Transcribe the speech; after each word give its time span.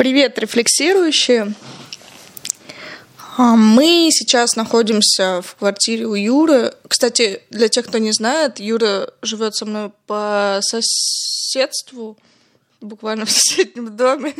Привет, 0.00 0.38
рефлексирующие! 0.38 1.52
А, 3.36 3.54
мы 3.54 4.08
сейчас 4.10 4.56
находимся 4.56 5.42
в 5.42 5.56
квартире 5.56 6.06
у 6.06 6.14
Юры. 6.14 6.72
Кстати, 6.88 7.42
для 7.50 7.68
тех, 7.68 7.86
кто 7.86 7.98
не 7.98 8.10
знает, 8.12 8.60
Юра 8.60 9.12
живет 9.20 9.54
со 9.54 9.66
мной 9.66 9.92
по 10.06 10.60
соседству, 10.62 12.16
буквально 12.80 13.24
в 13.26 13.30
соседнем 13.30 13.94
доме. 13.94 14.34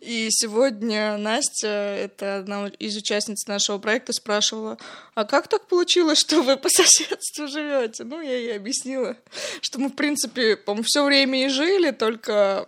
И 0.00 0.28
сегодня 0.30 1.18
Настя, 1.18 1.68
это 1.68 2.38
одна 2.38 2.68
из 2.78 2.96
участниц 2.96 3.46
нашего 3.46 3.76
проекта, 3.76 4.14
спрашивала, 4.14 4.78
а 5.14 5.26
как 5.26 5.48
так 5.48 5.66
получилось, 5.66 6.20
что 6.20 6.40
вы 6.40 6.56
по 6.56 6.68
соседству 6.70 7.48
живете? 7.48 8.04
Ну, 8.04 8.22
я 8.22 8.38
ей 8.38 8.56
объяснила, 8.56 9.18
что 9.60 9.78
мы, 9.78 9.90
в 9.90 9.94
принципе, 9.94 10.56
по 10.56 10.74
все 10.82 11.04
время 11.04 11.44
и 11.44 11.48
жили, 11.48 11.90
только 11.90 12.66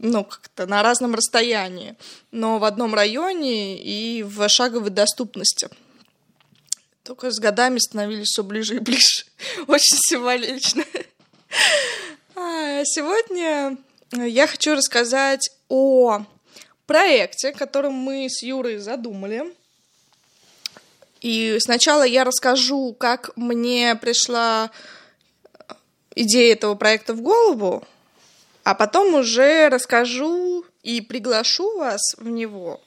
ну, 0.00 0.24
как-то 0.24 0.66
на 0.66 0.82
разном 0.82 1.14
расстоянии, 1.14 1.96
но 2.30 2.58
в 2.58 2.64
одном 2.64 2.94
районе 2.94 3.78
и 3.78 4.22
в 4.22 4.48
шаговой 4.48 4.90
доступности. 4.90 5.68
Только 7.02 7.30
с 7.30 7.38
годами 7.38 7.78
становились 7.78 8.28
все 8.28 8.42
ближе 8.42 8.76
и 8.76 8.80
ближе. 8.80 9.24
Очень 9.66 9.98
символично. 10.08 10.84
А 12.34 12.84
сегодня 12.84 13.76
я 14.12 14.46
хочу 14.46 14.74
рассказать 14.74 15.50
о 15.68 16.20
проекте, 16.86 17.52
который 17.52 17.90
мы 17.90 18.26
с 18.28 18.42
Юрой 18.42 18.78
задумали. 18.78 19.54
И 21.20 21.58
сначала 21.60 22.04
я 22.04 22.24
расскажу, 22.24 22.94
как 22.94 23.36
мне 23.36 23.96
пришла 23.96 24.70
идея 26.14 26.52
этого 26.52 26.74
проекта 26.74 27.14
в 27.14 27.20
голову, 27.20 27.84
а 28.68 28.74
потом 28.74 29.14
уже 29.14 29.70
расскажу 29.70 30.62
и 30.82 31.00
приглашу 31.00 31.78
вас 31.78 32.02
в 32.18 32.28
него. 32.28 32.82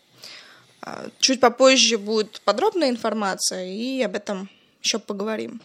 А, 0.79 1.07
чуть 1.19 1.39
попозже 1.39 1.97
будет 1.97 2.39
подробная 2.41 2.89
информация, 2.89 3.65
и 3.65 3.99
об 4.03 4.15
этом 4.15 4.47
еще 4.83 4.99
поговорим. 4.99 5.59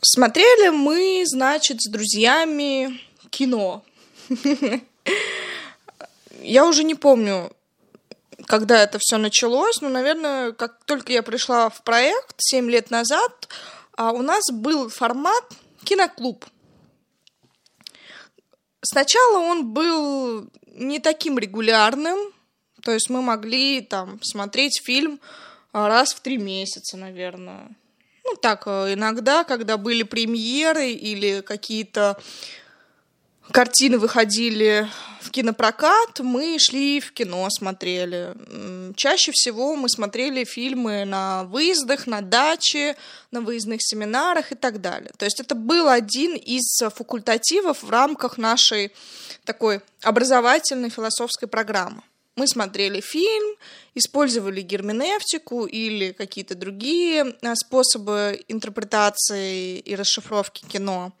Смотрели 0.00 0.70
мы, 0.70 1.22
значит, 1.24 1.82
с 1.82 1.88
друзьями 1.88 3.00
кино. 3.30 3.84
Я 6.42 6.66
уже 6.66 6.82
не 6.82 6.96
помню, 6.96 7.52
когда 8.46 8.82
это 8.82 8.98
все 9.00 9.18
началось, 9.18 9.80
но, 9.82 9.88
наверное, 9.88 10.50
как 10.50 10.82
только 10.84 11.12
я 11.12 11.22
пришла 11.22 11.70
в 11.70 11.82
проект 11.82 12.34
7 12.38 12.68
лет 12.68 12.90
назад, 12.90 13.48
а 13.96 14.10
у 14.10 14.22
нас 14.22 14.50
был 14.50 14.88
формат 14.88 15.44
киноклуб– 15.84 16.44
Сначала 18.82 19.38
он 19.38 19.72
был 19.72 20.48
не 20.66 20.98
таким 20.98 21.38
регулярным, 21.38 22.18
то 22.82 22.92
есть 22.92 23.10
мы 23.10 23.20
могли 23.20 23.80
там 23.82 24.22
смотреть 24.22 24.80
фильм 24.82 25.20
а, 25.72 25.88
раз 25.88 26.14
в 26.14 26.20
три 26.20 26.38
месяца, 26.38 26.96
наверное. 26.96 27.68
Ну, 28.24 28.36
так, 28.36 28.62
э, 28.66 28.94
иногда, 28.94 29.44
когда 29.44 29.76
были 29.76 30.02
премьеры 30.02 30.92
или 30.92 31.40
какие-то 31.40 32.20
картины 33.50 33.98
выходили 33.98 34.88
в 35.20 35.30
кинопрокат, 35.30 36.20
мы 36.20 36.58
шли 36.58 37.00
в 37.00 37.12
кино, 37.12 37.48
смотрели. 37.50 38.34
Чаще 38.96 39.32
всего 39.32 39.76
мы 39.76 39.88
смотрели 39.88 40.44
фильмы 40.44 41.04
на 41.04 41.44
выездах, 41.44 42.06
на 42.06 42.20
даче, 42.20 42.96
на 43.30 43.40
выездных 43.40 43.80
семинарах 43.82 44.52
и 44.52 44.54
так 44.54 44.80
далее. 44.80 45.10
То 45.16 45.24
есть 45.24 45.40
это 45.40 45.54
был 45.54 45.88
один 45.88 46.36
из 46.36 46.80
факультативов 46.94 47.82
в 47.82 47.90
рамках 47.90 48.38
нашей 48.38 48.92
такой 49.44 49.80
образовательной 50.02 50.90
философской 50.90 51.48
программы. 51.48 52.02
Мы 52.36 52.46
смотрели 52.46 53.00
фильм, 53.00 53.56
использовали 53.94 54.62
герменевтику 54.62 55.66
или 55.66 56.12
какие-то 56.12 56.54
другие 56.54 57.34
а, 57.42 57.54
способы 57.54 58.42
интерпретации 58.48 59.78
и 59.78 59.94
расшифровки 59.94 60.64
кино 60.64 61.12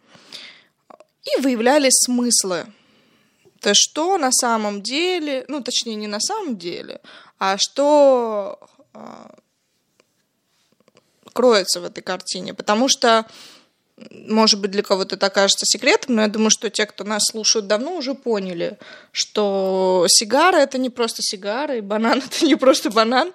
и 1.24 1.40
выявляли 1.40 1.88
смыслы. 1.90 2.66
То 3.60 3.70
есть 3.70 3.82
что 3.82 4.16
на 4.18 4.32
самом 4.32 4.82
деле, 4.82 5.44
ну 5.48 5.62
точнее 5.62 5.94
не 5.94 6.06
на 6.06 6.20
самом 6.20 6.56
деле, 6.56 7.00
а 7.38 7.58
что 7.58 8.58
а, 8.92 9.34
кроется 11.32 11.80
в 11.80 11.84
этой 11.84 12.02
картине. 12.02 12.54
Потому 12.54 12.88
что, 12.88 13.26
может 14.10 14.60
быть, 14.60 14.70
для 14.70 14.82
кого-то 14.82 15.16
это 15.16 15.26
окажется 15.26 15.66
секретом, 15.66 16.16
но 16.16 16.22
я 16.22 16.28
думаю, 16.28 16.50
что 16.50 16.70
те, 16.70 16.86
кто 16.86 17.04
нас 17.04 17.22
слушают 17.30 17.66
давно, 17.66 17.96
уже 17.96 18.14
поняли, 18.14 18.78
что 19.12 20.06
сигара 20.08 20.56
это 20.56 20.78
не 20.78 20.90
просто 20.90 21.22
сигара, 21.22 21.76
и 21.76 21.80
банан 21.80 22.22
это 22.26 22.44
не 22.44 22.56
просто 22.56 22.90
банан. 22.90 23.32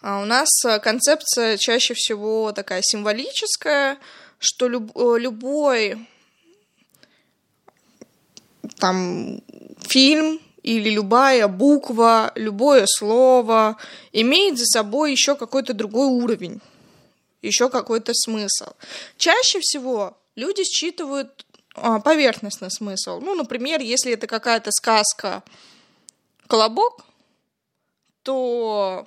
А 0.00 0.20
у 0.20 0.26
нас 0.26 0.48
концепция 0.82 1.56
чаще 1.56 1.94
всего 1.94 2.52
такая 2.52 2.82
символическая, 2.82 3.98
что 4.38 4.68
люб, 4.68 4.92
любой 4.94 6.06
там 8.78 9.40
фильм 9.80 10.40
или 10.62 10.90
любая 10.90 11.46
буква, 11.46 12.32
любое 12.34 12.86
слово 12.86 13.76
имеет 14.12 14.58
за 14.58 14.64
собой 14.66 15.12
еще 15.12 15.34
какой-то 15.34 15.74
другой 15.74 16.06
уровень, 16.08 16.60
еще 17.42 17.68
какой-то 17.68 18.12
смысл. 18.14 18.72
Чаще 19.18 19.60
всего 19.60 20.16
люди 20.36 20.64
считывают 20.64 21.44
а, 21.74 22.00
поверхностный 22.00 22.70
смысл. 22.70 23.20
Ну, 23.20 23.34
например, 23.34 23.80
если 23.80 24.12
это 24.12 24.26
какая-то 24.26 24.70
сказка 24.70 25.42
«Колобок», 26.46 27.04
то 28.22 29.06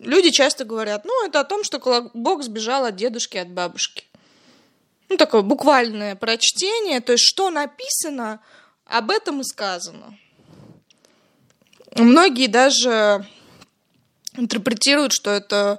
люди 0.00 0.30
часто 0.30 0.64
говорят, 0.64 1.04
ну, 1.04 1.26
это 1.26 1.38
о 1.38 1.44
том, 1.44 1.62
что 1.62 1.78
Колобок 1.78 2.42
сбежал 2.42 2.84
от 2.84 2.96
дедушки, 2.96 3.36
от 3.36 3.50
бабушки 3.50 4.04
ну, 5.08 5.16
такое 5.16 5.42
буквальное 5.42 6.16
прочтение, 6.16 7.00
то 7.00 7.12
есть 7.12 7.24
что 7.24 7.50
написано, 7.50 8.40
об 8.86 9.10
этом 9.10 9.40
и 9.40 9.44
сказано. 9.44 10.18
Многие 11.96 12.48
даже 12.48 13.26
интерпретируют, 14.36 15.12
что 15.12 15.30
это, 15.30 15.78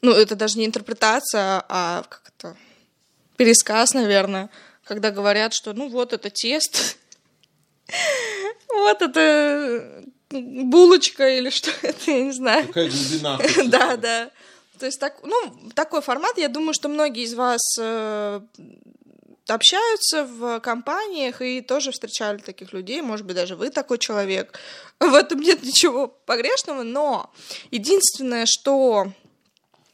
ну, 0.00 0.12
это 0.12 0.36
даже 0.36 0.58
не 0.58 0.66
интерпретация, 0.66 1.64
а 1.68 2.04
как 2.08 2.32
это, 2.36 2.56
пересказ, 3.36 3.94
наверное, 3.94 4.50
когда 4.84 5.10
говорят, 5.10 5.52
что, 5.54 5.72
ну, 5.72 5.88
вот 5.88 6.12
это 6.12 6.30
тест, 6.30 6.98
вот 8.68 9.02
это 9.02 10.04
булочка 10.30 11.28
или 11.28 11.50
что 11.50 11.70
это, 11.82 12.10
я 12.10 12.22
не 12.22 12.32
знаю. 12.32 12.66
Какая 12.68 12.90
глубина. 12.90 13.38
Да, 13.66 13.96
да. 13.96 14.30
То 14.78 14.86
есть 14.86 15.00
так, 15.00 15.18
ну, 15.22 15.54
такой 15.74 16.02
формат, 16.02 16.38
я 16.38 16.48
думаю, 16.48 16.74
что 16.74 16.88
многие 16.88 17.24
из 17.24 17.34
вас 17.34 17.60
э, 17.78 18.40
общаются 19.48 20.24
в 20.24 20.60
компаниях 20.60 21.40
и 21.40 21.60
тоже 21.60 21.92
встречали 21.92 22.38
таких 22.38 22.72
людей, 22.72 23.00
может 23.00 23.26
быть, 23.26 23.36
даже 23.36 23.56
вы 23.56 23.70
такой 23.70 23.98
человек. 23.98 24.58
В 25.00 25.14
этом 25.14 25.40
нет 25.40 25.62
ничего 25.62 26.08
погрешного, 26.08 26.82
но 26.82 27.32
единственное, 27.70 28.46
что 28.46 29.12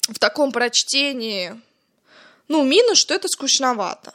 в 0.08 0.18
таком 0.18 0.52
прочтении, 0.52 1.60
ну, 2.48 2.64
минус, 2.64 2.98
что 2.98 3.14
это 3.14 3.28
скучновато. 3.28 4.14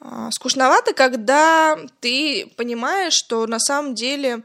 А, 0.00 0.30
скучновато, 0.30 0.92
когда 0.92 1.78
ты 2.00 2.52
понимаешь, 2.56 3.14
что 3.14 3.46
на 3.46 3.58
самом 3.58 3.94
деле 3.94 4.42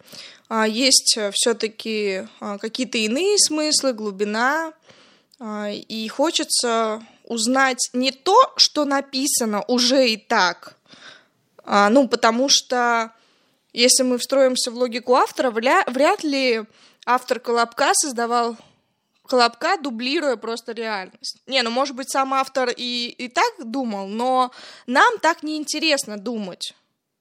есть 0.68 1.16
э, 1.18 1.32
все-таки 1.34 2.28
а, 2.40 2.58
какие-то 2.58 2.98
иные 2.98 3.38
смыслы, 3.38 3.94
глубина, 3.94 4.74
а, 5.40 5.70
и 5.70 6.08
хочется 6.10 7.02
узнать 7.24 7.90
не 7.94 8.12
то, 8.12 8.52
что 8.58 8.84
написано 8.84 9.64
уже 9.68 10.10
и 10.10 10.18
так, 10.18 10.76
ну, 11.66 12.10
потому 12.10 12.50
что 12.50 13.14
если 13.72 14.04
мы 14.04 14.18
встроимся 14.18 14.72
в 14.72 14.76
логику 14.76 15.16
автора, 15.16 15.52
вряд 15.52 16.24
ли 16.24 16.64
автор 17.06 17.40
Колобка 17.40 17.94
создавал 17.94 18.58
Колобка, 19.26 19.78
дублируя 19.78 20.36
просто 20.36 20.74
реальность. 20.74 21.38
Не, 21.48 21.62
ну, 21.62 21.70
может 21.70 21.96
быть, 21.96 22.10
сам 22.10 22.34
автор 22.34 22.70
и, 22.76 23.16
и 23.18 23.30
так 23.30 23.54
думал, 23.60 24.08
но 24.08 24.52
нам 24.88 25.20
так 25.20 25.44
неинтересно 25.44 26.18
думать. 26.18 26.74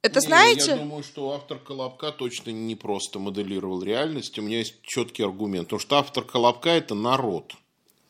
Это 0.02 0.20
не, 0.20 0.26
знаете? 0.26 0.70
Я 0.70 0.76
думаю, 0.76 1.02
что 1.02 1.32
автор 1.32 1.58
Колобка 1.58 2.10
точно 2.10 2.50
не 2.50 2.74
просто 2.74 3.18
моделировал 3.18 3.82
реальность. 3.82 4.38
У 4.38 4.42
меня 4.42 4.58
есть 4.58 4.76
четкий 4.82 5.22
аргумент. 5.22 5.66
Потому 5.66 5.80
что 5.80 5.98
автор 5.98 6.24
Колобка– 6.24 6.70
это 6.70 6.94
народ. 6.94 7.52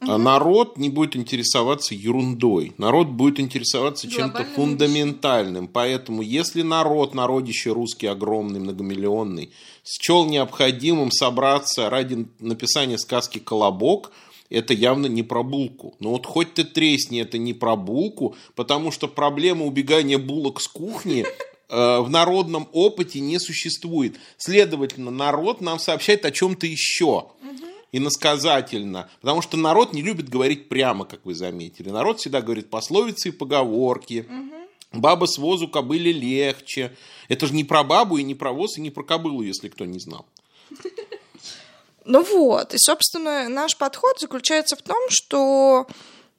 Угу. 0.00 0.12
А 0.12 0.18
народ 0.18 0.78
не 0.78 0.88
будет 0.88 1.16
интересоваться 1.16 1.94
ерундой. 1.94 2.72
Народ 2.78 3.08
будет 3.08 3.40
интересоваться 3.40 4.08
чем-то 4.08 4.44
фундаментальным. 4.54 5.68
Поэтому, 5.68 6.22
если 6.22 6.62
народ, 6.62 7.14
народище 7.14 7.72
русский 7.72 8.06
огромный, 8.06 8.60
многомиллионный, 8.60 9.50
счел 9.84 10.24
необходимым 10.26 11.10
собраться 11.10 11.90
ради 11.90 12.26
написания 12.38 12.98
сказки 12.98 13.38
«Колобок», 13.38 14.12
это 14.48 14.74
явно 14.74 15.06
не 15.06 15.22
про 15.22 15.42
булку. 15.42 15.94
Но 16.00 16.10
вот 16.10 16.26
хоть 16.26 16.54
ты 16.54 16.64
тресни, 16.64 17.20
это 17.20 17.38
не 17.38 17.54
про 17.54 17.76
булку, 17.76 18.34
потому 18.56 18.90
что 18.90 19.06
проблема 19.06 19.64
убегания 19.64 20.18
булок 20.18 20.60
с 20.60 20.66
кухни 20.66 21.24
в 21.70 22.06
народном 22.08 22.68
опыте 22.72 23.20
не 23.20 23.38
существует. 23.38 24.16
Следовательно, 24.36 25.10
народ 25.10 25.60
нам 25.60 25.78
сообщает 25.78 26.24
о 26.24 26.30
чем-то 26.30 26.66
еще. 26.66 27.28
Иносказательно. 27.92 29.08
Потому 29.20 29.42
что 29.42 29.56
народ 29.56 29.92
не 29.92 30.02
любит 30.02 30.28
говорить 30.28 30.68
прямо, 30.68 31.04
как 31.04 31.24
вы 31.24 31.34
заметили. 31.34 31.90
Народ 31.90 32.20
всегда 32.20 32.40
говорит 32.40 32.70
пословицы 32.70 33.28
и 33.28 33.32
поговорки. 33.32 34.26
Баба 34.92 35.26
с 35.26 35.38
возу 35.38 35.68
кобыле 35.68 36.12
легче. 36.12 36.96
Это 37.28 37.46
же 37.46 37.54
не 37.54 37.64
про 37.64 37.84
бабу 37.84 38.18
и 38.18 38.24
не 38.24 38.34
про 38.34 38.52
воз 38.52 38.76
и 38.76 38.80
не 38.80 38.90
про 38.90 39.04
кобылу, 39.04 39.42
если 39.42 39.68
кто 39.68 39.84
не 39.84 40.00
знал. 40.00 40.26
Ну 42.04 42.22
вот, 42.22 42.74
и, 42.74 42.78
собственно, 42.78 43.48
наш 43.48 43.76
подход 43.76 44.18
заключается 44.18 44.74
в 44.74 44.82
том, 44.82 44.98
что 45.10 45.86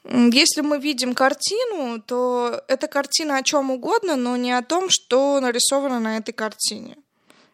если 0.03 0.62
мы 0.62 0.80
видим 0.80 1.13
картину, 1.13 2.01
то 2.01 2.63
эта 2.68 2.88
картина 2.88 3.38
о 3.38 3.44
чем 3.44 3.71
угодно, 3.71 4.15
но 4.15 4.36
не 4.36 4.51
о 4.51 4.63
том, 4.63 4.89
что 4.89 5.39
нарисовано 5.39 6.00
на 6.00 6.18
этой 6.18 6.31
картине. 6.31 6.98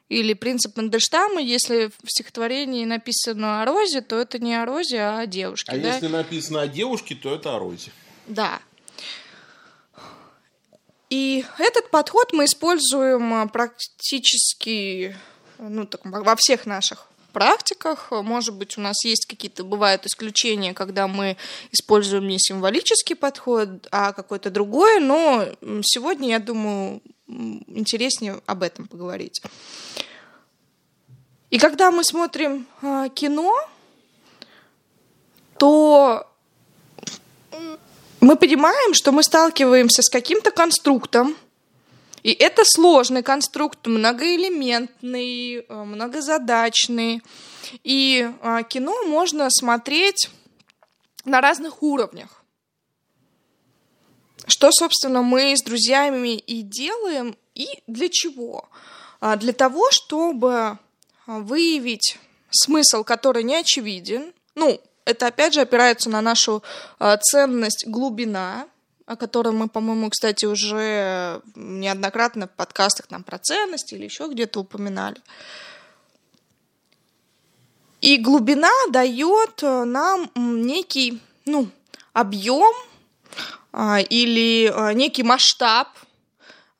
Или 0.09 0.33
принцип 0.33 0.77
Мандельштама, 0.77 1.41
если 1.41 1.91
в 2.01 2.09
стихотворении 2.09 2.85
написано 2.85 3.61
о 3.61 3.65
розе, 3.65 3.99
то 4.01 4.17
это 4.17 4.39
не 4.39 4.55
о 4.55 4.65
розе, 4.65 5.01
а 5.01 5.19
о 5.19 5.25
девушке. 5.25 5.73
А 5.73 5.77
да? 5.77 5.95
если 5.95 6.07
написано 6.07 6.61
о 6.61 6.67
девушке, 6.67 7.15
то 7.15 7.35
это 7.35 7.55
о 7.55 7.59
розе. 7.59 7.91
Да. 8.27 8.61
И 11.09 11.45
этот 11.57 11.89
подход 11.89 12.31
мы 12.31 12.45
используем 12.45 13.33
а, 13.33 13.47
практически 13.47 15.15
ну, 15.59 15.85
так, 15.85 16.01
во 16.03 16.35
всех 16.37 16.65
наших 16.65 17.07
практиках. 17.37 18.07
Может 18.09 18.55
быть, 18.55 18.79
у 18.79 18.81
нас 18.81 19.05
есть 19.05 19.27
какие-то, 19.27 19.63
бывают 19.63 20.07
исключения, 20.07 20.73
когда 20.73 21.07
мы 21.07 21.37
используем 21.71 22.27
не 22.27 22.39
символический 22.39 23.15
подход, 23.15 23.87
а 23.91 24.11
какой-то 24.11 24.49
другой, 24.49 24.99
но 24.99 25.45
сегодня, 25.83 26.29
я 26.29 26.39
думаю, 26.39 26.99
интереснее 27.27 28.41
об 28.47 28.63
этом 28.63 28.87
поговорить. 28.87 29.39
И 31.51 31.59
когда 31.59 31.91
мы 31.91 32.03
смотрим 32.03 32.65
э, 32.81 33.09
кино, 33.13 33.53
то 35.59 36.27
мы 38.19 38.35
понимаем, 38.35 38.95
что 38.95 39.11
мы 39.11 39.21
сталкиваемся 39.21 40.01
с 40.01 40.09
каким-то 40.09 40.49
конструктом, 40.49 41.37
и 42.27 42.33
это 42.33 42.63
сложный 42.65 43.23
конструкт, 43.23 43.87
многоэлементный, 43.87 45.59
э, 45.59 45.63
многозадачный. 45.69 47.21
И 47.85 48.29
э, 48.41 48.63
кино 48.67 49.05
можно 49.05 49.49
смотреть 49.49 50.29
на 51.23 51.39
разных 51.39 51.81
уровнях. 51.81 52.43
Что, 54.45 54.73
собственно, 54.73 55.21
мы 55.21 55.55
с 55.55 55.63
друзьями 55.63 56.35
и 56.35 56.63
делаем, 56.63 57.37
и 57.55 57.81
для 57.87 58.09
чего? 58.09 58.67
А, 59.21 59.37
для 59.37 59.53
того, 59.53 59.89
чтобы 59.91 60.79
выявить 61.27 62.17
смысл, 62.49 63.05
который 63.05 63.43
не 63.43 63.55
очевиден. 63.55 64.33
Ну, 64.53 64.81
это 65.05 65.27
опять 65.27 65.53
же 65.53 65.61
опирается 65.61 66.09
на 66.09 66.19
нашу 66.19 66.61
а, 66.99 67.15
ценность 67.15 67.87
глубина, 67.87 68.67
о 69.07 69.15
котором 69.15 69.57
мы, 69.57 69.69
по-моему, 69.69 70.09
кстати, 70.09 70.45
уже 70.45 71.41
неоднократно 71.55 72.47
в 72.47 72.51
подкастах 72.51 73.07
там 73.07 73.23
про 73.23 73.39
ценности 73.39 73.95
или 73.95 74.03
еще 74.03 74.27
где-то 74.27 74.59
упоминали. 74.59 75.17
И 78.01 78.17
глубина 78.17 78.71
дает 78.91 79.63
э, 79.63 79.83
нам 79.85 80.29
некий 80.35 81.19
ну, 81.45 81.67
объем 82.13 82.73
а, 83.71 83.99
или 84.01 84.71
а, 84.73 84.93
некий 84.93 85.23
масштаб 85.23 85.87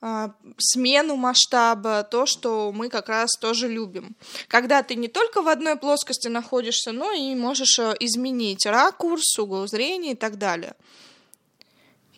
а, 0.00 0.32
смену 0.58 1.16
масштаба, 1.16 2.04
то, 2.04 2.24
что 2.26 2.70
мы 2.72 2.88
как 2.88 3.08
раз 3.08 3.30
тоже 3.40 3.66
любим. 3.66 4.14
Когда 4.46 4.82
ты 4.82 4.94
не 4.94 5.08
только 5.08 5.42
в 5.42 5.48
одной 5.48 5.76
плоскости 5.76 6.28
находишься, 6.28 6.92
но 6.92 7.10
и 7.10 7.34
можешь 7.34 7.78
э, 7.80 7.96
изменить 7.98 8.64
ракурс, 8.64 9.38
угол 9.38 9.66
зрения 9.66 10.12
и 10.12 10.16
так 10.16 10.38
далее. 10.38 10.74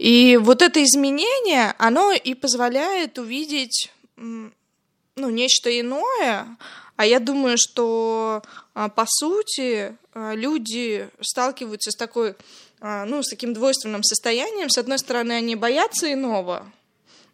И 0.00 0.38
вот 0.38 0.62
это 0.62 0.82
изменение, 0.82 1.74
оно 1.76 2.10
и 2.10 2.32
позволяет 2.32 3.18
увидеть 3.18 3.90
ну, 4.16 4.50
нечто 5.14 5.78
иное, 5.78 6.56
а 6.96 7.06
я 7.06 7.20
думаю, 7.20 7.58
что 7.58 8.42
а, 8.72 8.88
по 8.88 9.04
сути 9.06 9.94
а, 10.14 10.32
люди 10.34 11.06
сталкиваются 11.20 11.90
с 11.90 11.96
такой, 11.96 12.34
ну, 12.80 13.22
с 13.22 13.28
таким 13.28 13.52
двойственным 13.52 14.02
состоянием. 14.02 14.70
С 14.70 14.78
одной 14.78 14.98
стороны, 14.98 15.32
они 15.32 15.54
боятся 15.54 16.10
иного, 16.10 16.64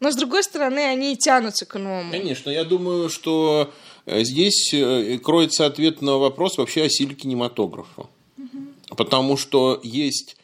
но 0.01 0.11
с 0.11 0.17
другой 0.17 0.43
стороны, 0.43 0.81
они 0.81 1.17
тянутся 1.17 1.67
к 1.67 1.79
новому. 1.79 2.11
Конечно, 2.11 2.51
я 2.51 2.65
думаю, 2.65 3.11
что 3.11 3.73
э, 4.07 4.25
здесь 4.25 4.75
э, 4.75 5.19
кроется 5.19 5.67
ответ 5.67 6.03
на 6.03 6.19
вопрос 6.19 6.59
вообще 6.59 6.83
о 6.83 6.89
силе 6.89 7.15
кинематографа. 7.15 8.09
Угу. 8.37 8.97
Потому 8.97 9.37
что 9.37 9.81
есть 9.85 10.37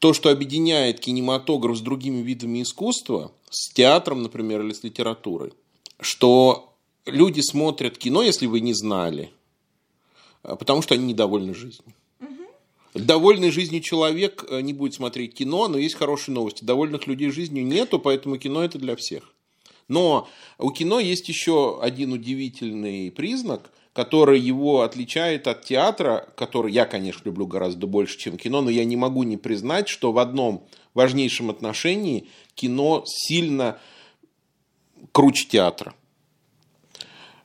то, 0.00 0.14
что 0.14 0.30
объединяет 0.30 0.98
кинематограф 0.98 1.76
с 1.76 1.80
другими 1.80 2.22
видами 2.22 2.62
искусства, 2.62 3.32
с 3.50 3.72
театром, 3.72 4.22
например, 4.22 4.62
или 4.62 4.72
с 4.72 4.82
литературой, 4.82 5.52
что 6.00 6.74
люди 7.04 7.40
смотрят 7.40 7.98
кино, 7.98 8.22
если 8.22 8.46
вы 8.46 8.60
не 8.60 8.72
знали, 8.72 9.30
э, 10.42 10.56
потому 10.56 10.82
что 10.82 10.94
они 10.94 11.04
недовольны 11.04 11.54
жизнью. 11.54 11.94
Довольный 12.94 13.50
жизнью 13.50 13.82
человек 13.82 14.46
э, 14.48 14.62
не 14.62 14.72
будет 14.72 14.94
смотреть 14.94 15.34
кино, 15.34 15.68
но 15.68 15.78
есть 15.78 15.94
хорошие 15.94 16.34
новости. 16.34 16.64
Довольных 16.64 17.06
людей 17.06 17.30
жизнью 17.30 17.64
нету, 17.64 18.00
поэтому 18.00 18.38
кино 18.38 18.64
это 18.64 18.78
для 18.78 18.96
всех. 18.96 19.32
Но 19.86 20.28
у 20.58 20.70
кино 20.70 20.98
есть 20.98 21.28
еще 21.28 21.78
один 21.80 22.12
удивительный 22.12 23.10
признак, 23.10 23.70
который 23.92 24.38
его 24.38 24.82
отличает 24.82 25.46
от 25.48 25.64
театра, 25.64 26.28
который 26.36 26.72
я, 26.72 26.86
конечно, 26.86 27.22
люблю 27.24 27.46
гораздо 27.46 27.86
больше, 27.86 28.18
чем 28.18 28.36
кино, 28.36 28.60
но 28.60 28.70
я 28.70 28.84
не 28.84 28.96
могу 28.96 29.24
не 29.24 29.36
признать, 29.36 29.88
что 29.88 30.12
в 30.12 30.18
одном 30.18 30.66
важнейшем 30.94 31.50
отношении 31.50 32.28
кино 32.54 33.02
сильно 33.06 33.78
круче 35.12 35.46
театра. 35.46 35.94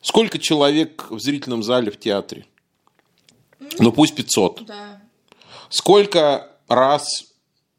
Сколько 0.02 0.38
человек 0.38 1.08
в 1.10 1.20
зрительном 1.20 1.64
зале 1.64 1.92
в 1.92 2.00
театре? 2.00 2.46
Ну, 3.80 3.92
пусть 3.92 4.16
500. 4.16 4.66
Да. 4.66 5.02
Сколько 5.70 6.52
раз 6.68 7.35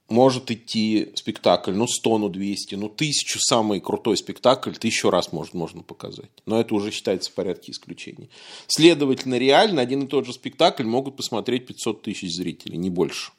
может 0.08 0.50
идти 0.50 1.12
спектакль? 1.14 1.72
Ну, 1.72 1.86
100, 1.86 2.18
ну, 2.18 2.28
200, 2.28 2.74
ну, 2.76 2.88
тысячу 2.88 3.38
самый 3.40 3.80
крутой 3.80 4.16
спектакль, 4.16 4.72
тысячу 4.72 5.10
раз 5.10 5.32
может, 5.32 5.54
можно 5.54 5.82
показать. 5.82 6.30
Но 6.46 6.60
это 6.60 6.74
уже 6.74 6.90
считается 6.90 7.30
в 7.30 7.34
порядке 7.34 7.72
исключений. 7.72 8.30
Следовательно, 8.66 9.36
реально 9.36 9.82
один 9.82 10.04
и 10.04 10.06
тот 10.06 10.26
же 10.26 10.32
спектакль 10.32 10.84
могут 10.84 11.16
посмотреть 11.16 11.66
500 11.66 12.02
тысяч 12.02 12.34
зрителей, 12.34 12.76
не 12.76 12.90
больше. 12.90 13.32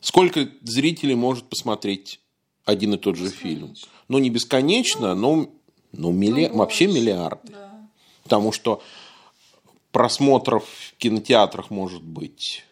Сколько 0.00 0.48
зрителей 0.62 1.14
может 1.14 1.44
посмотреть 1.44 2.20
один 2.64 2.94
и 2.94 2.98
тот 2.98 3.16
же 3.16 3.28
фильм? 3.30 3.74
Ну, 4.08 4.18
не 4.18 4.30
бесконечно, 4.30 5.14
но, 5.14 5.50
но 5.92 6.10
милли... 6.10 6.46
ну, 6.46 6.58
вообще 6.58 6.86
миллиарды. 6.86 7.52
Да. 7.52 7.88
Потому 8.22 8.52
что 8.52 8.82
просмотров 9.90 10.64
в 10.64 10.96
кинотеатрах 10.98 11.70
может 11.70 12.02
быть 12.02 12.64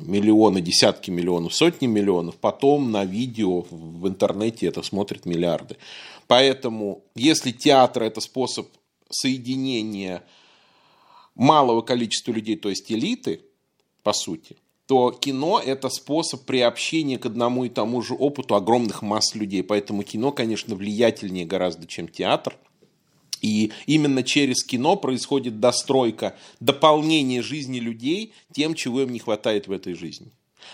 миллионы, 0.00 0.60
десятки 0.60 1.10
миллионов, 1.10 1.54
сотни 1.54 1.86
миллионов, 1.86 2.36
потом 2.36 2.90
на 2.90 3.04
видео 3.04 3.62
в 3.70 4.06
интернете 4.08 4.66
это 4.66 4.82
смотрят 4.82 5.26
миллиарды. 5.26 5.76
Поэтому, 6.26 7.02
если 7.14 7.52
театр 7.52 8.04
это 8.04 8.20
способ 8.20 8.68
соединения 9.10 10.22
малого 11.34 11.82
количества 11.82 12.32
людей, 12.32 12.56
то 12.56 12.68
есть 12.68 12.90
элиты, 12.90 13.40
по 14.02 14.12
сути, 14.12 14.56
то 14.86 15.10
кино– 15.10 15.60
это 15.64 15.88
способ 15.88 16.44
приобщения 16.44 17.18
к 17.18 17.26
одному 17.26 17.64
и 17.64 17.68
тому 17.68 18.02
же 18.02 18.14
опыту 18.14 18.54
огромных 18.54 19.02
масс 19.02 19.34
людей. 19.34 19.62
Поэтому 19.62 20.04
кино, 20.04 20.30
конечно, 20.30 20.76
влиятельнее 20.76 21.44
гораздо, 21.44 21.86
чем 21.86 22.06
театр. 22.06 22.56
И 23.42 23.72
именно 23.86 24.22
через 24.22 24.64
кино 24.64 24.96
происходит 24.96 25.60
достройка, 25.60 26.36
дополнение 26.60 27.42
жизни 27.42 27.78
людей 27.78 28.32
тем, 28.52 28.74
чего 28.74 29.02
им 29.02 29.12
не 29.12 29.18
хватает 29.18 29.68
в 29.68 29.72
этой 29.72 29.94
жизни. 29.94 30.30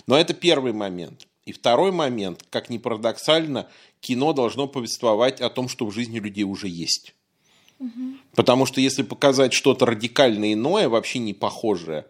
Но 0.07 0.17
это 0.17 0.35
первый 0.35 0.73
момент. 0.73 1.27
И 1.45 1.53
второй 1.53 1.91
момент, 1.91 2.45
как 2.51 2.71
ни 2.71 2.79
парадоксально, 2.79 3.69
кино 4.01 4.33
должно 4.33 4.69
повествовать 4.69 5.41
о 5.41 5.51
том, 5.51 5.69
что 5.69 5.87
в 5.87 5.93
жизни 5.93 6.19
людей 6.19 6.45
уже 6.45 6.69
есть. 6.69 7.15
Угу. 7.81 8.17
Потому 8.37 8.65
что 8.65 8.81
если 8.81 9.03
показать 9.03 9.53
что-то 9.53 9.87
радикально 9.87 10.53
иное, 10.53 10.89
вообще 10.89 11.19
не 11.19 11.35
похожее 11.35 12.07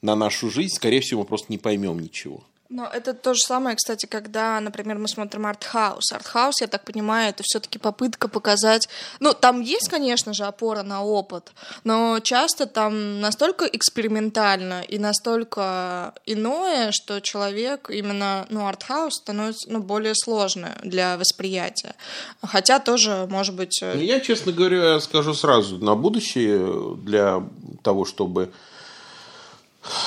на 0.00 0.16
нашу 0.16 0.50
жизнь, 0.50 0.74
скорее 0.74 1.00
всего, 1.00 1.20
мы 1.20 1.26
просто 1.26 1.46
не 1.50 1.58
поймем 1.58 1.98
ничего. 1.98 2.42
Но 2.70 2.86
это 2.86 3.14
то 3.14 3.34
же 3.34 3.40
самое, 3.40 3.74
кстати, 3.74 4.06
когда, 4.06 4.60
например, 4.60 4.96
мы 4.96 5.08
смотрим 5.08 5.44
артхаус. 5.44 6.12
Артхаус, 6.12 6.60
я 6.60 6.68
так 6.68 6.84
понимаю, 6.84 7.30
это 7.30 7.42
все-таки 7.44 7.80
попытка 7.80 8.28
показать... 8.28 8.88
Ну, 9.18 9.34
там 9.34 9.60
есть, 9.60 9.88
конечно 9.88 10.32
же, 10.32 10.44
опора 10.44 10.84
на 10.84 11.02
опыт, 11.02 11.50
но 11.82 12.20
часто 12.20 12.66
там 12.66 13.20
настолько 13.20 13.64
экспериментально 13.66 14.82
и 14.82 15.00
настолько 15.00 16.14
иное, 16.26 16.92
что 16.92 17.20
человек 17.20 17.90
именно, 17.90 18.46
ну, 18.50 18.68
артхаус 18.68 19.14
становится, 19.14 19.68
ну, 19.68 19.80
более 19.80 20.14
сложным 20.14 20.70
для 20.84 21.16
восприятия. 21.16 21.96
Хотя 22.40 22.78
тоже, 22.78 23.26
может 23.28 23.56
быть... 23.56 23.80
Ну, 23.82 24.00
я, 24.00 24.20
честно 24.20 24.52
говоря, 24.52 25.00
скажу 25.00 25.34
сразу, 25.34 25.78
на 25.78 25.96
будущее 25.96 26.96
для 26.98 27.42
того, 27.82 28.04
чтобы 28.04 28.52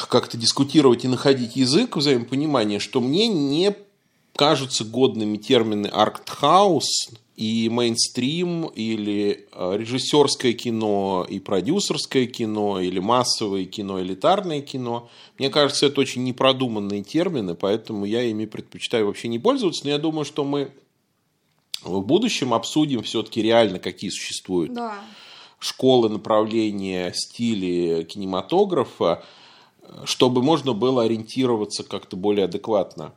как-то 0.10 0.38
дискутировать 0.38 1.06
и 1.06 1.08
находить 1.08 1.56
язык 1.56 1.98
взаимопонимания, 1.98 2.80
что 2.80 3.02
мне 3.02 3.28
не 3.28 3.76
кажутся 4.36 4.84
годными 4.84 5.38
термины 5.38 5.88
артхаус 5.88 7.10
и 7.36 7.68
мейнстрим, 7.70 8.66
или 8.68 9.48
э, 9.52 9.78
режиссерское 9.78 10.54
кино, 10.54 11.26
и 11.28 11.40
продюсерское 11.40 12.28
кино, 12.28 12.80
или 12.80 13.00
массовое 13.00 13.66
кино, 13.66 14.00
элитарное 14.02 14.62
кино. 14.62 15.10
Мне 15.40 15.50
кажется, 15.50 15.88
это 15.88 16.02
очень 16.02 16.24
непродуманные 16.24 17.04
термины, 17.04 17.56
поэтому 17.56 18.06
я 18.06 18.22
ими 18.22 18.46
предпочитаю 18.46 19.08
вообще 19.08 19.28
не 19.30 19.40
пользоваться. 19.40 19.86
Но 19.86 19.92
я 19.92 19.98
думаю, 19.98 20.26
что 20.26 20.44
мы 20.44 20.72
в 21.84 22.02
будущем 22.02 22.54
обсудим 22.54 23.02
все-таки 23.02 23.42
реально, 23.42 23.80
какие 23.80 24.12
существуют 24.12 24.74
да. 24.74 25.00
школы, 25.58 26.10
направления, 26.10 27.12
стили 27.16 28.04
кинематографа 28.04 29.24
чтобы 30.06 30.42
можно 30.42 30.74
было 30.74 31.04
ориентироваться 31.04 31.84
как-то 31.84 32.16
более 32.16 32.46
адекватно 32.46 33.14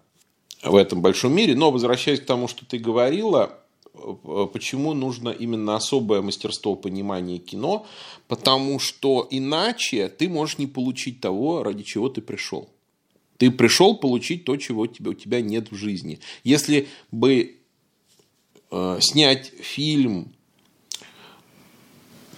в 0.63 0.75
этом 0.75 1.03
большом 1.03 1.35
мире. 1.35 1.55
Но 1.55 1.71
возвращаясь 1.71 2.21
к 2.21 2.27
тому, 2.27 2.49
что 2.49 2.65
ты 2.67 2.79
говорила, 2.79 3.59
э, 3.95 4.47
почему 4.53 4.95
нужно 4.95 5.31
именно 5.31 5.77
особое 5.77 6.23
мастерство 6.23 6.75
понимания 6.75 7.39
кино, 7.39 7.87
потому 8.29 8.79
что 8.79 9.27
иначе 9.31 10.09
ты 10.09 10.29
можешь 10.29 10.59
не 10.59 10.67
получить 10.67 11.21
того, 11.21 11.63
ради 11.63 11.83
чего 11.83 12.09
ты 12.09 12.21
пришел. 12.21 12.69
Ты 13.39 13.51
пришел 13.51 13.97
получить 13.97 14.45
то, 14.45 14.57
чего 14.57 14.83
у 14.83 14.87
тебя, 14.87 15.41
нет 15.41 15.71
в 15.71 15.75
жизни. 15.75 16.21
Если 16.43 16.89
бы 17.11 17.57
э, 18.71 18.99
снять 19.01 19.53
фильм 19.61 20.33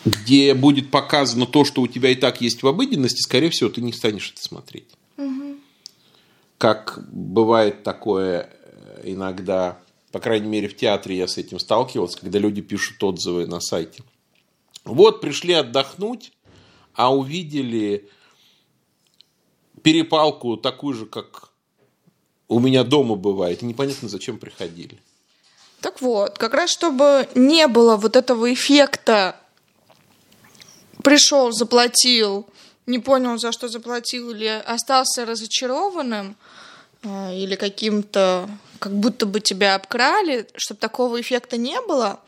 где 0.04 0.54
будет 0.54 0.90
показано 0.90 1.46
то, 1.46 1.64
что 1.64 1.82
у 1.82 1.86
тебя 1.86 2.10
и 2.10 2.14
так 2.14 2.40
есть 2.40 2.62
в 2.62 2.68
обыденности, 2.68 3.20
скорее 3.20 3.50
всего, 3.50 3.70
ты 3.70 3.80
не 3.80 3.92
станешь 3.92 4.32
это 4.32 4.42
смотреть. 4.42 4.88
Угу. 5.16 5.56
Как 6.58 7.04
бывает 7.10 7.82
такое 7.82 8.50
э, 8.50 9.02
иногда, 9.04 9.78
по 10.12 10.20
крайней 10.20 10.48
мере, 10.48 10.68
в 10.68 10.76
театре 10.76 11.16
я 11.16 11.26
с 11.26 11.38
этим 11.38 11.58
сталкивался, 11.58 12.18
когда 12.18 12.38
люди 12.38 12.60
пишут 12.60 13.02
отзывы 13.02 13.46
на 13.46 13.60
сайте. 13.60 14.02
Вот 14.84 15.20
пришли 15.20 15.52
отдохнуть, 15.52 16.32
а 16.94 17.14
увидели 17.14 18.08
перепалку 19.82 20.56
такую 20.56 20.94
же, 20.94 21.06
как 21.06 21.50
у 22.48 22.60
меня 22.60 22.84
дома 22.84 23.14
бывает. 23.14 23.62
И 23.62 23.66
непонятно, 23.66 24.08
зачем 24.08 24.38
приходили. 24.38 24.98
Так 25.80 26.00
вот, 26.00 26.38
как 26.38 26.54
раз 26.54 26.70
чтобы 26.70 27.28
не 27.34 27.68
было 27.68 27.96
вот 27.96 28.16
этого 28.16 28.52
эффекта 28.52 29.36
пришел, 31.08 31.52
заплатил, 31.52 32.46
не 32.84 32.98
понял, 32.98 33.38
за 33.38 33.50
что 33.50 33.68
заплатил, 33.68 34.32
или 34.32 34.62
остался 34.66 35.24
разочарованным, 35.24 36.36
э, 37.02 37.34
или 37.34 37.56
каким-то, 37.56 38.46
как 38.78 38.92
будто 38.92 39.24
бы 39.24 39.40
тебя 39.40 39.74
обкрали, 39.74 40.46
чтобы 40.56 40.78
такого 40.80 41.18
эффекта 41.18 41.56
не 41.56 41.80
было, 41.80 42.20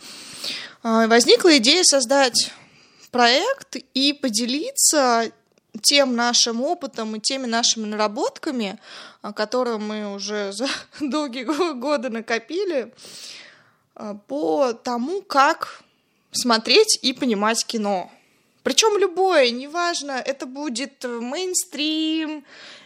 э, 0.83 1.07
возникла 1.09 1.59
идея 1.59 1.85
создать 1.85 2.53
проект 3.11 3.77
и 3.93 4.15
поделиться 4.15 5.31
тем 5.83 6.17
нашим 6.17 6.63
опытом 6.63 7.15
и 7.17 7.21
теми 7.21 7.45
нашими 7.45 7.85
наработками, 7.85 8.79
э, 9.23 9.33
которые 9.35 9.77
мы 9.77 10.15
уже 10.15 10.53
за 10.55 10.69
долгие 11.01 11.45
годы 11.75 12.09
накопили, 12.09 12.95
по 14.27 14.73
тому, 14.73 15.21
как 15.21 15.83
смотреть 16.33 16.99
и 17.03 17.13
понимать 17.13 17.67
кино. 17.67 18.11
Причем 18.63 18.99
любое, 18.99 19.51
неважно, 19.51 20.13
это 20.13 20.47
будет 20.47 21.05
мейнстрим, 21.05 22.45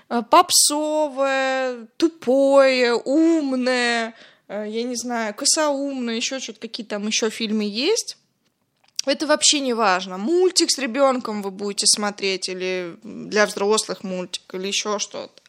э, 0.08 0.22
попсовое, 0.30 1.86
тупое, 1.96 2.94
умное, 2.94 4.14
э, 4.48 4.66
я 4.68 4.82
не 4.84 4.96
знаю, 4.96 5.34
косоумное, 5.34 6.14
еще 6.14 6.38
что-то, 6.38 6.60
какие 6.60 6.86
там 6.86 7.06
еще 7.06 7.30
фильмы 7.30 7.64
есть. 7.64 8.16
Это 9.06 9.26
вообще 9.26 9.60
не 9.60 9.74
важно. 9.74 10.16
Мультик 10.16 10.70
с 10.70 10.78
ребенком 10.78 11.42
вы 11.42 11.50
будете 11.50 11.86
смотреть, 11.86 12.48
или 12.48 12.96
для 13.02 13.46
взрослых 13.46 14.02
мультик, 14.02 14.42
или 14.54 14.68
еще 14.68 14.98
что-то. 14.98 15.42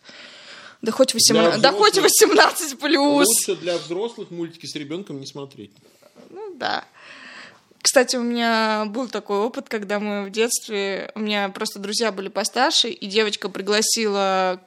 Да 0.82 0.92
хоть 0.92 1.14
18, 1.14 1.62
да 1.62 1.72
хоть 1.72 1.98
18 1.98 2.78
плюс. 2.80 3.28
Лучше 3.28 3.56
для 3.56 3.78
взрослых 3.78 4.30
мультики 4.30 4.66
с 4.66 4.76
ребенком 4.76 5.20
не 5.20 5.26
смотреть. 5.26 5.72
Ну 6.30 6.54
да. 6.56 6.86
Кстати, 7.86 8.16
у 8.16 8.24
меня 8.24 8.86
был 8.88 9.08
такой 9.08 9.38
опыт, 9.38 9.70
когда 9.70 10.00
мы 10.00 10.24
в 10.26 10.32
детстве, 10.32 11.12
у 11.14 11.20
меня 11.20 11.50
просто 11.50 11.78
друзья 11.78 12.12
были 12.12 12.30
постарше, 12.30 12.90
и 12.90 13.06
девочка 13.06 13.48
пригласила 13.48 14.60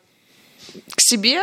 к 0.94 1.00
себе 1.00 1.42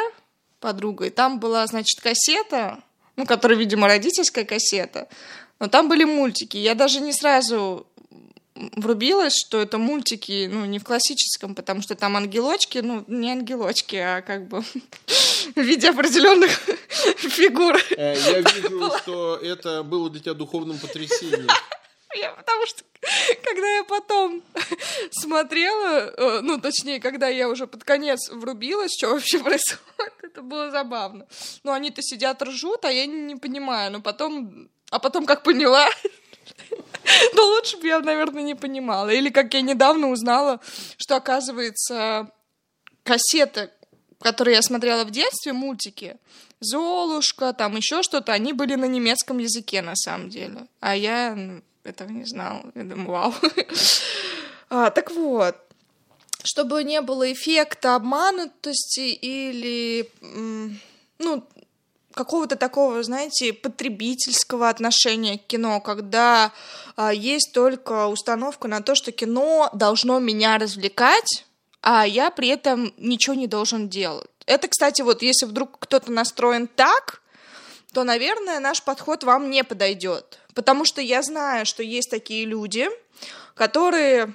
подругой. 0.62 1.10
Там 1.10 1.38
была, 1.38 1.68
значит, 1.68 2.00
кассета, 2.00 2.82
ну, 3.18 3.26
которая, 3.26 3.58
видимо, 3.58 3.90
родительская 3.90 4.46
кассета, 4.46 5.10
но 5.60 5.68
там 5.68 5.90
были 5.90 6.06
мультики. 6.06 6.56
Я 6.56 6.76
даже 6.76 7.02
не 7.02 7.12
сразу 7.12 7.86
врубилась, 8.56 9.36
что 9.36 9.62
это 9.62 9.78
мультики, 9.78 10.50
ну, 10.52 10.66
не 10.66 10.80
в 10.80 10.84
классическом, 10.84 11.56
потому 11.56 11.82
что 11.82 11.96
там 11.96 12.16
ангелочки, 12.16 12.80
ну, 12.80 13.04
не 13.08 13.32
ангелочки, 13.32 13.96
а 13.98 14.22
как 14.22 14.48
бы 14.48 14.62
в 15.56 15.62
виде 15.62 15.90
определенных 15.90 16.52
фигур. 17.18 17.78
Э, 17.98 18.16
я 18.18 18.42
вижу, 18.42 18.92
что 19.02 19.36
это 19.38 19.84
было 19.84 20.10
для 20.10 20.22
тебя 20.22 20.34
духовным 20.34 20.78
потрясением. 20.78 21.48
Я, 22.18 22.32
потому 22.32 22.66
что, 22.66 22.82
когда 23.44 23.76
я 23.76 23.84
потом 23.84 24.42
смотрела, 25.12 26.14
э, 26.16 26.40
ну, 26.44 26.62
точнее, 26.62 27.02
когда 27.02 27.28
я 27.28 27.50
уже 27.50 27.68
под 27.68 27.84
конец 27.84 28.30
врубилась, 28.30 28.94
что 28.98 29.10
вообще 29.10 29.40
происходит, 29.40 30.14
это 30.24 30.42
было 30.42 30.72
забавно. 30.72 31.28
Ну, 31.64 31.74
они-то 31.74 32.02
сидят, 32.02 32.42
ржут, 32.42 32.86
а 32.86 32.92
я 32.92 33.06
не, 33.06 33.22
не 33.22 33.36
понимаю. 33.36 33.92
Но 33.92 34.02
потом, 34.02 34.70
а 34.92 35.00
потом 35.00 35.26
как 35.26 35.44
поняла, 35.44 35.90
но 37.34 37.46
лучше 37.46 37.78
бы 37.78 37.88
я, 37.88 38.00
наверное, 38.00 38.44
не 38.44 38.56
понимала. 38.56 39.10
Или 39.10 39.30
как 39.30 39.54
я 39.54 39.62
недавно 39.62 40.10
узнала, 40.10 40.60
что, 40.98 41.16
оказывается, 41.16 42.30
кассеты, 43.04 43.70
которые 44.20 44.56
я 44.56 44.62
смотрела 44.62 45.04
в 45.04 45.12
детстве, 45.12 45.54
мультики, 45.54 46.18
Золушка, 46.60 47.54
там 47.54 47.76
еще 47.76 48.02
что-то, 48.02 48.32
они 48.32 48.54
были 48.54 48.76
на 48.76 48.86
немецком 48.86 49.38
языке 49.40 49.82
на 49.82 49.96
самом 49.96 50.30
деле. 50.30 50.68
А 50.80 50.96
я 50.96 51.36
ну, 51.36 51.62
этого 51.84 52.10
не 52.10 52.26
знала. 52.26 52.64
Я 52.76 52.84
думаю, 52.84 53.10
вау. 53.10 53.34
А, 54.68 54.90
так 54.90 55.12
вот, 55.12 55.56
чтобы 56.44 56.84
не 56.84 57.02
было 57.02 57.32
эффекта 57.32 57.96
обманутости 57.96 59.14
или 59.14 60.10
ну, 61.20 61.48
какого-то 62.16 62.56
такого, 62.56 63.04
знаете, 63.04 63.54
потребительского 63.54 64.70
отношения 64.70 65.38
к 65.38 65.46
кино, 65.46 65.80
когда 65.82 66.52
а, 66.96 67.14
есть 67.14 67.52
только 67.54 68.08
установка 68.08 68.68
на 68.68 68.82
то, 68.82 68.96
что 68.96 69.12
кино 69.12 69.70
должно 69.74 70.20
меня 70.20 70.58
развлекать, 70.58 71.46
а 71.82 72.08
я 72.08 72.32
при 72.32 72.48
этом 72.48 72.94
ничего 72.98 73.36
не 73.36 73.48
должен 73.48 73.90
делать. 73.90 74.30
Это, 74.48 74.68
кстати, 74.68 75.02
вот 75.02 75.22
если 75.22 75.46
вдруг 75.46 75.78
кто-то 75.80 76.12
настроен 76.12 76.68
так, 76.68 77.22
то, 77.94 78.04
наверное, 78.04 78.60
наш 78.60 78.82
подход 78.82 79.24
вам 79.24 79.50
не 79.50 79.64
подойдет. 79.64 80.40
Потому 80.54 80.86
что 80.86 81.02
я 81.02 81.22
знаю, 81.22 81.66
что 81.66 81.84
есть 81.84 82.10
такие 82.10 82.46
люди, 82.46 82.88
которые 83.56 84.34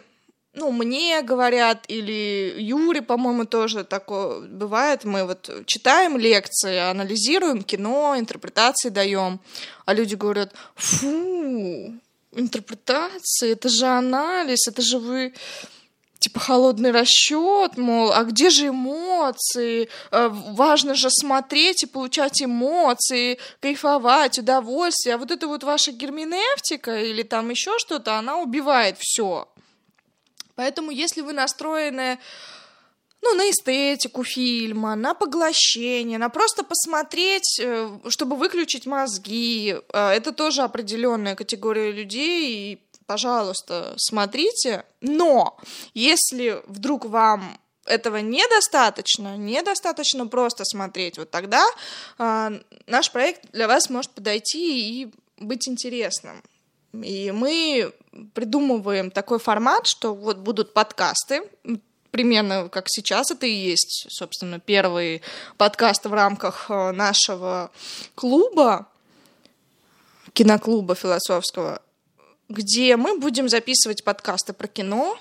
ну, 0.53 0.73
мне 0.73 1.23
говорят, 1.23 1.85
или 1.87 2.55
Юре, 2.59 3.03
по-моему, 3.03 3.45
тоже 3.45 3.85
такое 3.85 4.41
бывает. 4.41 5.05
Мы 5.05 5.25
вот 5.25 5.49
читаем 5.67 6.17
лекции, 6.17 6.77
анализируем 6.77 7.63
кино, 7.63 8.17
интерпретации 8.19 8.89
даем, 8.89 9.41
а 9.87 9.95
люди 9.95 10.17
говорят, 10.17 10.53
фу, 10.75 11.95
интерпретации, 12.33 13.53
это 13.53 13.69
же 13.69 13.87
анализ, 13.87 14.67
это 14.67 14.83
же 14.83 14.99
вы 14.99 15.35
типа 16.19 16.39
холодный 16.39 16.91
расчет, 16.91 17.79
мол, 17.79 18.13
а 18.13 18.25
где 18.25 18.51
же 18.51 18.69
эмоции? 18.69 19.89
Э, 20.11 20.29
важно 20.31 20.95
же 20.95 21.09
смотреть 21.11 21.85
и 21.85 21.87
получать 21.87 22.43
эмоции, 22.43 23.39
кайфовать, 23.61 24.39
удовольствие. 24.39 25.15
А 25.15 25.19
вот 25.19 25.31
это 25.31 25.47
вот 25.47 25.65
ваша 25.65 25.93
герменевтика 25.93 27.01
или 27.01 27.23
там 27.23 27.49
еще 27.49 27.79
что-то, 27.79 28.19
она 28.19 28.37
убивает 28.39 28.97
все. 28.99 29.49
Поэтому, 30.55 30.91
если 30.91 31.21
вы 31.21 31.33
настроены 31.33 32.19
ну, 33.23 33.35
на 33.35 33.51
эстетику 33.51 34.25
фильма, 34.25 34.95
на 34.95 35.15
поглощение, 35.15 36.19
на 36.19 36.29
просто 36.29 36.65
посмотреть, 36.65 37.61
э, 37.61 37.99
чтобы 38.09 38.37
выключить 38.37 38.87
мозги. 38.87 39.77
Э, 39.93 40.09
это 40.11 40.33
тоже 40.33 40.63
определенная 40.63 41.35
категория 41.35 41.93
людей, 41.93 42.73
и, 42.73 42.79
пожалуйста, 43.07 43.95
смотрите. 43.99 44.85
Но 45.01 45.59
если 45.93 46.63
вдруг 46.67 47.05
вам 47.05 47.59
этого 47.85 48.19
недостаточно, 48.19 49.37
недостаточно 49.37 50.27
просто 50.27 50.65
смотреть, 50.65 51.19
вот 51.19 51.31
тогда 51.31 51.65
э, 52.19 52.61
наш 52.87 53.11
проект 53.13 53.51
для 53.53 53.69
вас 53.69 53.91
может 53.91 54.13
подойти 54.13 55.03
и 55.03 55.13
быть 55.37 55.69
интересным. 55.69 56.43
И 56.93 57.31
мы 57.33 57.93
придумываем 58.35 59.11
такой 59.11 59.39
формат, 59.39 59.87
что 59.87 60.15
вот 60.15 60.39
будут 60.39 60.75
подкасты, 60.75 61.43
примерно 62.11 62.69
как 62.69 62.87
сейчас 62.89 63.31
это 63.31 63.47
и 63.47 63.53
есть, 63.53 64.07
собственно, 64.11 64.59
первый 64.59 65.23
подкаст 65.57 66.07
в 66.07 66.13
рамках 66.13 66.67
э, 66.71 66.91
нашего 66.93 67.71
клуба, 68.15 68.89
киноклуба 70.33 70.95
философского, 70.95 71.83
где 72.49 72.97
мы 72.97 73.19
будем 73.19 73.49
записывать 73.49 74.05
подкасты 74.05 74.53
про 74.53 74.67
кино, 74.67 75.19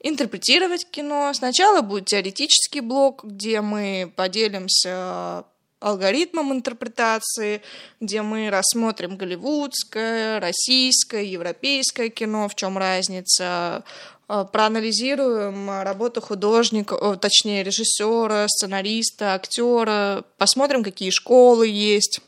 интерпретировать 0.00 0.88
кино. 0.88 1.32
Сначала 1.34 1.80
будет 1.82 2.06
теоретический 2.06 2.80
блок, 2.80 3.24
где 3.24 3.60
мы 3.60 4.12
поделимся 4.14 5.44
алгоритмом 5.80 6.52
интерпретации, 6.52 7.62
где 8.00 8.22
мы 8.22 8.50
рассмотрим 8.50 9.16
голливудское, 9.16 10.40
российское, 10.40 11.24
европейское 11.24 12.08
кино, 12.08 12.48
в 12.48 12.54
чем 12.54 12.78
разница, 12.78 13.84
э, 14.28 14.44
проанализируем 14.50 15.82
работу 15.82 16.20
художника, 16.20 17.16
точнее 17.16 17.62
режиссера, 17.62 18.46
сценариста, 18.48 19.34
актера, 19.34 20.24
посмотрим, 20.38 20.82
какие 20.82 21.10
школы 21.10 21.68
есть 21.68 22.20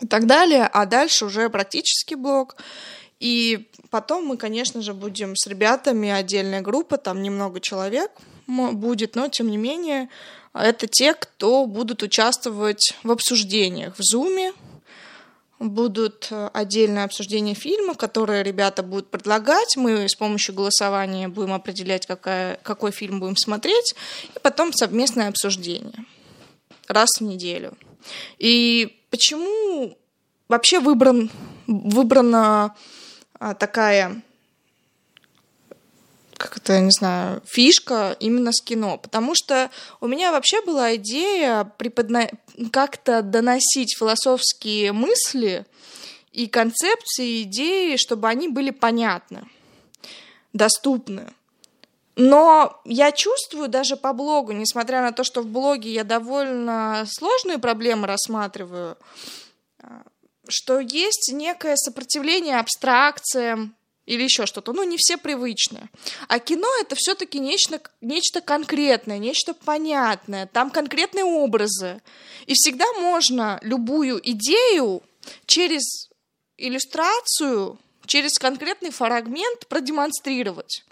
и 0.00 0.06
так 0.06 0.26
далее, 0.26 0.66
а 0.66 0.86
дальше 0.86 1.24
уже 1.24 1.48
практический 1.50 2.14
блок. 2.14 2.56
И 3.18 3.68
потом 3.90 4.26
мы, 4.26 4.36
конечно 4.36 4.80
же, 4.80 4.94
будем 4.94 5.34
с 5.34 5.46
ребятами, 5.46 6.08
отдельная 6.08 6.60
группа, 6.60 6.98
там 6.98 7.22
немного 7.22 7.60
человек 7.60 8.10
будет, 8.46 9.14
но 9.14 9.28
тем 9.28 9.50
не 9.50 9.56
менее 9.56 10.08
это 10.54 10.86
те, 10.86 11.14
кто 11.14 11.66
будут 11.66 12.02
участвовать 12.02 12.94
в 13.02 13.10
обсуждениях 13.10 13.98
в 13.98 14.02
Зуме, 14.02 14.52
будут 15.58 16.28
э, 16.30 16.50
отдельное 16.52 17.04
обсуждение 17.04 17.54
фильма, 17.54 17.94
которые 17.94 18.42
ребята 18.42 18.82
будут 18.82 19.10
предлагать. 19.10 19.76
Мы 19.76 20.08
с 20.08 20.14
помощью 20.14 20.54
голосования 20.54 21.28
будем 21.28 21.52
определять, 21.52 22.06
какая, 22.06 22.58
какой 22.62 22.92
фильм 22.92 23.20
будем 23.20 23.36
смотреть, 23.36 23.94
и 24.34 24.38
потом 24.38 24.72
совместное 24.72 25.28
обсуждение 25.28 26.04
раз 26.86 27.08
в 27.18 27.22
неделю. 27.22 27.76
И 28.38 29.02
почему 29.10 29.98
вообще 30.48 30.80
выбран, 30.80 31.30
выбрана 31.66 32.74
а, 33.38 33.54
такая 33.54 34.22
как 36.38 36.56
это, 36.56 36.74
я 36.74 36.80
не 36.80 36.92
знаю, 36.92 37.42
фишка 37.44 38.16
именно 38.20 38.52
с 38.52 38.62
кино. 38.62 38.96
Потому 38.96 39.34
что 39.34 39.70
у 40.00 40.06
меня 40.06 40.32
вообще 40.32 40.62
была 40.62 40.94
идея 40.94 41.64
преподна... 41.64 42.28
как-то 42.72 43.22
доносить 43.22 43.96
философские 43.98 44.92
мысли 44.92 45.66
и 46.32 46.46
концепции, 46.46 47.42
идеи, 47.42 47.96
чтобы 47.96 48.28
они 48.28 48.48
были 48.48 48.70
понятны, 48.70 49.42
доступны. 50.52 51.34
Но 52.14 52.80
я 52.84 53.12
чувствую 53.12 53.68
даже 53.68 53.96
по 53.96 54.12
блогу, 54.12 54.52
несмотря 54.52 55.02
на 55.02 55.12
то, 55.12 55.24
что 55.24 55.42
в 55.42 55.46
блоге 55.46 55.92
я 55.92 56.04
довольно 56.04 57.04
сложные 57.06 57.58
проблемы 57.58 58.06
рассматриваю, 58.06 58.96
что 60.48 60.80
есть 60.80 61.30
некое 61.32 61.76
сопротивление 61.76 62.58
абстракциям, 62.58 63.76
или 64.08 64.22
еще 64.22 64.46
что-то. 64.46 64.72
Ну, 64.72 64.82
не 64.84 64.96
все 64.96 65.18
привычные. 65.18 65.90
А 66.28 66.38
кино 66.38 66.66
это 66.80 66.96
все-таки 66.96 67.38
нечто, 67.38 67.80
нечто 68.00 68.40
конкретное, 68.40 69.18
нечто 69.18 69.52
понятное. 69.52 70.46
Там 70.46 70.70
конкретные 70.70 71.24
образы. 71.24 72.00
И 72.46 72.54
всегда 72.54 72.90
можно 72.94 73.58
любую 73.62 74.18
идею 74.30 75.02
через 75.44 76.08
иллюстрацию, 76.56 77.78
через 78.06 78.38
конкретный 78.38 78.90
фрагмент 78.90 79.68
продемонстрировать. 79.68 80.84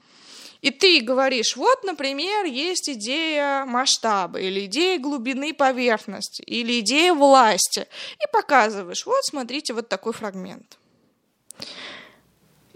И 0.60 0.70
ты 0.70 1.00
говоришь, 1.00 1.56
вот, 1.56 1.84
например, 1.84 2.44
есть 2.44 2.90
идея 2.90 3.64
масштаба, 3.64 4.40
или 4.40 4.66
идея 4.66 4.98
глубины 4.98 5.54
поверхности, 5.54 6.42
или 6.42 6.80
идея 6.80 7.14
власти. 7.14 7.86
И 8.22 8.30
показываешь, 8.30 9.06
вот, 9.06 9.24
смотрите, 9.24 9.72
вот 9.72 9.88
такой 9.88 10.12
фрагмент. 10.12 10.76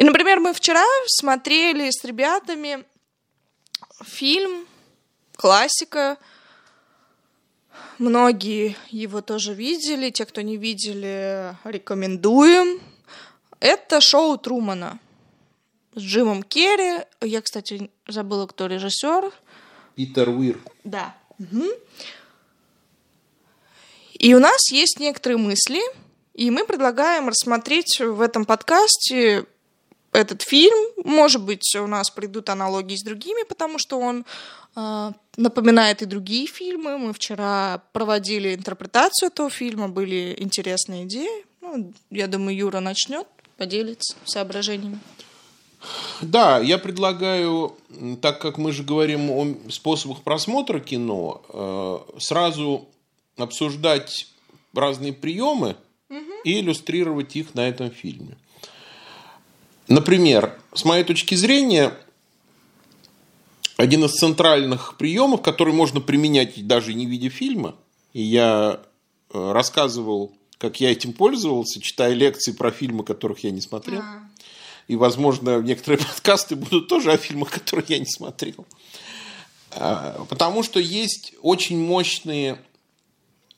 И, 0.00 0.02
например, 0.02 0.40
мы 0.40 0.54
вчера 0.54 0.82
смотрели 1.08 1.90
с 1.90 2.02
ребятами 2.04 2.86
фильм, 4.02 4.66
классика. 5.36 6.16
Многие 7.98 8.76
его 8.88 9.20
тоже 9.20 9.52
видели. 9.52 10.08
Те, 10.08 10.24
кто 10.24 10.40
не 10.40 10.56
видели, 10.56 11.54
рекомендуем. 11.64 12.80
Это 13.60 14.00
шоу 14.00 14.38
Трумана 14.38 14.98
с 15.94 16.00
Джимом 16.00 16.44
Керри. 16.44 17.04
Я, 17.20 17.42
кстати, 17.42 17.90
забыла, 18.08 18.46
кто 18.46 18.68
режиссер. 18.68 19.30
Питер 19.96 20.30
Уир. 20.30 20.58
Да. 20.82 21.14
Угу. 21.38 21.66
И 24.14 24.34
у 24.34 24.38
нас 24.38 24.70
есть 24.72 24.98
некоторые 24.98 25.36
мысли, 25.36 25.82
и 26.32 26.50
мы 26.50 26.64
предлагаем 26.64 27.28
рассмотреть 27.28 28.00
в 28.00 28.22
этом 28.22 28.46
подкасте 28.46 29.44
этот 30.12 30.42
фильм. 30.42 30.76
Может 31.04 31.42
быть, 31.42 31.74
у 31.76 31.86
нас 31.86 32.10
придут 32.10 32.48
аналогии 32.48 32.96
с 32.96 33.02
другими, 33.02 33.44
потому 33.44 33.78
что 33.78 33.98
он 33.98 34.24
э, 34.76 35.12
напоминает 35.36 36.02
и 36.02 36.06
другие 36.06 36.46
фильмы. 36.46 36.98
Мы 36.98 37.12
вчера 37.12 37.82
проводили 37.92 38.54
интерпретацию 38.54 39.28
этого 39.28 39.50
фильма, 39.50 39.88
были 39.88 40.34
интересные 40.38 41.04
идеи. 41.04 41.44
Ну, 41.60 41.92
я 42.10 42.26
думаю, 42.26 42.56
Юра 42.56 42.80
начнет, 42.80 43.26
поделиться 43.56 44.16
соображениями. 44.24 44.98
Да, 46.20 46.58
я 46.58 46.76
предлагаю, 46.78 47.76
так 48.20 48.40
как 48.40 48.58
мы 48.58 48.72
же 48.72 48.82
говорим 48.82 49.30
о 49.30 49.70
способах 49.70 50.22
просмотра 50.22 50.78
кино, 50.80 51.42
э, 51.48 52.18
сразу 52.18 52.88
обсуждать 53.36 54.26
разные 54.74 55.12
приемы 55.12 55.76
угу. 56.10 56.32
и 56.44 56.60
иллюстрировать 56.60 57.36
их 57.36 57.54
на 57.54 57.68
этом 57.68 57.90
фильме. 57.90 58.36
Например, 59.90 60.56
с 60.72 60.84
моей 60.84 61.02
точки 61.02 61.34
зрения, 61.34 61.92
один 63.76 64.04
из 64.04 64.12
центральных 64.12 64.96
приемов, 64.96 65.42
который 65.42 65.74
можно 65.74 66.00
применять 66.00 66.64
даже 66.64 66.94
не 66.94 67.06
видя 67.06 67.28
фильма, 67.28 67.74
и 68.12 68.22
я 68.22 68.82
э, 69.32 69.52
рассказывал, 69.52 70.32
как 70.58 70.80
я 70.80 70.92
этим 70.92 71.12
пользовался, 71.12 71.80
читая 71.80 72.12
лекции 72.12 72.52
про 72.52 72.70
фильмы, 72.70 73.02
которых 73.02 73.42
я 73.42 73.50
не 73.50 73.60
смотрел. 73.60 74.04
И, 74.86 74.94
возможно, 74.94 75.60
некоторые 75.60 75.98
подкасты 76.06 76.54
будут 76.54 76.86
тоже 76.86 77.10
о 77.10 77.16
фильмах, 77.16 77.50
которые 77.50 77.86
я 77.88 77.98
не 77.98 78.06
смотрел. 78.06 78.64
А, 79.72 80.24
потому 80.28 80.62
что 80.62 80.78
есть 80.78 81.34
очень 81.42 81.84
мощные 81.84 82.60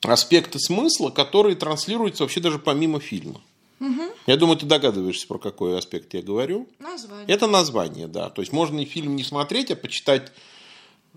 аспекты 0.01 0.57
смысла, 0.57 1.11
которые 1.11 1.55
транслируются 1.55 2.23
вообще 2.23 2.39
даже 2.39 2.57
помимо 2.57 2.99
фильма. 2.99 3.39
Угу. 3.83 4.01
Я 4.27 4.37
думаю, 4.37 4.57
ты 4.57 4.65
догадываешься, 4.65 5.27
про 5.27 5.37
какой 5.37 5.77
аспект 5.77 6.13
я 6.13 6.21
говорю. 6.21 6.69
Название. 6.79 7.27
Это 7.27 7.47
название, 7.47 8.07
да. 8.07 8.29
То 8.29 8.41
есть 8.41 8.53
можно 8.53 8.79
и 8.79 8.85
фильм 8.85 9.17
не 9.17 9.23
смотреть, 9.23 9.71
а 9.71 9.75
почитать 9.75 10.31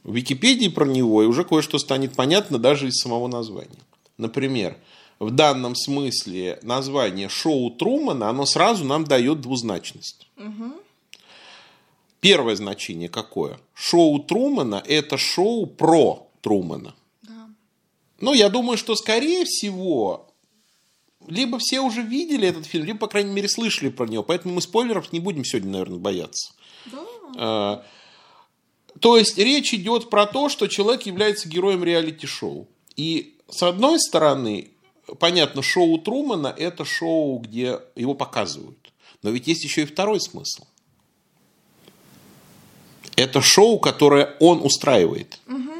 в 0.03 0.13
Википедии 0.13 0.69
про 0.69 0.85
него, 0.85 1.23
и 1.23 1.27
уже 1.27 1.45
кое-что 1.45 1.79
станет 1.79 2.15
понятно 2.15 2.59
даже 2.59 2.89
из 2.89 3.01
самого 3.01 3.29
названия. 3.29 3.79
Например, 4.19 4.77
в 5.21 5.31
данном 5.31 5.77
смысле 5.77 6.59
название 6.63 7.29
шоу 7.29 7.71
Трумана, 7.71 8.31
оно 8.31 8.47
сразу 8.47 8.85
нам 8.85 9.05
дает 9.05 9.41
двузначность. 9.41 10.29
Угу. 10.37 10.73
Первое 12.21 12.57
значение 12.57 13.09
какое? 13.09 13.61
Шоу 13.75 14.19
Трумана– 14.19 14.83
это 14.87 15.17
шоу 15.17 15.67
про 15.67 16.29
Трумана. 16.41 16.97
Да. 17.23 17.49
Ну, 18.21 18.33
я 18.33 18.49
думаю, 18.49 18.77
что, 18.77 18.97
скорее 18.97 19.45
всего, 19.45 20.26
либо 21.29 21.59
все 21.59 21.81
уже 21.81 22.03
видели 22.03 22.49
этот 22.49 22.67
фильм, 22.67 22.85
либо, 22.85 22.99
по 22.99 23.07
крайней 23.09 23.33
мере, 23.33 23.49
слышали 23.49 23.89
про 23.89 24.07
него. 24.07 24.23
Поэтому 24.23 24.55
мы 24.55 24.61
спойлеров 24.61 25.13
не 25.13 25.21
будем 25.21 25.45
сегодня, 25.45 25.71
наверное, 25.73 25.99
бояться. 25.99 26.53
Да. 26.87 27.05
А, 27.37 27.85
то 29.01 29.17
есть 29.17 29.39
речь 29.39 29.75
идет 29.75 30.11
про 30.11 30.27
то, 30.27 30.49
что 30.49 30.67
человек 30.67 31.03
является 31.03 31.49
героем 31.49 31.85
реалити-шоу. 31.85 32.69
И 32.97 33.37
с 33.49 33.63
одной 33.63 34.01
стороны, 34.01 34.71
понятно, 35.19 35.63
шоу 35.63 35.99
Трумана– 35.99 36.55
это 36.57 36.85
шоу, 36.85 37.39
где 37.39 37.81
его 37.95 38.15
показывают. 38.15 38.79
Но 39.23 39.31
ведь 39.31 39.47
есть 39.47 39.65
еще 39.65 39.83
и 39.83 39.87
второй 39.87 40.21
смысл. 40.21 40.65
это 43.17 43.41
шоу, 43.41 43.79
которое 43.79 44.37
он 44.41 44.61
устраивает. 44.65 45.41
Угу. 45.49 45.73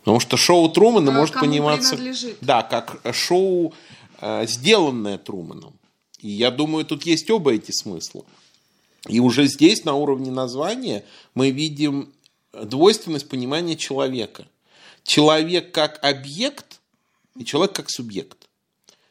Потому 0.00 0.20
что 0.20 0.36
шоу 0.36 0.68
Трумана 0.70 1.10
а 1.12 1.14
может 1.14 1.34
пониматься... 1.34 1.98
Да, 2.40 2.62
как 2.62 3.00
шоу, 3.14 3.74
сделанное 4.20 5.18
Труманом. 5.18 5.74
И 6.20 6.28
я 6.28 6.50
думаю, 6.50 6.84
тут 6.84 7.04
есть 7.04 7.30
оба 7.30 7.54
эти 7.54 7.70
смысла. 7.70 8.24
И 9.06 9.20
уже 9.20 9.46
здесь, 9.46 9.84
на 9.84 9.94
уровне 9.94 10.30
названия, 10.30 11.04
мы 11.34 11.50
видим 11.50 12.12
двойственность 12.52 13.28
понимания 13.28 13.76
человека. 13.76 14.46
Человек 15.04 15.72
как 15.72 16.02
объект 16.04 16.80
и 17.36 17.44
человек 17.44 17.74
как 17.74 17.90
субъект. 17.90 18.48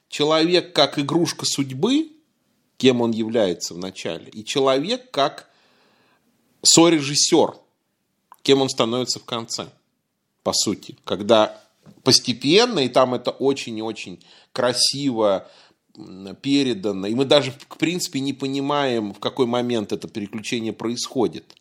Человек 0.10 0.74
как 0.74 1.00
игрушка 1.00 1.46
судьбы, 1.46 2.12
кем 2.78 3.02
он 3.02 3.12
является 3.12 3.74
в 3.74 3.78
начале, 3.78 4.30
и 4.30 4.46
человек 4.46 5.12
как 5.12 5.50
сорежиссер, 6.64 7.56
кем 8.42 8.62
он 8.62 8.70
становится 8.70 9.20
в 9.20 9.26
конце, 9.26 9.70
по 10.44 10.54
сути. 10.54 10.98
Когда 11.04 11.62
постепенно, 12.04 12.80
и 12.80 12.90
там 12.90 13.14
это 13.14 13.32
очень 13.32 13.78
и 13.78 13.82
очень 13.82 14.24
красиво 14.52 15.48
передано, 16.42 17.08
и 17.08 17.16
мы 17.16 17.26
даже, 17.26 17.52
в 17.52 17.78
принципе, 17.78 18.20
не 18.20 18.34
понимаем, 18.34 19.14
в 19.14 19.20
какой 19.20 19.48
момент 19.48 19.92
это 19.92 20.08
переключение 20.08 20.74
происходит. 20.74 21.56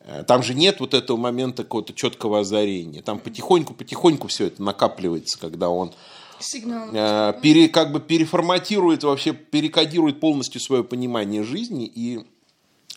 Э, 0.00 0.22
там 0.26 0.42
же 0.42 0.54
нет 0.54 0.80
вот 0.80 0.94
этого 0.94 1.16
момента 1.16 1.64
какого-то 1.64 1.92
четкого 1.92 2.40
озарения. 2.40 3.02
Там 3.02 3.18
потихоньку-потихоньку 3.18 4.28
все 4.28 4.46
это 4.46 4.62
накапливается, 4.62 5.38
когда 5.38 5.68
он 5.70 5.92
Сигнал. 6.42 6.88
Э, 6.92 7.34
пере, 7.40 7.68
как 7.68 7.92
бы 7.92 8.00
переформатирует, 8.00 9.04
вообще 9.04 9.32
перекодирует 9.32 10.20
полностью 10.20 10.60
свое 10.60 10.84
понимание 10.84 11.42
жизни 11.42 11.86
и 11.86 12.26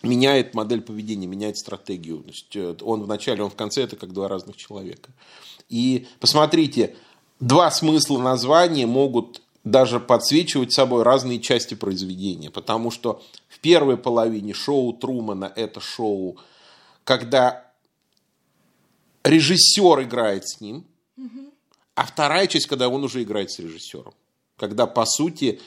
меняет 0.02 0.54
модель 0.54 0.82
поведения, 0.82 1.26
меняет 1.26 1.56
стратегию. 1.56 2.18
То 2.18 2.28
есть 2.28 2.56
э, 2.56 2.76
он 2.82 3.02
в 3.02 3.08
начале, 3.08 3.42
он 3.42 3.50
в 3.50 3.56
конце, 3.56 3.82
это 3.82 3.96
как 3.96 4.12
два 4.12 4.28
разных 4.28 4.56
человека. 4.56 5.10
И 5.68 6.06
посмотрите, 6.20 6.96
два 7.40 7.70
смысла 7.70 8.18
названия 8.18 8.86
могут 8.86 9.42
даже 9.64 9.98
подсвечивать 9.98 10.72
собой 10.72 11.02
разные 11.02 11.40
части 11.40 11.74
произведения. 11.74 12.50
Потому 12.50 12.90
что 12.90 13.22
в 13.48 13.58
первой 13.58 13.96
половине 13.96 14.54
шоу 14.54 14.92
Трумана 14.92 15.52
это 15.56 15.80
шоу, 15.80 16.36
когда 17.04 17.66
режиссер 19.24 20.02
играет 20.02 20.48
с 20.48 20.60
ним, 20.60 20.84
а 21.96 22.04
вторая 22.04 22.46
часть, 22.46 22.66
когда 22.66 22.88
он 22.88 23.02
уже 23.02 23.22
играет 23.22 23.50
с 23.50 23.58
режиссером. 23.58 24.12
Когда, 24.56 24.86
по 24.86 25.04
сути, 25.04 25.60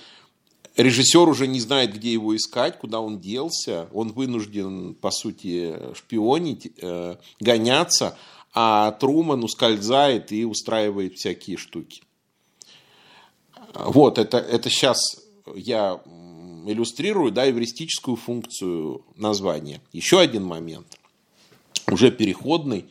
режиссер 0.75 1.27
уже 1.27 1.47
не 1.47 1.59
знает, 1.59 1.93
где 1.93 2.13
его 2.13 2.35
искать, 2.35 2.77
куда 2.77 2.99
он 2.99 3.19
делся. 3.19 3.87
Он 3.93 4.11
вынужден, 4.11 4.95
по 4.95 5.11
сути, 5.11 5.75
шпионить, 5.95 6.71
э, 6.81 7.17
гоняться, 7.39 8.17
а 8.53 8.91
Труман 8.91 9.43
ускользает 9.43 10.31
и 10.31 10.45
устраивает 10.45 11.15
всякие 11.15 11.57
штуки. 11.57 12.03
Вот, 13.73 14.17
это, 14.17 14.37
это 14.37 14.69
сейчас 14.69 14.99
я 15.55 16.01
иллюстрирую, 16.65 17.31
да, 17.31 17.49
эвристическую 17.49 18.17
функцию 18.17 19.05
названия. 19.15 19.81
Еще 19.91 20.19
один 20.19 20.43
момент, 20.43 20.97
уже 21.87 22.11
переходный, 22.11 22.85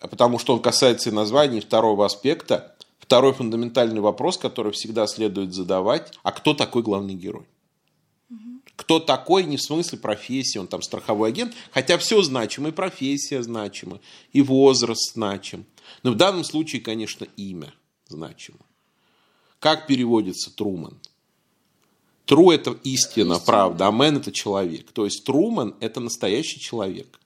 потому 0.00 0.38
что 0.38 0.54
он 0.54 0.60
касается 0.60 1.10
и 1.10 1.12
названия, 1.12 1.60
второго 1.60 2.06
аспекта. 2.06 2.76
Второй 3.10 3.32
фундаментальный 3.32 4.00
вопрос, 4.00 4.38
который 4.38 4.70
всегда 4.70 5.08
следует 5.08 5.52
задавать, 5.52 6.16
а 6.22 6.30
кто 6.30 6.54
такой 6.54 6.84
главный 6.84 7.14
герой? 7.14 7.44
Кто 8.76 9.00
такой, 9.00 9.42
не 9.42 9.56
в 9.56 9.62
смысле 9.62 9.98
профессии, 9.98 10.58
он 10.58 10.68
там 10.68 10.80
страховой 10.80 11.30
агент, 11.30 11.52
хотя 11.72 11.98
все 11.98 12.22
значимо, 12.22 12.68
и 12.68 12.70
профессия 12.70 13.42
значима, 13.42 13.98
и 14.32 14.42
возраст 14.42 15.14
значим. 15.14 15.64
Но 16.04 16.12
в 16.12 16.14
данном 16.14 16.44
случае, 16.44 16.82
конечно, 16.82 17.26
имя 17.36 17.74
значимо. 18.06 18.60
Как 19.58 19.88
переводится 19.88 20.54
Труман? 20.54 20.96
Тру– 22.26 22.50
это 22.52 22.78
истина, 22.84 23.32
истина, 23.32 23.40
правда, 23.44 23.88
а 23.88 23.90
мен– 23.90 24.16
это 24.18 24.30
человек. 24.30 24.92
То 24.92 25.04
есть 25.04 25.24
Труман– 25.24 25.74
это 25.80 25.98
настоящий 25.98 26.60
человек. 26.60 27.18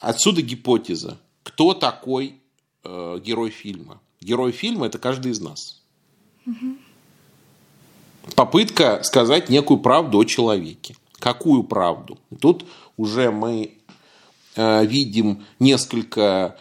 Отсюда 0.00 0.42
гипотеза. 0.42 1.20
Кто 1.44 1.72
такой 1.72 2.40
э, 2.82 3.20
герой 3.24 3.50
фильма? 3.50 4.00
Герой 4.20 4.52
фильма– 4.52 4.86
это 4.88 4.98
каждый 4.98 5.32
из 5.32 5.40
нас. 5.40 5.80
Угу. 6.46 6.76
Попытка 8.36 9.02
сказать 9.02 9.48
некую 9.48 9.78
правду 9.78 10.18
о 10.18 10.24
человеке. 10.24 10.94
Какую 11.18 11.64
правду? 11.64 12.18
И 12.30 12.36
тут 12.36 12.66
уже 12.96 13.30
мы 13.30 13.78
э, 14.56 14.86
видим 14.86 15.44
несколько 15.58 16.56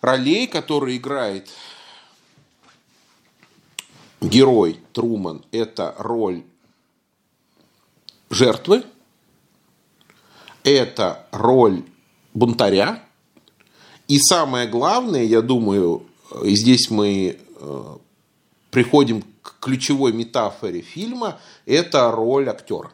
ролей, 0.00 0.46
которые 0.46 0.96
играет 0.96 1.48
герой 4.20 4.80
Труман– 4.92 5.44
это 5.52 5.94
роль 5.98 6.42
жертвы, 8.28 8.84
это 10.62 11.26
роль 11.30 11.84
бунтаря, 12.34 13.02
и 14.08 14.18
самое 14.18 14.68
главное, 14.68 15.22
я 15.22 15.40
думаю, 15.40 16.06
и 16.44 16.54
здесь 16.54 16.90
мы 16.90 17.38
э, 17.56 17.96
приходим 18.70 19.22
к 19.42 19.58
ключевой 19.60 20.12
метафоре 20.12 20.80
фильма, 20.80 21.40
это 21.66 22.10
роль 22.10 22.48
актера. 22.48 22.92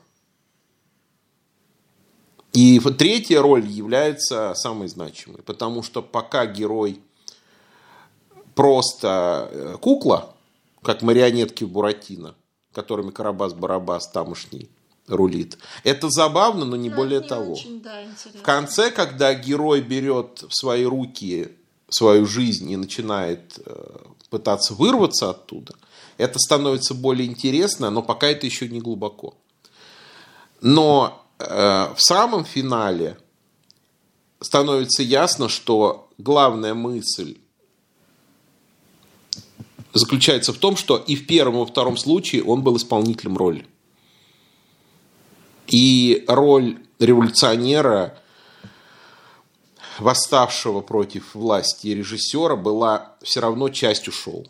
И 2.52 2.80
третья 2.80 3.42
роль 3.42 3.66
является 3.66 4.54
самой 4.54 4.88
значимой, 4.88 5.42
потому 5.42 5.82
что 5.82 6.00
пока 6.00 6.46
герой 6.46 7.00
просто 8.54 9.50
э, 9.52 9.76
кукла, 9.80 10.34
как 10.82 11.02
марионетки 11.02 11.64
Буратино, 11.64 12.34
которыми 12.72 13.10
Карабас-Барабас 13.10 14.10
тамошний 14.12 14.70
рулит. 15.06 15.58
Это 15.84 16.08
забавно, 16.08 16.64
но 16.64 16.76
не 16.76 16.88
но 16.88 16.96
более 16.96 17.20
не 17.20 17.28
того. 17.28 17.52
Очень, 17.52 17.82
да, 17.82 18.02
в 18.34 18.42
конце, 18.42 18.90
когда 18.90 19.34
герой 19.34 19.82
берет 19.82 20.44
в 20.48 20.54
свои 20.54 20.84
руки 20.84 21.48
свою 21.88 22.26
жизнь 22.26 22.70
и 22.70 22.76
начинает 22.76 23.58
э, 23.64 23.98
пытаться 24.30 24.74
вырваться 24.74 25.30
оттуда, 25.30 25.74
это 26.18 26.38
становится 26.38 26.94
более 26.94 27.28
интересно, 27.28 27.90
но 27.90 28.02
пока 28.02 28.28
это 28.28 28.46
еще 28.46 28.68
не 28.68 28.80
глубоко. 28.80 29.34
Но 30.60 31.22
э, 31.38 31.44
в 31.94 31.98
самом 31.98 32.44
финале 32.44 33.18
становится 34.40 35.02
ясно, 35.02 35.48
что 35.48 36.08
главная 36.18 36.74
мысль 36.74 37.38
заключается 39.92 40.52
в 40.52 40.58
том, 40.58 40.76
что 40.76 40.96
и 40.96 41.16
в 41.16 41.26
первом, 41.26 41.56
и 41.56 41.58
во 41.58 41.66
втором 41.66 41.96
случае 41.96 42.44
он 42.44 42.62
был 42.62 42.76
исполнителем 42.76 43.36
роли. 43.36 43.66
И 45.66 46.24
роль 46.28 46.78
революционера, 46.98 48.18
восставшего 49.98 50.80
против 50.80 51.34
власти 51.34 51.88
режиссера, 51.88 52.56
была 52.56 53.16
все 53.22 53.40
равно 53.40 53.68
частью 53.68 54.12
шоу. 54.12 54.46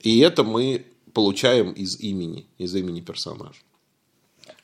И 0.00 0.20
это 0.20 0.44
мы 0.44 0.86
получаем 1.12 1.72
из 1.72 1.98
имени, 2.00 2.46
из 2.58 2.74
имени 2.74 3.00
персонажа. 3.00 3.60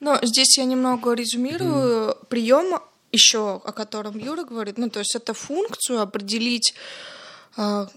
Но 0.00 0.18
здесь 0.22 0.58
я 0.58 0.64
немного 0.64 1.12
резюмирую 1.12 2.10
mm. 2.10 2.26
прием 2.28 2.80
еще, 3.12 3.60
о 3.64 3.72
котором 3.72 4.18
Юра 4.18 4.44
говорит. 4.44 4.78
Ну, 4.78 4.90
то 4.90 5.00
есть 5.00 5.14
это 5.14 5.34
функцию 5.34 6.00
определить 6.00 6.74
а, 7.56 7.88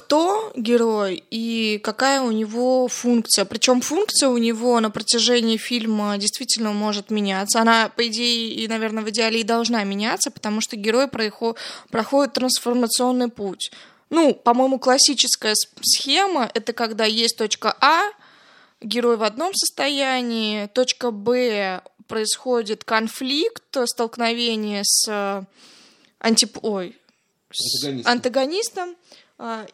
кто 0.00 0.50
герой 0.56 1.22
и 1.30 1.78
какая 1.84 2.22
у 2.22 2.30
него 2.30 2.88
функция. 2.88 3.44
Причем 3.44 3.82
функция 3.82 4.30
у 4.30 4.38
него 4.38 4.80
на 4.80 4.90
протяжении 4.90 5.58
фильма 5.58 6.16
действительно 6.16 6.72
может 6.72 7.10
меняться. 7.10 7.60
Она, 7.60 7.90
по 7.94 8.06
идее, 8.08 8.54
и, 8.54 8.66
наверное, 8.66 9.04
в 9.04 9.10
идеале 9.10 9.40
и 9.40 9.44
должна 9.44 9.84
меняться, 9.84 10.30
потому 10.30 10.62
что 10.62 10.76
герой 10.76 11.08
проходит 11.08 12.32
трансформационный 12.32 13.28
путь. 13.28 13.70
Ну, 14.08 14.34
по-моему, 14.34 14.78
классическая 14.78 15.54
схема— 15.82 16.50
это 16.54 16.72
когда 16.72 17.04
есть 17.04 17.36
точка 17.36 17.76
А, 17.80 18.00
герой 18.80 19.18
в 19.18 19.22
одном 19.22 19.52
состоянии, 19.54 20.66
точка 20.68 21.10
Б 21.10 21.82
происходит 22.08 22.84
конфликт, 22.84 23.76
столкновение 23.84 24.82
с 24.84 25.46
антип... 26.18 26.58
Ой, 26.62 26.96
с 27.52 27.84
антагонистом. 27.84 28.12
антагонистом 28.12 28.96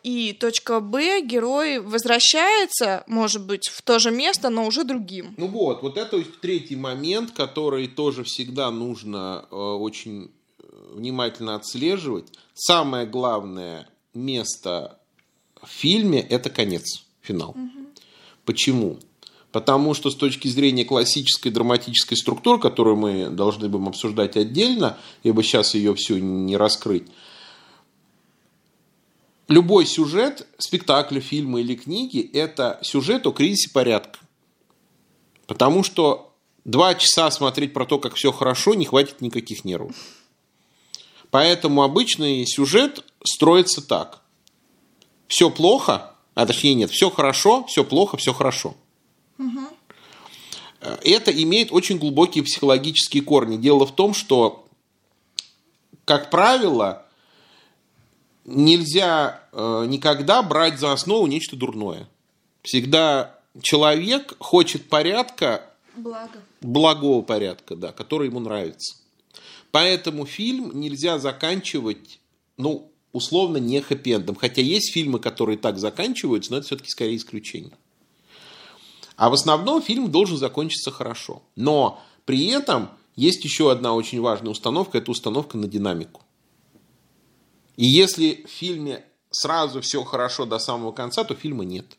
и 0.02 0.32
точка 0.32 0.80
Б, 0.80 1.22
герой 1.22 1.80
возвращается, 1.80 3.02
может 3.06 3.44
быть, 3.44 3.68
в 3.68 3.82
то 3.82 3.98
же 3.98 4.10
место, 4.10 4.48
но 4.48 4.66
уже 4.66 4.84
другим. 4.84 5.34
Ну 5.36 5.48
вот, 5.48 5.82
вот 5.82 5.96
это 5.98 6.22
третий 6.40 6.76
момент, 6.76 7.32
который 7.32 7.88
тоже 7.88 8.22
всегда 8.22 8.70
нужно 8.70 9.44
э, 9.50 9.54
очень 9.56 10.30
э, 10.58 10.62
внимательно 10.94 11.56
отслеживать. 11.56 12.26
Самое 12.54 13.06
главное 13.06 13.88
место 14.14 14.98
в 15.60 15.68
фильме– 15.68 16.20
это 16.30 16.48
конец, 16.48 17.04
финал. 17.20 17.50
Угу. 17.50 17.86
Почему? 18.44 18.98
Потому 19.50 19.94
что 19.94 20.10
с 20.10 20.14
точки 20.14 20.48
зрения 20.48 20.84
классической 20.84 21.50
драматической 21.50 22.16
структуры, 22.16 22.60
которую 22.60 22.96
мы 22.96 23.30
должны 23.30 23.68
будем 23.68 23.88
обсуждать 23.88 24.36
отдельно, 24.36 24.98
ибо 25.22 25.42
сейчас 25.42 25.74
ее 25.74 25.94
всю 25.94 26.18
не 26.18 26.56
раскрыть, 26.56 27.04
любой 29.48 29.86
сюжет 29.86 30.46
спектакля, 30.58 31.20
фильма 31.20 31.60
или 31.60 31.74
книги– 31.74 32.20
это 32.32 32.78
сюжет 32.82 33.26
о 33.26 33.32
кризисе 33.32 33.70
порядка. 33.70 34.18
Потому 35.46 35.82
что 35.82 36.32
два 36.64 36.94
часа 36.94 37.30
смотреть 37.30 37.72
про 37.72 37.86
то, 37.86 37.98
как 37.98 38.14
все 38.14 38.32
хорошо, 38.32 38.74
не 38.74 38.84
хватит 38.84 39.20
никаких 39.20 39.64
нервов. 39.64 39.94
Поэтому 41.30 41.82
обычный 41.82 42.46
сюжет 42.46 43.04
строится 43.24 43.86
так. 43.86 44.22
Все 45.28 45.50
плохо, 45.50 46.14
а 46.34 46.46
точнее 46.46 46.74
нет, 46.74 46.90
все 46.90 47.10
хорошо, 47.10 47.64
все 47.64 47.84
плохо, 47.84 48.16
все 48.16 48.32
хорошо. 48.32 48.74
Угу. 49.38 49.60
Это 51.02 51.30
имеет 51.30 51.72
очень 51.72 51.98
глубокие 51.98 52.44
психологические 52.44 53.22
корни. 53.22 53.56
Дело 53.56 53.86
в 53.86 53.94
том, 53.94 54.14
что, 54.14 54.66
как 56.04 56.30
правило, 56.30 57.05
нельзя 58.46 59.42
э, 59.52 59.84
никогда 59.88 60.42
брать 60.42 60.78
за 60.78 60.92
основу 60.92 61.26
нечто 61.26 61.56
дурное. 61.56 62.08
Всегда 62.62 63.38
человек 63.60 64.34
хочет 64.38 64.88
порядка, 64.88 65.68
Благо. 65.96 66.40
благого 66.60 67.22
порядка, 67.22 67.76
да, 67.76 67.92
который 67.92 68.28
ему 68.28 68.40
нравится. 68.40 68.96
Поэтому 69.72 70.24
фильм 70.24 70.78
нельзя 70.78 71.18
заканчивать, 71.18 72.20
ну, 72.56 72.90
условно, 73.12 73.58
не 73.58 73.80
хэппи-эндом. 73.80 74.36
Хотя 74.36 74.62
есть 74.62 74.92
фильмы, 74.92 75.18
которые 75.18 75.58
так 75.58 75.78
заканчиваются, 75.78 76.52
но 76.52 76.58
это 76.58 76.66
все-таки 76.66 76.88
скорее 76.88 77.16
исключение. 77.16 77.76
А 79.16 79.30
в 79.30 79.34
основном 79.34 79.82
фильм 79.82 80.10
должен 80.10 80.36
закончиться 80.36 80.90
хорошо. 80.90 81.42
Но 81.56 82.02
при 82.24 82.46
этом 82.46 82.90
есть 83.16 83.44
еще 83.44 83.70
одна 83.70 83.94
очень 83.94 84.20
важная 84.20 84.50
установка, 84.50 84.98
это 84.98 85.10
установка 85.10 85.56
на 85.56 85.66
динамику. 85.66 86.22
И 87.76 87.86
если 87.86 88.44
в 88.46 88.50
фильме 88.50 89.04
сразу 89.30 89.80
все 89.80 90.02
хорошо 90.04 90.46
до 90.46 90.58
самого 90.58 90.92
конца, 90.92 91.24
то 91.24 91.34
фильма 91.34 91.64
нет. 91.64 91.96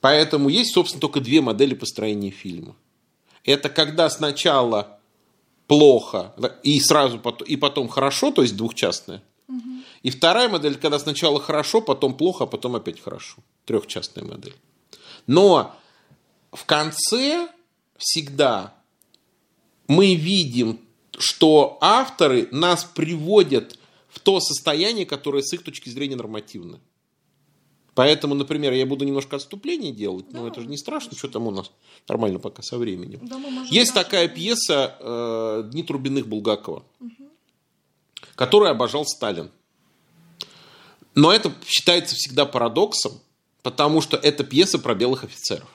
Поэтому 0.00 0.48
есть, 0.48 0.74
собственно, 0.74 1.00
только 1.00 1.20
две 1.20 1.40
модели 1.40 1.74
построения 1.74 2.30
фильма. 2.30 2.76
Это 3.44 3.68
когда 3.68 4.08
сначала 4.10 4.98
плохо 5.66 6.34
и 6.62 6.80
сразу 6.80 7.18
потом, 7.18 7.46
и 7.46 7.56
потом 7.56 7.88
хорошо, 7.88 8.30
то 8.30 8.42
есть 8.42 8.56
двухчастная. 8.56 9.22
Угу. 9.48 9.82
И 10.02 10.10
вторая 10.10 10.48
модель, 10.48 10.76
когда 10.76 10.98
сначала 10.98 11.40
хорошо, 11.40 11.80
потом 11.80 12.16
плохо, 12.16 12.44
а 12.44 12.46
потом 12.46 12.76
опять 12.76 13.00
хорошо. 13.00 13.36
Трехчастная 13.64 14.24
модель. 14.24 14.54
Но 15.26 15.74
в 16.52 16.64
конце 16.64 17.48
всегда 17.96 18.74
мы 19.88 20.14
видим, 20.14 20.80
что 21.18 21.78
авторы 21.80 22.48
нас 22.52 22.84
приводят 22.84 23.77
в 24.08 24.20
то 24.20 24.40
состояние, 24.40 25.06
которое 25.06 25.42
с 25.42 25.52
их 25.52 25.62
точки 25.62 25.88
зрения 25.88 26.16
нормативно. 26.16 26.80
Поэтому, 27.94 28.34
например, 28.34 28.72
я 28.74 28.86
буду 28.86 29.04
немножко 29.04 29.36
отступление 29.36 29.92
делать, 29.92 30.26
да. 30.30 30.40
но 30.40 30.46
это 30.46 30.60
же 30.60 30.68
не 30.68 30.76
страшно, 30.76 31.16
что 31.16 31.28
там 31.28 31.48
у 31.48 31.50
нас 31.50 31.72
нормально 32.08 32.38
пока 32.38 32.62
со 32.62 32.78
временем. 32.78 33.20
Да, 33.22 33.40
Есть 33.70 33.92
такая 33.92 34.28
пьеса 34.28 34.96
э, 35.00 35.68
«Дни 35.72 35.82
Трубиных 35.82 36.28
Булгакова», 36.28 36.84
угу. 37.00 37.10
которую 38.36 38.70
обожал 38.70 39.04
Сталин. 39.04 39.50
Но 41.16 41.32
это 41.32 41.52
считается 41.66 42.14
всегда 42.14 42.46
парадоксом, 42.46 43.20
потому 43.62 44.00
что 44.00 44.16
это 44.16 44.44
пьеса 44.44 44.78
про 44.78 44.94
белых 44.94 45.24
офицеров. 45.24 45.68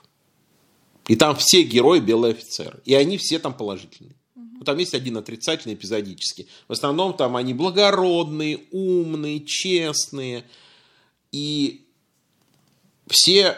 И 1.08 1.18
там 1.18 1.36
все 1.36 1.64
герои 1.64 2.00
белые 2.00 2.32
офицеры. 2.32 2.80
И 2.86 2.94
они 2.94 3.18
все 3.18 3.38
там 3.38 3.54
положительные. 3.54 4.16
Там 4.64 4.78
есть 4.78 4.94
один 4.94 5.18
отрицательный 5.18 5.76
эпизодический. 5.76 6.48
В 6.68 6.74
основном 6.74 7.14
там 7.16 7.36
они 7.36 7.54
благородные, 7.54 8.62
умные, 8.72 9.42
честные. 9.46 10.44
И 11.32 11.86
все 13.08 13.58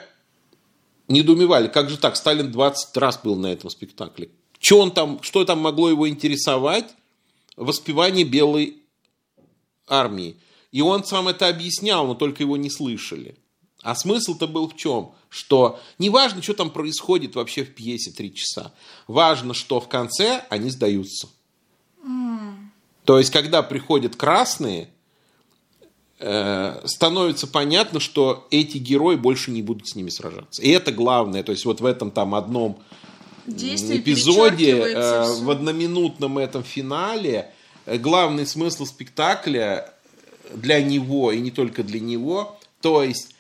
недоумевали, 1.07 1.67
как 1.67 1.89
же 1.89 1.97
так, 1.97 2.15
Сталин 2.15 2.51
20 2.51 2.97
раз 2.97 3.19
был 3.23 3.35
на 3.35 3.47
этом 3.47 3.69
спектакле. 3.69 4.29
Что, 4.59 4.79
он 4.79 4.91
там, 4.91 5.21
что 5.21 5.45
там 5.45 5.59
могло 5.59 5.89
его 5.89 6.09
интересовать? 6.09 6.93
Воспевание 7.55 8.25
белой 8.25 8.77
армии. 9.87 10.37
И 10.71 10.81
он 10.81 11.05
сам 11.05 11.27
это 11.27 11.47
объяснял, 11.47 12.05
но 12.07 12.15
только 12.15 12.43
его 12.43 12.57
не 12.57 12.69
слышали. 12.69 13.37
А 13.81 13.95
смысл-то 13.95 14.47
был 14.47 14.67
в 14.67 14.75
чем? 14.75 15.13
Что 15.35 15.81
не 15.99 16.09
важно, 16.09 16.41
что 16.41 16.53
там 16.53 16.69
происходит 16.69 17.35
вообще 17.35 17.65
в 17.65 17.75
пьесе 17.75 18.09
три 18.09 18.33
часа. 18.33 18.71
Важно, 19.05 19.53
что 19.53 19.81
в 19.81 19.89
конце 19.89 20.45
они 20.49 20.69
сдаются. 20.69 21.27
Mm. 22.07 22.69
То 23.03 23.17
есть, 23.17 23.31
когда 23.31 23.61
приходят 23.61 24.15
красные, 24.15 24.87
э, 26.19 26.81
становится 26.85 27.47
понятно, 27.47 27.99
что 27.99 28.47
эти 28.49 28.77
герои 28.77 29.17
больше 29.17 29.51
не 29.51 29.61
будут 29.61 29.89
с 29.89 29.95
ними 29.95 30.09
сражаться. 30.09 30.61
И 30.61 30.69
это 30.69 30.93
главное. 30.93 31.43
То 31.43 31.51
есть, 31.51 31.65
вот 31.65 31.81
в 31.81 31.85
этом 31.85 32.11
там 32.11 32.33
одном 32.33 32.81
Действие 33.45 33.99
эпизоде, 33.99 34.71
э, 34.71 35.33
в 35.41 35.49
одноминутном 35.49 36.37
этом 36.37 36.63
финале, 36.63 37.51
э, 37.85 37.97
главный 37.97 38.47
смысл 38.47 38.85
спектакля 38.85 39.93
для 40.53 40.81
него 40.81 41.33
и 41.33 41.41
не 41.41 41.51
только 41.51 41.83
для 41.83 41.99
него, 41.99 42.57
то 42.79 43.03
есть 43.03 43.34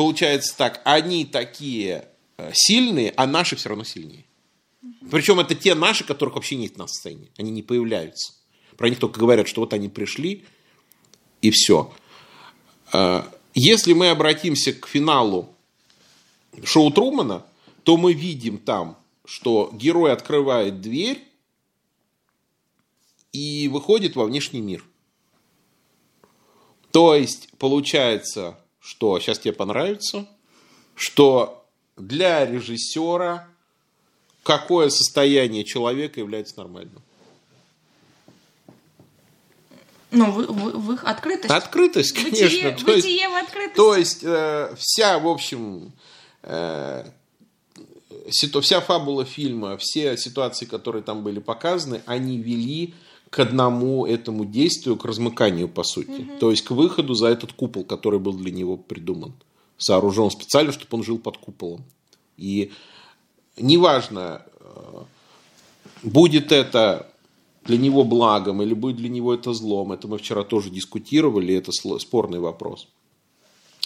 получается 0.00 0.56
так, 0.56 0.80
они 0.86 1.26
такие 1.26 2.08
э, 2.38 2.52
сильные, 2.54 3.12
а 3.18 3.26
наши 3.26 3.54
все 3.54 3.68
равно 3.68 3.84
сильнее. 3.84 4.24
Причем 5.10 5.40
это 5.40 5.54
те 5.54 5.74
наши, 5.74 6.04
которых 6.04 6.36
вообще 6.36 6.56
нет 6.56 6.78
на 6.78 6.86
сцене. 6.86 7.28
Они 7.36 7.50
не 7.50 7.62
появляются. 7.62 8.32
Про 8.78 8.88
них 8.88 8.98
только 8.98 9.20
говорят, 9.20 9.46
что 9.46 9.60
вот 9.60 9.74
они 9.74 9.90
пришли, 9.90 10.46
и 11.42 11.50
все. 11.50 11.92
Э, 12.94 13.24
если 13.52 13.92
мы 13.92 14.08
обратимся 14.08 14.72
к 14.72 14.86
финалу 14.86 15.54
шоу 16.64 16.90
Трумана, 16.90 17.44
то 17.82 17.98
мы 17.98 18.14
видим 18.14 18.56
там, 18.56 18.96
что 19.26 19.68
герой 19.74 20.14
открывает 20.14 20.80
дверь 20.80 21.22
и 23.32 23.68
выходит 23.68 24.16
во 24.16 24.24
внешний 24.24 24.62
мир. 24.62 24.82
То 26.90 27.14
есть, 27.14 27.50
получается, 27.58 28.56
что 28.80 29.18
сейчас 29.20 29.38
тебе 29.38 29.52
понравится, 29.52 30.26
что 30.94 31.64
для 31.96 32.46
режиссера 32.46 33.48
какое 34.42 34.88
состояние 34.88 35.64
человека 35.64 36.20
является 36.20 36.58
нормальным. 36.58 37.02
Ну, 40.10 40.30
в, 40.32 40.46
в, 40.46 40.86
в 40.86 40.92
их 40.92 41.04
открытость. 41.04 41.54
Открытость, 41.54 42.12
конечно. 42.12 42.46
Бытие, 42.46 42.72
то 42.72 42.84
бытие 42.84 43.14
есть, 43.14 43.30
в 43.30 43.34
открытости. 43.36 43.76
То 43.76 43.96
есть, 43.96 44.24
э, 44.24 44.74
вся, 44.76 45.18
в 45.20 45.28
общем, 45.28 45.92
э, 46.42 47.04
вся 48.28 48.80
фабула 48.80 49.24
фильма, 49.24 49.76
все 49.76 50.16
ситуации, 50.16 50.66
которые 50.66 51.02
там 51.02 51.22
были 51.22 51.38
показаны, 51.38 52.02
они 52.06 52.38
вели 52.38 52.94
к 53.30 53.38
одному 53.38 54.06
этому 54.06 54.44
действию, 54.44 54.96
к 54.96 55.04
размыканию, 55.04 55.68
по 55.68 55.84
сути. 55.84 56.22
Угу. 56.22 56.38
То 56.40 56.50
есть 56.50 56.62
к 56.62 56.72
выходу 56.72 57.14
за 57.14 57.28
этот 57.28 57.52
купол, 57.52 57.84
который 57.84 58.18
был 58.18 58.32
для 58.32 58.50
него 58.50 58.76
придуман. 58.76 59.32
Сооружен 59.78 60.30
специально, 60.30 60.72
чтобы 60.72 60.98
он 60.98 61.04
жил 61.04 61.18
под 61.18 61.38
куполом. 61.38 61.84
И 62.36 62.72
неважно, 63.56 64.42
э, 64.58 65.02
будет 66.02 66.52
это 66.52 67.10
для 67.64 67.78
него 67.78 68.04
благом 68.04 68.62
или 68.62 68.74
будет 68.74 68.96
для 68.96 69.08
него 69.08 69.32
это 69.32 69.52
злом, 69.52 69.92
это 69.92 70.08
мы 70.08 70.18
вчера 70.18 70.42
тоже 70.42 70.70
дискутировали, 70.70 71.54
это 71.54 71.72
спорный 71.72 72.40
вопрос. 72.40 72.88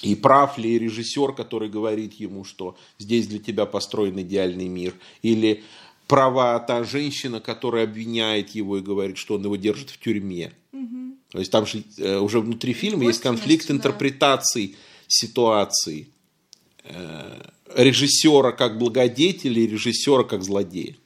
И 0.02 0.14
прав 0.14 0.58
ли 0.58 0.78
режиссер, 0.78 1.32
который 1.32 1.68
говорит 1.68 2.14
ему, 2.14 2.44
что 2.44 2.76
здесь 2.98 3.26
для 3.26 3.38
тебя 3.38 3.64
построен 3.64 4.20
идеальный 4.20 4.68
мир, 4.68 4.94
или 5.22 5.64
права 6.06 6.58
та 6.58 6.84
женщина, 6.84 7.40
которая 7.40 7.84
обвиняет 7.84 8.50
его 8.50 8.78
и 8.78 8.82
говорит, 8.82 9.16
что 9.16 9.34
он 9.34 9.44
его 9.44 9.56
держит 9.56 9.90
в 9.90 9.98
тюрьме. 9.98 10.52
Угу. 10.72 11.16
То 11.30 11.38
есть 11.38 11.50
там 11.50 11.66
же 11.66 11.82
э, 11.98 12.18
уже 12.18 12.40
внутри 12.40 12.72
фильма 12.72 13.04
есть 13.04 13.20
конфликт 13.20 13.68
да. 13.68 13.74
интерпретаций 13.74 14.76
ситуации 15.08 16.08
э, 16.84 17.42
режиссера 17.74 18.52
как 18.52 18.78
благодетеля 18.78 19.62
и 19.62 19.66
режиссера 19.66 20.24
как 20.24 20.42
злодея. 20.42 20.96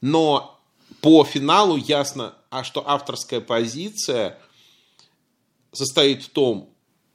Но 0.00 0.60
по 1.00 1.24
финалу 1.24 1.76
ясно, 1.76 2.34
а 2.50 2.64
что 2.64 2.88
авторская 2.88 3.40
позиция 3.40 4.38
состоит 5.72 6.22
в 6.22 6.28
том, 6.30 6.70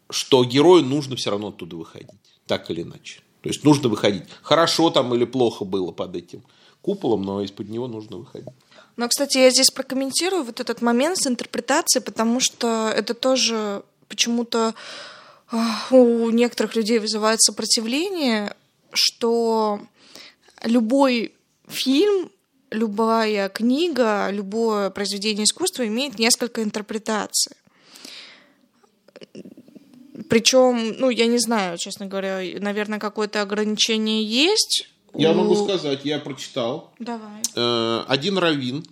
что 0.10 0.44
герою 0.46 0.84
нужно 0.84 1.16
все 1.16 1.32
равно 1.32 1.48
оттуда 1.48 1.76
выходить, 1.76 2.10
так 2.46 2.70
или 2.70 2.84
иначе. 2.84 3.22
То 3.42 3.50
есть 3.50 3.64
нужно 3.64 3.90
выходить. 3.90 4.24
Хорошо 4.42 4.90
там 4.90 5.14
или 5.16 5.26
плохо 5.26 5.66
было 5.66 5.92
под 5.92 6.16
этим 6.16 6.44
куполом, 6.84 7.24
но 7.24 7.42
из-под 7.42 7.70
него 7.70 7.88
нужно 7.88 8.18
выходить. 8.18 8.50
Но, 8.98 9.08
кстати, 9.08 9.40
я 9.40 9.50
здесь 9.50 9.72
прокомментирую 9.72 10.44
вот 10.44 10.60
этот 10.60 10.84
момент 10.84 11.18
с 11.18 11.26
интерпретацией, 11.26 12.04
потому 12.04 12.40
что 12.40 12.94
это 12.96 13.16
тоже 13.16 13.82
почему-то 14.08 14.76
а, 15.52 15.88
у 15.90 16.30
некоторых 16.30 16.76
людей 16.76 17.00
вызывает 17.00 17.42
сопротивление 17.42 18.56
что 18.94 19.82
любой 20.64 21.34
фильм, 21.68 22.32
любая 22.72 23.50
книга, 23.50 24.30
любое 24.32 24.90
произведение 24.90 25.46
искусства 25.46 25.86
имеет 25.88 26.20
несколько 26.20 26.64
интерпретаций. 26.64 27.56
Причем, 30.30 30.96
ну, 31.00 31.10
я 31.10 31.28
не 31.28 31.38
знаю, 31.40 31.78
честно 31.78 32.06
говоря, 32.06 32.40
наверное, 32.60 33.00
какое-то 33.00 33.42
ограничение 33.42 34.24
есть. 34.24 34.90
Я 35.14 35.32
у- 35.32 35.36
могу 35.36 35.56
сказать, 35.64 36.06
я 36.06 36.20
прочитал. 36.20 36.92
Давай. 37.00 37.42
Э, 37.56 38.04
Один 38.08 38.38
раввин 38.38 38.86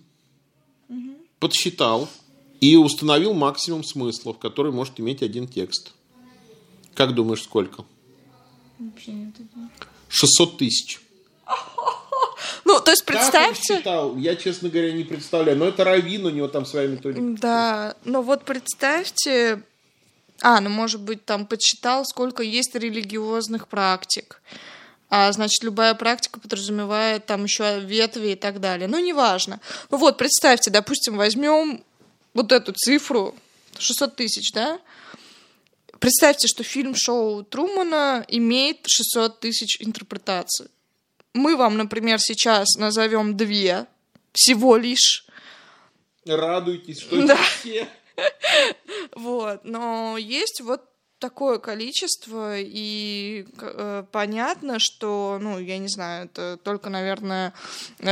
подсчитал 1.38 2.08
и 2.60 2.76
установил 2.76 3.34
максимум 3.34 3.82
смыслов, 3.82 4.38
который 4.38 4.70
может 4.72 5.00
иметь 5.00 5.22
один 5.22 5.48
текст. 5.48 5.92
Как 6.94 7.14
думаешь, 7.14 7.42
сколько? 7.42 7.84
600 10.08 10.58
тысяч. 10.58 11.00
Ну, 12.64 12.80
то 12.80 12.92
есть 12.92 13.04
представьте... 13.04 13.76
считал? 13.76 14.16
Я, 14.16 14.36
честно 14.36 14.68
говоря, 14.68 14.92
не 14.92 15.04
представляю. 15.04 15.58
Но 15.58 15.66
это 15.66 15.84
раввин, 15.84 16.26
у 16.26 16.30
него 16.30 16.48
там 16.48 16.64
своя 16.64 16.86
методика. 16.88 17.40
Да, 17.40 17.96
но 18.04 18.22
вот 18.22 18.44
представьте... 18.44 19.62
А, 20.40 20.60
ну, 20.60 20.70
может 20.70 21.00
быть, 21.00 21.24
там 21.24 21.46
подсчитал, 21.46 22.04
сколько 22.04 22.42
есть 22.42 22.74
религиозных 22.74 23.68
практик. 23.68 24.40
А, 25.14 25.30
значит, 25.30 25.62
любая 25.62 25.92
практика 25.94 26.40
подразумевает 26.40 27.26
там 27.26 27.44
еще 27.44 27.80
ветви 27.80 28.28
и 28.28 28.34
так 28.34 28.60
далее. 28.60 28.88
Ну, 28.88 28.98
неважно. 28.98 29.60
Ну 29.90 29.98
вот, 29.98 30.16
представьте, 30.16 30.70
допустим, 30.70 31.18
возьмем 31.18 31.84
вот 32.32 32.50
эту 32.50 32.72
цифру, 32.72 33.34
600 33.78 34.16
тысяч, 34.16 34.52
да? 34.52 34.80
Представьте, 35.98 36.48
что 36.48 36.64
фильм 36.64 36.94
«Шоу 36.96 37.44
Трумана» 37.44 38.24
имеет 38.26 38.86
600 38.86 39.38
тысяч 39.40 39.76
интерпретаций. 39.82 40.68
Мы 41.34 41.56
вам, 41.56 41.76
например, 41.76 42.18
сейчас 42.18 42.76
назовем 42.78 43.36
две, 43.36 43.84
всего 44.32 44.78
лишь, 44.78 45.26
Радуйтесь, 46.24 47.00
что 47.00 47.26
Да. 47.26 47.36
все. 47.60 47.86
Вот, 49.14 49.62
но 49.64 50.16
есть 50.16 50.62
вот 50.62 50.91
такое 51.22 51.58
количество, 51.58 52.58
и 52.58 53.46
э, 53.60 54.04
понятно, 54.10 54.80
что, 54.80 55.38
ну, 55.40 55.60
я 55.60 55.78
не 55.78 55.86
знаю, 55.88 56.24
это 56.26 56.58
только, 56.64 56.90
наверное, 56.90 57.52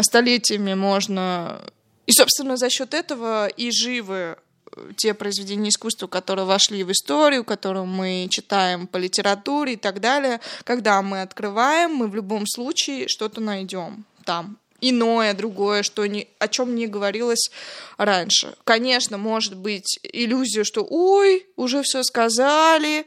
столетиями 0.02 0.74
можно... 0.74 1.60
И, 2.06 2.12
собственно, 2.12 2.56
за 2.56 2.70
счет 2.70 2.94
этого 2.94 3.48
и 3.48 3.72
живы 3.72 4.14
э, 4.14 4.92
те 4.96 5.12
произведения 5.12 5.70
искусства, 5.70 6.06
которые 6.06 6.46
вошли 6.46 6.84
в 6.84 6.92
историю, 6.92 7.42
которые 7.42 7.84
мы 7.84 8.28
читаем 8.30 8.86
по 8.86 8.96
литературе 8.96 9.72
и 9.72 9.76
так 9.76 10.00
далее. 10.00 10.40
Когда 10.62 11.02
мы 11.02 11.22
открываем, 11.22 11.90
мы 11.96 12.06
в 12.06 12.14
любом 12.14 12.46
случае 12.46 13.08
что-то 13.08 13.40
найдем 13.40 14.04
там 14.24 14.56
иное, 14.80 15.34
другое, 15.34 15.82
что 15.82 16.06
не, 16.06 16.28
о 16.38 16.48
чем 16.48 16.74
не 16.74 16.86
говорилось 16.86 17.50
раньше. 17.96 18.54
Конечно, 18.64 19.18
может 19.18 19.56
быть 19.56 19.98
иллюзия, 20.02 20.64
что 20.64 20.86
ой, 20.88 21.46
уже 21.56 21.82
все 21.82 22.02
сказали, 22.02 23.06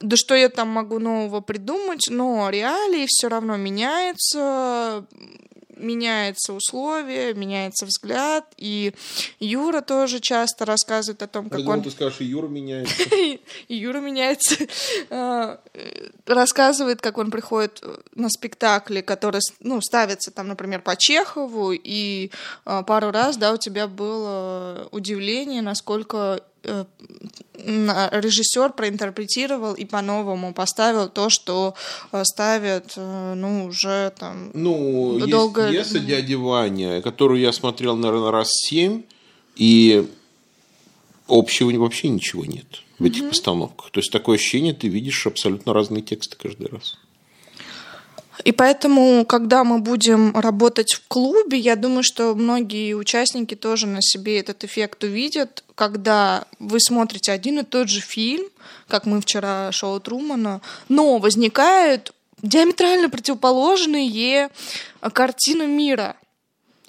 да 0.00 0.16
что 0.16 0.34
я 0.34 0.48
там 0.48 0.68
могу 0.68 0.98
нового 0.98 1.40
придумать, 1.40 2.06
но 2.08 2.48
реалии 2.50 3.06
все 3.08 3.28
равно 3.28 3.56
меняются, 3.56 5.06
меняются 5.78 6.52
условия, 6.52 7.34
меняется 7.34 7.86
взгляд, 7.86 8.44
и 8.56 8.92
Юра 9.40 9.80
тоже 9.80 10.20
часто 10.20 10.64
рассказывает 10.64 11.22
о 11.22 11.26
том, 11.26 11.44
Я 11.44 11.50
как 11.50 11.60
думал, 11.60 11.72
он 11.74 11.82
ты 11.82 11.90
скажешь, 11.90 12.20
и 12.20 12.24
Юра 12.24 12.48
меняется. 12.48 12.94
и 13.68 13.74
Юра 13.74 14.00
меняется, 14.00 14.56
э, 15.10 15.56
рассказывает, 16.26 17.00
как 17.00 17.18
он 17.18 17.30
приходит 17.30 17.82
на 18.14 18.28
спектакли, 18.28 19.00
которые, 19.00 19.40
ну, 19.60 19.80
ставятся 19.80 20.30
там, 20.30 20.48
например, 20.48 20.80
по 20.82 20.96
Чехову, 20.96 21.72
и 21.72 22.30
а, 22.64 22.82
пару 22.82 23.10
раз, 23.10 23.36
да, 23.36 23.52
у 23.52 23.56
тебя 23.56 23.86
было 23.86 24.88
удивление, 24.90 25.62
насколько 25.62 26.16
э, 26.16 26.38
на- 26.38 26.42
режиссер 27.64 28.72
проинтерпретировал 28.72 29.74
и 29.74 29.84
по-новому 29.84 30.54
поставил 30.54 31.08
то, 31.08 31.28
что 31.28 31.74
э, 32.12 32.22
ставят, 32.24 32.94
э, 32.96 33.34
ну, 33.34 33.66
уже 33.66 34.12
там... 34.18 34.50
Ну, 34.54 35.18
Долго- 35.26 35.68
есть 35.68 35.90
пьеса 35.90 36.06
«Дяди 36.06 36.34
Ваня», 36.34 37.02
которую 37.02 37.40
я 37.40 37.52
смотрел, 37.52 37.96
наверное, 37.96 38.30
раз 38.30 38.50
семь, 38.52 39.02
и 39.56 40.08
общего 41.26 41.70
вообще 41.78 42.08
ничего 42.08 42.44
нет 42.44 42.82
в 42.98 43.04
этих 43.04 43.28
постановках. 43.28 43.90
То 43.90 44.00
есть 44.00 44.10
такое 44.10 44.36
ощущение, 44.36 44.72
ты 44.72 44.88
видишь 44.88 45.26
абсолютно 45.26 45.72
разные 45.72 46.02
тексты 46.02 46.36
каждый 46.36 46.68
раз. 46.68 46.96
И 48.48 48.52
поэтому, 48.52 49.26
когда 49.26 49.62
мы 49.62 49.78
будем 49.78 50.34
работать 50.34 50.94
в 50.94 51.06
клубе, 51.06 51.58
я 51.58 51.76
думаю, 51.76 52.02
что 52.02 52.34
многие 52.34 52.94
участники 52.94 53.54
тоже 53.54 53.86
на 53.86 54.00
себе 54.00 54.40
этот 54.40 54.64
эффект 54.64 55.04
увидят, 55.04 55.64
когда 55.74 56.46
вы 56.58 56.80
смотрите 56.80 57.30
один 57.30 57.58
и 57.58 57.62
тот 57.62 57.90
же 57.90 58.00
фильм, 58.00 58.46
как 58.86 59.04
мы 59.04 59.20
вчера 59.20 59.70
шоу 59.70 60.00
Трумана, 60.00 60.62
но 60.88 61.18
возникают 61.18 62.14
диаметрально 62.40 63.10
противоположные 63.10 64.48
э, 64.48 65.10
картины 65.10 65.66
мира. 65.66 66.16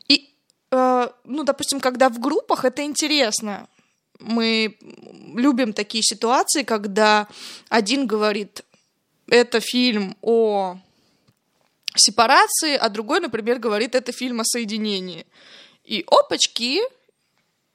И, 0.08 0.30
э, 0.72 1.10
ну, 1.26 1.44
допустим, 1.44 1.82
когда 1.82 2.08
в 2.08 2.20
группах 2.20 2.64
это 2.64 2.86
интересно. 2.86 3.68
Мы 4.22 4.78
любим 5.36 5.74
такие 5.74 6.04
ситуации, 6.04 6.64
когда 6.64 7.28
один 7.68 8.08
говорит, 8.08 8.64
это 9.28 9.60
фильм 9.60 10.16
о 10.22 10.78
сепарации, 11.96 12.76
а 12.76 12.90
другой, 12.90 13.20
например, 13.20 13.60
говорит, 13.60 13.96
это 13.96 14.12
фильм 14.12 14.42
о 14.42 14.46
соединении. 14.46 15.26
И 15.84 16.04
опачки, 16.08 16.82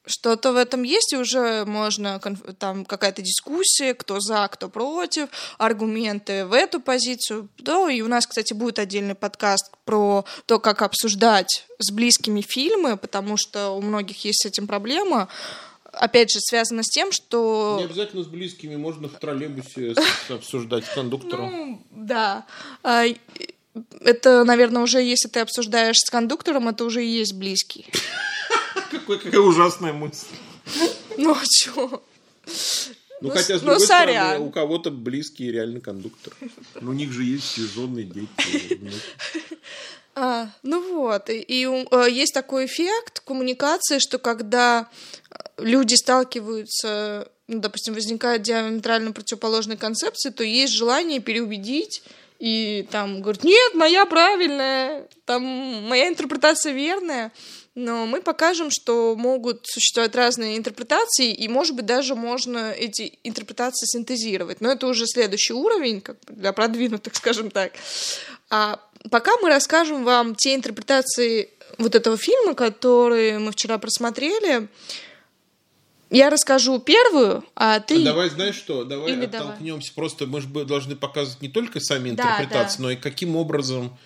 что-то 0.06 0.52
в 0.52 0.56
этом 0.56 0.82
есть, 0.82 1.12
и 1.12 1.16
уже 1.16 1.64
можно, 1.64 2.20
там 2.58 2.84
какая-то 2.84 3.22
дискуссия, 3.22 3.94
кто 3.94 4.20
за, 4.20 4.46
кто 4.48 4.68
против, 4.68 5.28
аргументы 5.58 6.44
в 6.44 6.52
эту 6.52 6.80
позицию. 6.80 7.48
Да, 7.58 7.90
и 7.90 8.02
у 8.02 8.08
нас, 8.08 8.26
кстати, 8.26 8.52
будет 8.52 8.78
отдельный 8.78 9.14
подкаст 9.14 9.72
про 9.84 10.24
то, 10.46 10.58
как 10.58 10.82
обсуждать 10.82 11.66
с 11.78 11.90
близкими 11.90 12.42
фильмы, 12.42 12.96
потому 12.96 13.36
что 13.36 13.70
у 13.70 13.80
многих 13.80 14.24
есть 14.24 14.42
с 14.42 14.46
этим 14.46 14.66
проблема. 14.66 15.28
Опять 15.92 16.32
же, 16.32 16.40
связано 16.40 16.82
с 16.82 16.88
тем, 16.88 17.12
что... 17.12 17.76
Не 17.78 17.86
обязательно 17.86 18.24
с 18.24 18.26
близкими, 18.26 18.76
можно 18.76 19.08
в 19.08 19.12
троллейбусе 19.18 19.94
обсуждать 20.28 20.84
с 20.84 20.88
кондуктором. 20.88 21.50
Ну, 21.50 21.82
да. 21.90 22.46
Это, 24.00 24.44
наверное, 24.44 24.82
уже 24.82 25.02
если 25.02 25.28
ты 25.28 25.40
обсуждаешь 25.40 25.96
с 25.98 26.10
кондуктором, 26.10 26.68
это 26.68 26.84
уже 26.84 27.04
и 27.04 27.08
есть 27.08 27.34
близкий. 27.34 27.86
Какой- 28.90 29.18
какая 29.18 29.40
ужасная 29.40 29.92
мысль. 29.92 30.26
Ну, 31.16 31.32
а 31.32 31.42
чё? 31.44 32.02
Ну, 33.20 33.28
Ну, 33.28 33.30
хотя, 33.30 33.58
с 33.58 33.62
ну, 33.62 33.68
другой 33.70 33.80
стороны, 33.86 34.12
сорян. 34.12 34.42
у 34.42 34.50
кого-то 34.50 34.90
близкие 34.90 35.50
реально 35.52 35.80
кондуктор. 35.80 36.32
Ну, 36.80 36.90
у 36.90 36.94
них 36.94 37.10
же 37.12 37.24
есть 37.24 37.46
сезонные 37.46 38.04
дети. 38.04 38.80
А, 40.16 40.48
ну 40.62 40.80
вот, 40.94 41.28
и, 41.28 41.40
и, 41.40 41.64
э, 41.66 42.06
есть 42.08 42.32
такой 42.34 42.66
эффект 42.66 43.18
коммуникации, 43.26 43.98
что 43.98 44.18
когда 44.18 44.88
э, 45.28 45.34
люди 45.58 45.94
сталкиваются, 45.96 47.28
ну, 47.48 47.58
допустим, 47.58 47.94
возникают 47.94 48.44
диаметрально 48.44 49.10
противоположные 49.10 49.76
концепции, 49.76 50.30
то 50.30 50.44
есть 50.44 50.72
желание 50.72 51.18
переубедить 51.18 52.04
и 52.44 52.86
там 52.90 53.22
говорить, 53.22 53.42
нет, 53.42 53.72
моя 53.72 54.04
правильная, 54.04 55.08
там 55.24 55.42
моя 55.88 56.08
интерпретация 56.08 56.74
верная. 56.74 57.32
Но 57.74 58.04
мы 58.04 58.20
покажем, 58.20 58.70
что 58.70 59.16
могут 59.16 59.66
существовать 59.66 60.14
разные 60.14 60.58
интерпретации, 60.58 61.32
и, 61.32 61.48
может 61.48 61.74
быть, 61.74 61.86
даже 61.86 62.14
можно 62.14 62.70
эти 62.72 63.18
интерпретации 63.24 63.86
синтезировать. 63.86 64.60
Но 64.60 64.70
это 64.70 64.86
уже 64.86 65.06
следующий 65.06 65.54
уровень, 65.54 66.02
как 66.02 66.18
для 66.28 66.52
продвинутых, 66.52 67.14
скажем 67.16 67.50
так. 67.50 67.72
А 68.50 68.78
пока 69.10 69.32
мы 69.40 69.48
расскажем 69.48 70.04
вам 70.04 70.34
те 70.34 70.54
интерпретации 70.54 71.48
вот 71.78 71.94
этого 71.94 72.18
фильма, 72.18 72.54
которые 72.54 73.38
мы 73.38 73.52
вчера 73.52 73.78
просмотрели. 73.78 74.68
Я 76.14 76.30
расскажу 76.30 76.78
первую, 76.78 77.44
а 77.54 77.80
ты... 77.80 78.00
А 78.00 78.04
давай, 78.04 78.30
знаешь 78.30 78.54
что, 78.54 78.84
давай 78.84 79.12
Или 79.12 79.26
давай. 79.26 79.48
оттолкнемся. 79.48 79.92
Просто 79.94 80.26
мы 80.26 80.40
же 80.40 80.48
должны 80.48 80.96
показывать 80.96 81.42
не 81.42 81.48
только 81.48 81.80
сами 81.80 82.10
Да, 82.10 82.24
интерпретации, 82.24 82.78
да. 82.78 82.82
но 82.84 82.90
и 82.92 82.96
каким 82.96 83.36
образом 83.36 83.96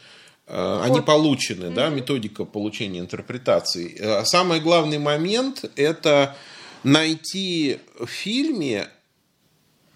э, 0.46 0.80
они 0.84 1.00
получены, 1.00 1.70
да, 1.70 1.88
методика 1.90 2.44
получения 2.44 3.00
интерпретаций. 3.00 3.94
Э, 3.98 4.24
Самый 4.24 4.60
главный 4.60 4.98
момент– 4.98 5.64
это 5.76 6.36
найти 6.82 7.78
в 7.98 8.06
фильме 8.06 8.88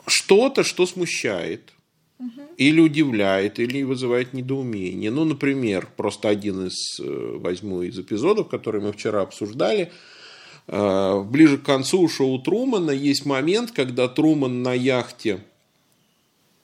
что-то, 0.06 0.64
что 0.64 0.86
смущает, 0.86 1.72
или 2.56 2.80
удивляет, 2.80 3.58
или 3.58 3.82
вызывает 3.82 4.32
недоумение. 4.32 5.10
Ну, 5.10 5.24
например, 5.24 5.88
просто 5.96 6.28
один 6.28 6.66
из, 6.66 7.00
э, 7.00 7.36
возьму 7.38 7.82
из 7.82 7.98
эпизодов, 7.98 8.48
который 8.48 8.80
мы 8.80 8.92
вчера 8.92 9.22
обсуждали. 9.22 9.90
Э, 10.66 11.22
Ближе 11.22 11.58
к 11.58 11.64
концу 11.64 12.08
шоу 12.08 12.38
Трумана 12.38 12.90
есть 12.90 13.26
момент, 13.26 13.72
когда 13.72 14.08
Труман 14.08 14.62
на 14.62 14.74
яхте 14.74 15.44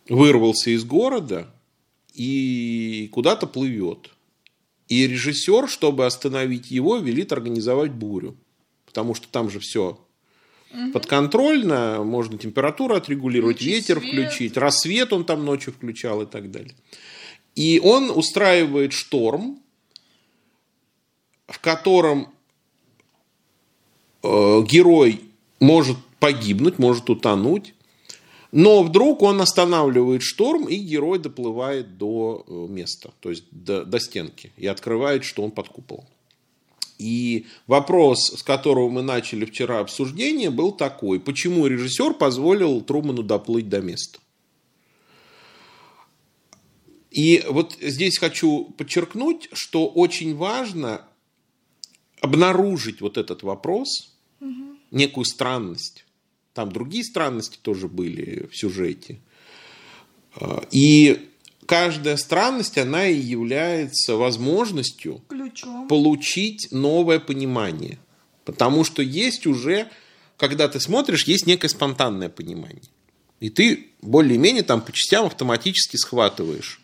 вырвался 0.08 0.70
из 0.70 0.84
города 0.84 1.48
и 2.14 3.08
куда-то 3.12 3.46
плывет. 3.46 4.10
И 4.88 5.06
режиссер, 5.06 5.68
чтобы 5.68 6.06
остановить 6.06 6.70
его, 6.70 6.96
велит 6.96 7.32
организовать 7.32 7.92
бурю. 7.92 8.36
Потому 8.86 9.14
что 9.14 9.28
там 9.28 9.50
же 9.50 9.60
все 9.60 10.00
угу. 10.72 10.92
подконтрольно, 10.92 12.02
можно 12.04 12.38
температуру 12.38 12.94
отрегулировать, 12.94 13.56
включить 13.56 13.88
ветер 13.88 14.00
свет. 14.00 14.12
включить, 14.12 14.56
рассвет 14.56 15.12
он 15.12 15.24
там 15.24 15.44
ночью 15.44 15.72
включал 15.72 16.22
и 16.22 16.26
так 16.26 16.50
далее. 16.50 16.74
И 17.54 17.80
он 17.82 18.10
устраивает 18.10 18.92
шторм, 18.92 19.60
в 21.48 21.58
котором 21.60 22.32
герой 24.66 25.20
может 25.60 25.96
погибнуть, 26.18 26.78
может 26.78 27.08
утонуть, 27.10 27.74
но 28.52 28.82
вдруг 28.82 29.22
он 29.22 29.40
останавливает 29.40 30.22
шторм, 30.22 30.68
и 30.68 30.76
герой 30.76 31.18
доплывает 31.18 31.98
до 31.98 32.44
э, 32.46 32.66
места, 32.68 33.10
то 33.20 33.30
есть 33.30 33.44
до, 33.50 33.84
до 33.84 34.00
стенки, 34.00 34.52
и 34.56 34.66
открывает, 34.66 35.24
что 35.24 35.42
он 35.42 35.50
под 35.50 35.68
куполом. 35.68 36.06
И 36.98 37.46
вопрос, 37.66 38.32
с 38.36 38.42
которого 38.42 38.88
мы 38.88 39.02
начали 39.02 39.44
вчера 39.44 39.78
обсуждение, 39.80 40.50
был 40.50 40.72
такой. 40.72 41.20
Почему 41.20 41.66
режиссер 41.66 42.14
позволил 42.14 42.80
Труману 42.80 43.22
доплыть 43.22 43.68
до 43.68 43.80
места? 43.80 44.18
И 47.10 47.44
вот 47.48 47.76
здесь 47.80 48.18
хочу 48.18 48.64
подчеркнуть, 48.76 49.48
что 49.52 49.86
очень 49.86 50.36
важно 50.36 51.02
обнаружить 52.20 53.00
вот 53.00 53.16
этот 53.16 53.42
вопрос, 53.42 54.17
угу. 54.40 54.76
некую 54.90 55.24
странность. 55.24 56.04
Там 56.54 56.72
другие 56.72 57.04
странности 57.04 57.58
тоже 57.60 57.88
были 57.88 58.48
в 58.50 58.56
сюжете. 58.56 59.20
И 60.70 61.28
каждая 61.66 62.16
странность, 62.16 62.78
она 62.78 63.06
и 63.06 63.16
является 63.18 64.16
возможностью 64.16 65.22
Ключом. 65.28 65.86
получить 65.88 66.68
новое 66.72 67.20
понимание. 67.20 67.98
Потому 68.44 68.82
что 68.82 69.02
есть 69.02 69.46
уже, 69.46 69.88
когда 70.36 70.68
ты 70.68 70.80
смотришь, 70.80 71.24
есть 71.24 71.46
некое 71.46 71.68
спонтанное 71.68 72.28
понимание. 72.28 72.82
И 73.40 73.50
ты 73.50 73.88
более-менее 74.02 74.62
там 74.62 74.80
по 74.80 74.90
частям 74.92 75.26
автоматически 75.26 75.96
схватываешь 75.96 76.80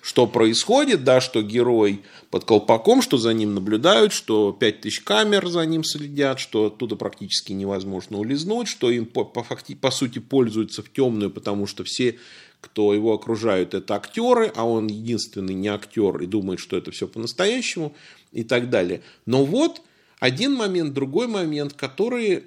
что 0.00 0.26
происходит, 0.26 1.04
да, 1.04 1.20
что 1.20 1.42
герой 1.42 2.02
под 2.30 2.44
колпаком, 2.44 3.02
что 3.02 3.18
за 3.18 3.32
ним 3.32 3.54
наблюдают, 3.54 4.12
что 4.12 4.52
5000 4.52 5.00
камер 5.00 5.48
за 5.48 5.64
ним 5.66 5.84
следят, 5.84 6.38
что 6.38 6.66
оттуда 6.66 6.96
практически 6.96 7.52
невозможно 7.52 8.18
улизнуть, 8.18 8.68
что 8.68 8.90
им 8.90 9.06
по, 9.06 9.24
по, 9.24 9.44
по 9.44 9.90
сути 9.90 10.18
пользуются 10.18 10.82
в 10.82 10.92
темную, 10.92 11.30
потому 11.30 11.66
что 11.66 11.84
все, 11.84 12.18
кто 12.60 12.94
его 12.94 13.12
окружают, 13.12 13.74
это 13.74 13.96
актеры, 13.96 14.52
а 14.54 14.64
он 14.64 14.86
единственный 14.86 15.54
не 15.54 15.68
актер 15.68 16.18
и 16.22 16.26
думает, 16.26 16.60
что 16.60 16.76
это 16.76 16.90
все 16.90 17.08
по-настоящему 17.08 17.94
и 18.32 18.44
так 18.44 18.70
далее. 18.70 19.02
Но 19.26 19.44
вот 19.44 19.82
один 20.20 20.54
момент, 20.54 20.94
другой 20.94 21.26
момент, 21.26 21.72
которые 21.72 22.44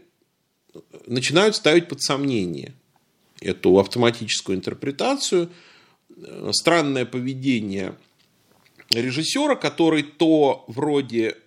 начинают 1.06 1.56
ставить 1.56 1.89
под 1.89 2.02
сомнение 2.02 2.74
эту 3.41 3.78
автоматическую 3.78 4.58
интерпретацию– 4.58 5.49
странное 6.51 7.05
поведение 7.05 7.95
режиссера, 8.89 9.55
который 9.55 10.03
то 10.03 10.66
вроде 10.68 11.38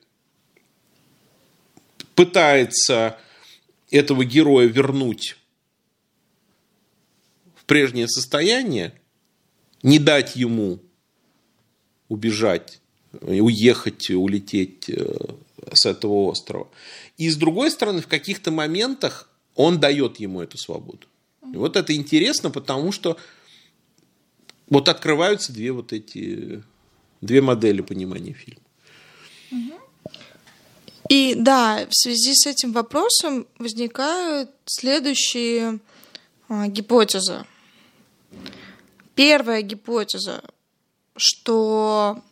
пытается 2.15 3.19
этого 3.91 4.25
героя 4.25 4.67
вернуть 4.67 5.37
в 7.55 7.65
прежнее 7.65 8.09
состояние, 8.09 8.95
не 9.83 9.99
дать 9.99 10.37
ему 10.37 10.81
убежать, 12.09 12.81
уехать, 13.21 14.11
улететь 14.11 14.89
э, 14.89 15.17
с 15.73 15.87
этого 15.87 16.31
острова. 16.31 16.69
И 17.17 17.29
с 17.29 17.37
другой 17.37 17.71
стороны, 17.71 18.01
в 18.01 18.07
каких-то 18.07 18.51
моментах 18.51 19.29
он 19.55 19.79
дает 19.79 20.19
ему 20.19 20.41
эту 20.41 20.59
свободу. 20.59 21.07
И 21.53 21.57
вот 21.57 21.77
это 21.77 21.95
интересно, 21.95 22.51
потому 22.51 22.93
что 22.93 23.17
вот 24.69 24.89
открываются 24.89 25.53
две 25.53 25.73
вот 25.73 25.93
эти, 25.93 26.63
две 27.21 27.41
модели 27.41 27.81
понимания 27.81 28.33
фильма. 28.33 28.61
И 31.09 31.35
да, 31.37 31.87
в 31.89 31.95
связи 31.95 32.35
с 32.35 32.47
этим 32.47 32.73
вопросом 32.73 33.47
возникают 33.59 34.51
следующие 34.65 35.81
а, 36.49 36.67
гипотезы. 36.69 37.45
Первая 39.15 39.61
гипотеза, 39.61 40.43
что 41.15 42.23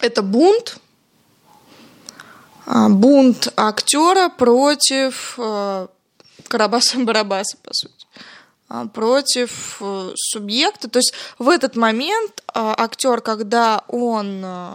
это 0.00 0.22
бунт, 0.22 0.78
а, 2.64 2.88
бунт 2.88 3.52
актера 3.54 4.30
против 4.30 5.38
а, 5.38 5.88
Карабаса-Барабаса, 6.48 7.58
по 7.62 7.74
сути. 7.74 7.97
А, 8.68 8.86
против 8.86 9.78
э, 9.80 10.12
субъекта. 10.14 10.88
То 10.88 10.98
есть 10.98 11.14
в 11.38 11.48
этот 11.48 11.74
момент 11.76 12.42
а, 12.48 12.74
актер, 12.76 13.20
когда 13.22 13.84
он 13.88 14.42
э, 14.44 14.74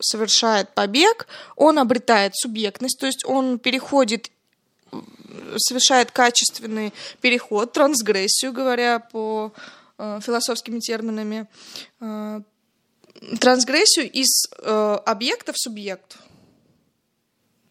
совершает 0.00 0.74
побег, 0.74 1.26
он 1.54 1.78
обретает 1.78 2.34
субъектность, 2.34 2.98
то 2.98 3.06
есть 3.06 3.24
он 3.26 3.58
переходит 3.58 4.30
совершает 5.58 6.10
качественный 6.10 6.92
переход, 7.20 7.72
трансгрессию, 7.72 8.52
говоря 8.52 9.00
по 9.00 9.52
э, 9.98 10.20
философскими 10.22 10.78
терминами, 10.80 11.46
э, 12.00 12.40
трансгрессию 13.40 14.10
из 14.10 14.46
э, 14.58 14.98
объекта 15.04 15.52
в 15.52 15.58
субъект. 15.58 16.18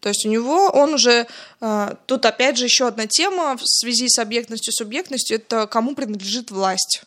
То 0.00 0.10
есть 0.10 0.26
у 0.26 0.28
него 0.28 0.68
он 0.68 0.94
уже... 0.94 1.26
Э, 1.60 1.94
тут 2.06 2.26
опять 2.26 2.56
же 2.56 2.64
еще 2.64 2.86
одна 2.86 3.06
тема 3.06 3.56
в 3.56 3.62
связи 3.64 4.08
с 4.08 4.18
объектностью 4.18 4.72
субъектностью, 4.72 5.36
это 5.36 5.66
кому 5.66 5.94
принадлежит 5.94 6.50
власть. 6.50 7.02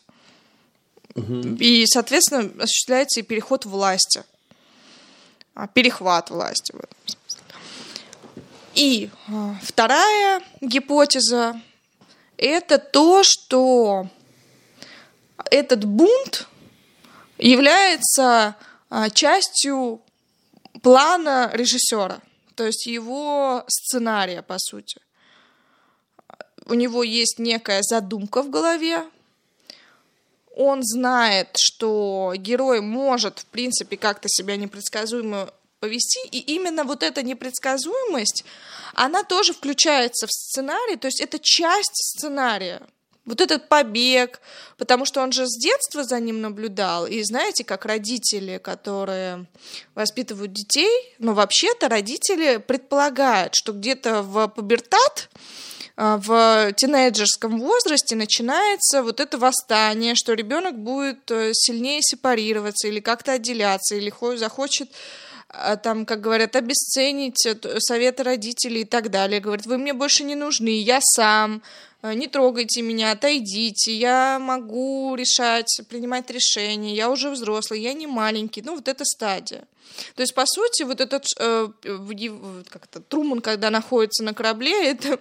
Угу. 1.14 1.56
И, 1.60 1.86
соответственно, 1.86 2.50
осуществляется 2.62 3.20
и 3.20 3.22
переход 3.22 3.64
власти. 3.64 4.22
А, 5.54 5.66
перехват 5.66 6.30
власти 6.30 6.72
в 6.72 6.76
этом 6.76 6.96
смысле. 7.04 7.40
И 8.74 9.10
э, 9.28 9.54
вторая 9.62 10.42
гипотеза– 10.60 11.60
это 12.36 12.78
то, 12.78 13.22
что 13.24 14.08
этот 15.50 15.84
бунт 15.84 16.48
является 17.38 18.56
э, 18.90 19.10
частью 19.10 20.00
плана 20.82 21.50
режиссера– 21.52 22.20
то 22.60 22.66
есть 22.66 22.84
его 22.84 23.64
сценария, 23.68 24.42
по 24.42 24.56
сути. 24.58 25.00
У 26.66 26.74
него 26.74 27.02
есть 27.02 27.38
некая 27.38 27.80
задумка 27.80 28.42
в 28.42 28.50
голове, 28.50 29.08
он 30.54 30.82
знает, 30.82 31.56
что 31.56 32.34
герой 32.36 32.82
может, 32.82 33.38
в 33.38 33.46
принципе, 33.46 33.96
как-то 33.96 34.28
себя 34.28 34.56
непредсказуемо 34.56 35.48
повести, 35.78 36.20
и 36.28 36.38
именно 36.54 36.84
вот 36.84 37.02
эта 37.02 37.22
непредсказуемость, 37.22 38.44
она 38.92 39.24
тоже 39.24 39.54
включается 39.54 40.26
в 40.26 40.30
сценарий, 40.30 40.96
то 40.96 41.06
есть 41.06 41.22
это 41.22 41.38
часть 41.38 41.96
сценария 41.96 42.82
вот 43.30 43.40
этот 43.40 43.68
побег, 43.68 44.40
потому 44.76 45.06
что 45.06 45.22
он 45.22 45.32
же 45.32 45.46
с 45.46 45.56
детства 45.58 46.04
за 46.04 46.20
ним 46.20 46.40
наблюдал. 46.40 47.06
И 47.06 47.22
знаете, 47.22 47.64
как 47.64 47.86
родители, 47.86 48.58
которые 48.58 49.46
воспитывают 49.94 50.52
детей, 50.52 50.90
ну, 51.18 51.32
вообще-то 51.32 51.88
родители 51.88 52.58
предполагают, 52.58 53.54
что 53.54 53.72
где-то 53.72 54.22
в 54.22 54.48
пубертат, 54.48 55.30
а, 55.96 56.16
в 56.16 56.72
тинейджерском 56.72 57.58
возрасте 57.58 58.16
начинается 58.16 59.02
вот 59.02 59.20
это 59.20 59.38
восстание, 59.38 60.14
что 60.14 60.32
ребенок 60.32 60.78
будет 60.78 61.30
э, 61.30 61.50
сильнее 61.52 62.00
сепарироваться 62.02 62.88
или 62.88 63.00
как-то 63.00 63.32
отделяться, 63.32 63.96
или 63.96 64.10
захочет 64.36 64.90
а, 65.52 65.76
там, 65.76 66.06
как 66.06 66.20
говорят, 66.20 66.56
обесценить 66.56 67.44
э, 67.44 67.54
советы 67.80 68.22
родителей 68.22 68.82
и 68.82 68.84
так 68.84 69.10
далее. 69.10 69.40
Говорит, 69.40 69.66
вы 69.66 69.78
мне 69.78 69.92
больше 69.92 70.24
не 70.24 70.36
нужны, 70.36 70.80
я 70.80 71.00
сам, 71.02 71.62
не 72.02 72.28
трогайте 72.28 72.82
меня, 72.82 73.12
отойдите, 73.12 73.94
я 73.94 74.38
могу 74.38 75.14
решать, 75.14 75.80
принимать 75.88 76.30
решения, 76.30 76.94
я 76.94 77.10
уже 77.10 77.30
взрослый, 77.30 77.80
я 77.80 77.92
не 77.92 78.06
маленький, 78.06 78.62
ну 78.62 78.74
вот 78.74 78.88
эта 78.88 79.04
стадия. 79.04 79.66
То 80.14 80.22
есть, 80.22 80.34
по 80.34 80.44
сути, 80.46 80.84
вот 80.84 81.00
этот 81.00 81.26
э, 81.38 81.68
как-то 82.70 83.00
Труман, 83.00 83.40
когда 83.40 83.70
находится 83.70 84.22
на 84.22 84.34
корабле, 84.34 84.90
это 84.90 85.18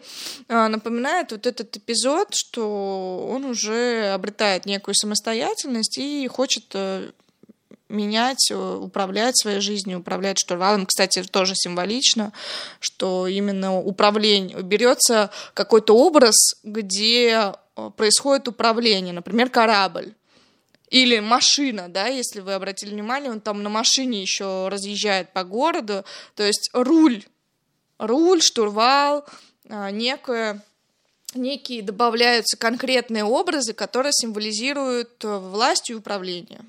э, 0.48 0.68
напоминает 0.68 1.32
вот 1.32 1.46
этот 1.48 1.76
эпизод, 1.76 2.30
что 2.34 3.28
он 3.30 3.46
уже 3.46 4.12
обретает 4.14 4.66
некую 4.66 4.96
самостоятельность 4.96 5.98
и 5.98 6.28
хочет 6.28 6.66
э, 6.74 7.12
менять, 7.90 8.52
э, 8.52 8.56
управлять 8.56 9.38
своей 9.38 9.60
жизнью, 9.60 10.00
управлять 10.00 10.40
штурвалом. 10.40 10.86
Кстати, 10.86 11.24
тоже 11.24 11.54
символично, 11.56 12.32
что 12.80 13.28
именно 13.28 13.78
управление 13.78 14.62
берется 14.62 15.32
какой-то 15.54 15.96
образ, 15.98 16.36
где 16.64 17.54
э, 17.76 17.90
происходит 17.98 18.48
управление, 18.48 19.14
например, 19.14 19.50
корабль. 19.50 20.14
Или 20.90 21.20
машина, 21.20 21.88
да, 21.88 22.08
если 22.08 22.40
вы 22.40 22.54
обратили 22.54 22.92
внимание, 22.92 23.32
он 23.32 23.42
там 23.42 23.62
на 23.62 23.70
машине 23.70 24.22
еще 24.22 24.70
разъезжает 24.70 25.34
по 25.34 25.44
городу. 25.44 26.04
То 26.36 26.44
есть 26.44 26.70
руль, 26.74 27.24
руль, 28.00 28.42
штурвал, 28.42 29.26
а, 29.70 29.92
некое 29.92 30.64
некие 31.36 31.84
добавляются 31.84 32.58
конкретные 32.58 33.24
образы, 33.24 33.74
которые 33.74 34.14
символизируют 34.14 35.24
э, 35.24 35.38
власть 35.38 35.92
и 35.92 35.94
управление. 35.94 36.62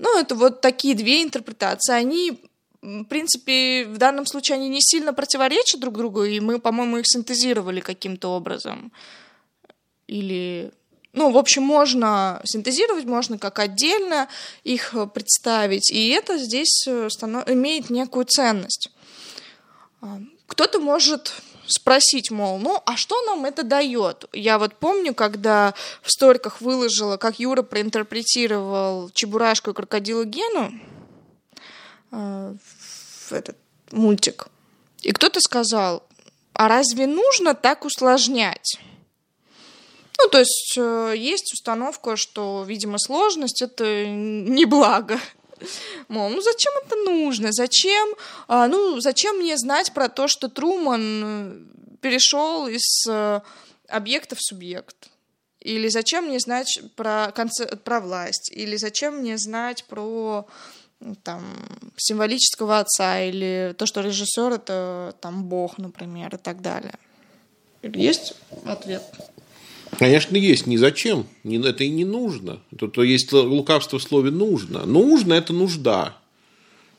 Ну, 0.00 0.18
это 0.18 0.34
вот 0.34 0.62
такие 0.62 0.94
две 0.94 1.22
интерпретации. 1.22 1.92
Они, 1.92 2.42
в 2.80 3.04
принципе, 3.04 3.84
в 3.84 3.98
данном 3.98 4.24
случае 4.24 4.56
они 4.56 4.70
не 4.70 4.80
сильно 4.80 5.12
противоречат 5.12 5.78
друг 5.78 5.98
другу, 5.98 6.24
и 6.24 6.40
мы, 6.40 6.58
по-моему, 6.58 6.96
их 6.96 7.04
синтезировали 7.06 7.80
каким-то 7.80 8.28
образом. 8.28 8.92
Или 10.06 10.72
ну, 11.12 11.30
в 11.30 11.36
общем, 11.36 11.64
можно 11.64 12.40
синтезировать, 12.44 13.04
можно 13.04 13.36
как 13.36 13.58
отдельно 13.58 14.28
их 14.64 14.94
э, 14.94 15.06
представить, 15.06 15.90
и 15.90 16.08
это 16.10 16.38
здесь 16.38 16.86
э, 16.86 17.10
станов... 17.10 17.48
имеет 17.50 17.90
некую 17.90 18.24
ценность. 18.26 18.90
А, 20.00 20.20
кто-то 20.46 20.78
может 20.78 21.34
спросить, 21.70 22.30
мол, 22.30 22.58
ну, 22.58 22.82
а 22.84 22.96
что 22.96 23.20
нам 23.22 23.44
это 23.44 23.62
дает? 23.62 24.24
Я 24.32 24.58
вот 24.58 24.74
помню, 24.74 25.14
когда 25.14 25.74
в 26.02 26.10
сториках 26.10 26.60
выложила, 26.60 27.16
как 27.16 27.38
Юра 27.38 27.62
проинтерпретировал 27.62 29.10
Чебурашку 29.10 29.70
и 29.70 29.74
крокодила 29.74 30.24
Гену, 30.24 30.72
э, 32.12 32.54
в 33.28 33.32
этот 33.32 33.56
мультик, 33.90 34.48
и 35.02 35.12
кто-то 35.12 35.40
сказал, 35.40 36.02
а 36.52 36.68
разве 36.68 37.06
нужно 37.06 37.54
так 37.54 37.84
усложнять? 37.84 38.78
Ну, 40.18 40.28
то 40.28 40.38
есть 40.40 40.74
э, 40.76 41.14
есть 41.16 41.54
установка, 41.54 42.16
что, 42.16 42.64
видимо, 42.66 42.98
сложность 42.98 43.62
это 43.62 44.06
не 44.06 44.66
благо. 44.66 45.18
Мол, 46.08 46.30
ну 46.30 46.40
зачем 46.40 46.72
это 46.84 46.96
нужно? 46.96 47.52
Зачем, 47.52 48.14
а, 48.48 48.66
ну, 48.68 49.00
зачем 49.00 49.36
мне 49.38 49.56
знать 49.56 49.92
про 49.92 50.08
то, 50.08 50.28
что 50.28 50.48
Труман 50.48 51.22
э, 51.24 51.96
перешел 52.00 52.66
из 52.66 53.06
э, 53.08 53.40
объекта 53.88 54.36
в 54.36 54.40
субъект? 54.40 55.10
Или 55.60 55.88
зачем 55.88 56.26
мне 56.26 56.38
знать 56.38 56.80
про, 56.96 57.32
конце... 57.34 57.66
про 57.76 58.00
власть? 58.00 58.50
Или 58.52 58.76
зачем 58.76 59.18
мне 59.18 59.36
знать 59.36 59.84
про 59.84 60.46
там, 61.22 61.44
символического 61.96 62.78
отца? 62.78 63.20
Или 63.20 63.74
то, 63.76 63.84
что 63.86 64.00
режиссер 64.00 64.52
это 64.52 65.14
там 65.20 65.44
бог, 65.44 65.76
например, 65.78 66.34
и 66.34 66.38
так 66.38 66.62
далее? 66.62 66.94
Есть 67.82 68.34
ответ? 68.64 69.02
Конечно, 70.00 70.34
есть. 70.38 70.66
Ни 70.66 70.78
зачем. 70.78 71.26
Это 71.44 71.84
и 71.84 71.90
не 71.90 72.06
нужно. 72.06 72.62
Тут 72.78 72.96
есть 72.96 73.30
лукавство 73.34 73.98
в 73.98 74.02
слове 74.02 74.30
«нужно». 74.30 74.86
Нужно– 74.86 75.34
это 75.34 75.52
нужда. 75.52 76.16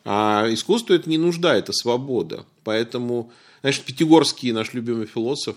А 0.05 0.45
искусство– 0.51 0.93
это 0.95 1.09
не 1.09 1.17
нужда, 1.17 1.55
это 1.55 1.73
свобода. 1.73 2.45
Поэтому, 2.63 3.31
знаешь, 3.61 3.79
Пятигорский, 3.79 4.51
наш 4.51 4.73
любимый 4.73 5.07
философ, 5.07 5.55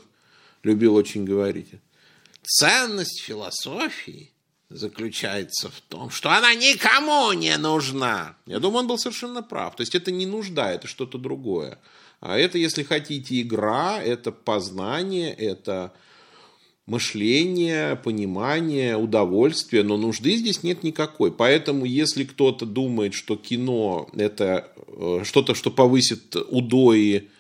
любил 0.62 0.95
очень 0.95 1.26
говорить. 1.26 1.68
Ценность 2.42 3.20
философии 3.20 4.30
заключается 4.70 5.68
в 5.68 5.82
том, 5.82 6.09
что 6.09 6.30
она 6.30 6.55
никому 6.55 7.30
не 7.34 7.59
нужна. 7.59 8.36
Я 8.47 8.59
думаю, 8.59 8.78
он 8.78 8.86
был 8.86 8.97
совершенно 8.97 9.42
прав. 9.42 9.76
То 9.76 9.82
есть, 9.82 9.95
это 9.95 10.11
не 10.11 10.24
нужда, 10.24 10.72
это 10.72 10.88
что-то 10.88 11.18
другое. 11.18 11.78
А 12.20 12.38
это, 12.38 12.57
если 12.57 12.84
хотите, 12.84 13.42
игра, 13.42 14.03
это 14.03 14.32
познание, 14.32 15.30
это 15.34 15.92
мышление, 16.87 17.97
понимание, 17.97 18.97
удовольствие, 18.97 19.82
но 19.82 19.97
нужды 19.97 20.37
здесь 20.37 20.62
нет 20.62 20.82
никакой. 20.82 21.32
Поэтому, 21.32 21.85
если 21.85 22.24
кто-то 22.24 22.66
думает, 22.66 23.14
что 23.14 23.37
кино 23.37 24.09
это 24.14 24.68
э, 24.89 25.20
что-то, 25.24 25.55
что 25.55 25.70
повысит 25.70 26.37
удои, 26.37 27.30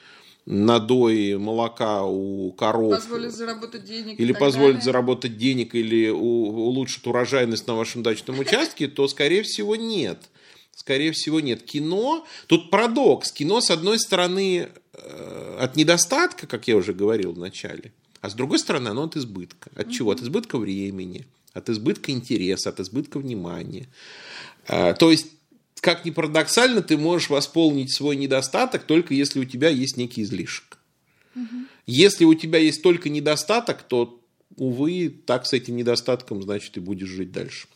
надои 0.46 1.34
молока 1.34 2.04
у 2.04 2.52
коров. 2.52 2.94
Позволит 2.94 3.32
заработать 3.32 3.84
денег. 3.84 4.18
Или 4.18 4.32
позволит 4.32 4.76
далее. 4.76 4.84
заработать 4.84 5.36
денег, 5.36 5.74
или 5.74 6.08
улучшит 6.08 7.06
урожайность 7.06 7.66
на 7.66 7.74
вашем 7.74 8.02
дачном 8.02 8.38
участке, 8.38 8.88
то, 8.88 9.08
скорее 9.08 9.42
всего, 9.42 9.76
нет. 9.76 10.18
Скорее 10.74 11.12
всего, 11.12 11.40
нет. 11.40 11.62
Кино, 11.62 12.26
тут 12.46 12.70
парадокс. 12.70 13.32
Кино, 13.32 13.60
с 13.60 13.70
одной 13.70 13.98
стороны, 13.98 14.68
э, 14.92 15.56
от 15.60 15.76
недостатка, 15.76 16.46
как 16.46 16.66
я 16.66 16.76
уже 16.76 16.92
говорил 16.92 17.32
в 17.32 17.38
начале, 17.38 17.92
а 18.24 18.30
с 18.30 18.34
другой 18.34 18.58
стороны, 18.58 18.88
оно 18.88 19.02
от 19.02 19.16
избытка. 19.16 19.70
От 19.74 19.90
чего? 19.90 20.10
От 20.10 20.22
избытка 20.22 20.56
времени, 20.56 21.26
от 21.52 21.68
избытка 21.68 22.10
интереса, 22.10 22.70
от 22.70 22.80
избытка 22.80 23.18
внимания. 23.18 23.86
А, 24.66 24.94
то 24.94 25.10
есть, 25.10 25.26
как 25.82 26.06
ни 26.06 26.10
парадоксально, 26.10 26.80
ты 26.80 26.96
можешь 26.96 27.28
восполнить 27.28 27.94
свой 27.94 28.16
недостаток 28.16 28.84
только 28.84 29.12
если 29.12 29.40
у 29.40 29.44
тебя 29.44 29.68
есть 29.68 29.98
некий 29.98 30.22
излишек. 30.22 30.78
Если 31.86 32.24
у 32.24 32.32
тебя 32.32 32.58
есть 32.58 32.82
только 32.82 33.10
недостаток, 33.10 33.82
то, 33.82 34.18
увы, 34.56 35.14
так 35.26 35.44
с 35.44 35.52
этим 35.52 35.76
недостатком, 35.76 36.42
значит, 36.42 36.78
и 36.78 36.80
будешь 36.80 37.08
жить 37.08 37.30
дальше. 37.30 37.68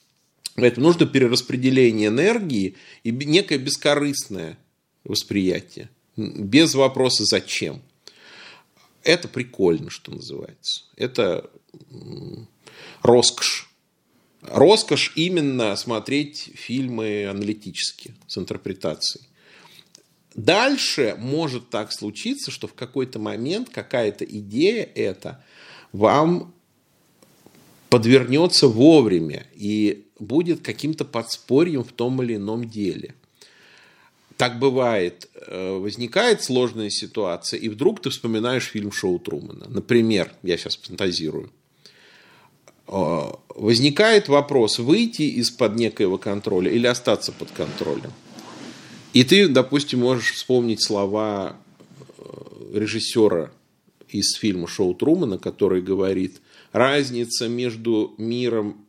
Поэтому 0.55 0.87
нужно 0.87 1.05
перераспределение 1.05 2.09
энергии 2.09 2.77
и 3.05 3.11
некое 3.11 3.59
бескорыстное 3.59 4.57
восприятие. 5.05 5.91
Без 6.17 6.75
вопроса 6.75 7.27
«зачем?». 7.27 7.83
Это 9.03 9.29
прикольно, 9.29 9.91
что 9.91 10.13
называется. 10.13 10.85
Это 10.97 11.51
роскошь. 13.03 13.71
Роскошь 14.43 15.13
именно 15.17 15.75
смотреть 15.77 16.53
фильмы 16.55 17.27
аналитически, 17.27 18.15
с 18.27 18.39
интерпретацией. 18.39 19.29
Дальше 20.35 21.17
может 21.19 21.69
так 21.71 21.93
случиться, 21.93 22.51
что 22.51 22.69
в 22.69 22.75
какой-то 22.75 23.19
момент 23.19 23.71
какая-то 23.71 24.25
идея 24.25 24.89
эта 24.95 25.45
вам 25.93 26.55
подвернется 27.91 28.69
вовремя 28.69 29.47
и 29.55 30.07
будет 30.19 30.61
каким-то 30.61 31.05
подспорьем 31.05 31.83
в 31.83 31.93
том 31.93 32.23
или 32.23 32.37
ином 32.37 32.69
деле 32.69 33.15
так 34.39 34.61
бывает, 34.61 35.29
э, 35.35 35.79
возникает 35.79 36.43
сложная 36.43 36.91
ситуация, 36.91 37.59
и 37.59 37.69
вдруг 37.69 38.01
ты 38.01 38.11
вспоминаешь 38.11 38.67
фильм 38.67 38.93
Шоу 38.93 39.19
Трумана. 39.19 39.67
Например, 39.69 40.33
я 40.45 40.57
сейчас 40.57 40.77
фантазирую. 40.77 41.51
Э, 42.87 43.33
возникает 43.57 44.29
вопрос, 44.29 44.79
выйти 44.79 45.23
из-под 45.23 45.75
некоего 45.75 46.19
контроля 46.19 46.71
или 46.71 46.87
остаться 46.87 47.33
под 47.33 47.51
контролем. 47.51 48.13
И 49.13 49.25
ты, 49.25 49.49
допустим, 49.49 50.01
можешь 50.01 50.33
вспомнить 50.33 50.85
слова 50.85 51.57
э, 52.17 52.23
режиссера 52.75 53.51
из 54.09 54.35
фильма 54.35 54.69
Шоу 54.69 54.95
Трумана, 54.95 55.39
который 55.39 55.83
говорит, 55.83 56.41
разница 56.71 57.49
между 57.49 58.15
миром 58.19 58.87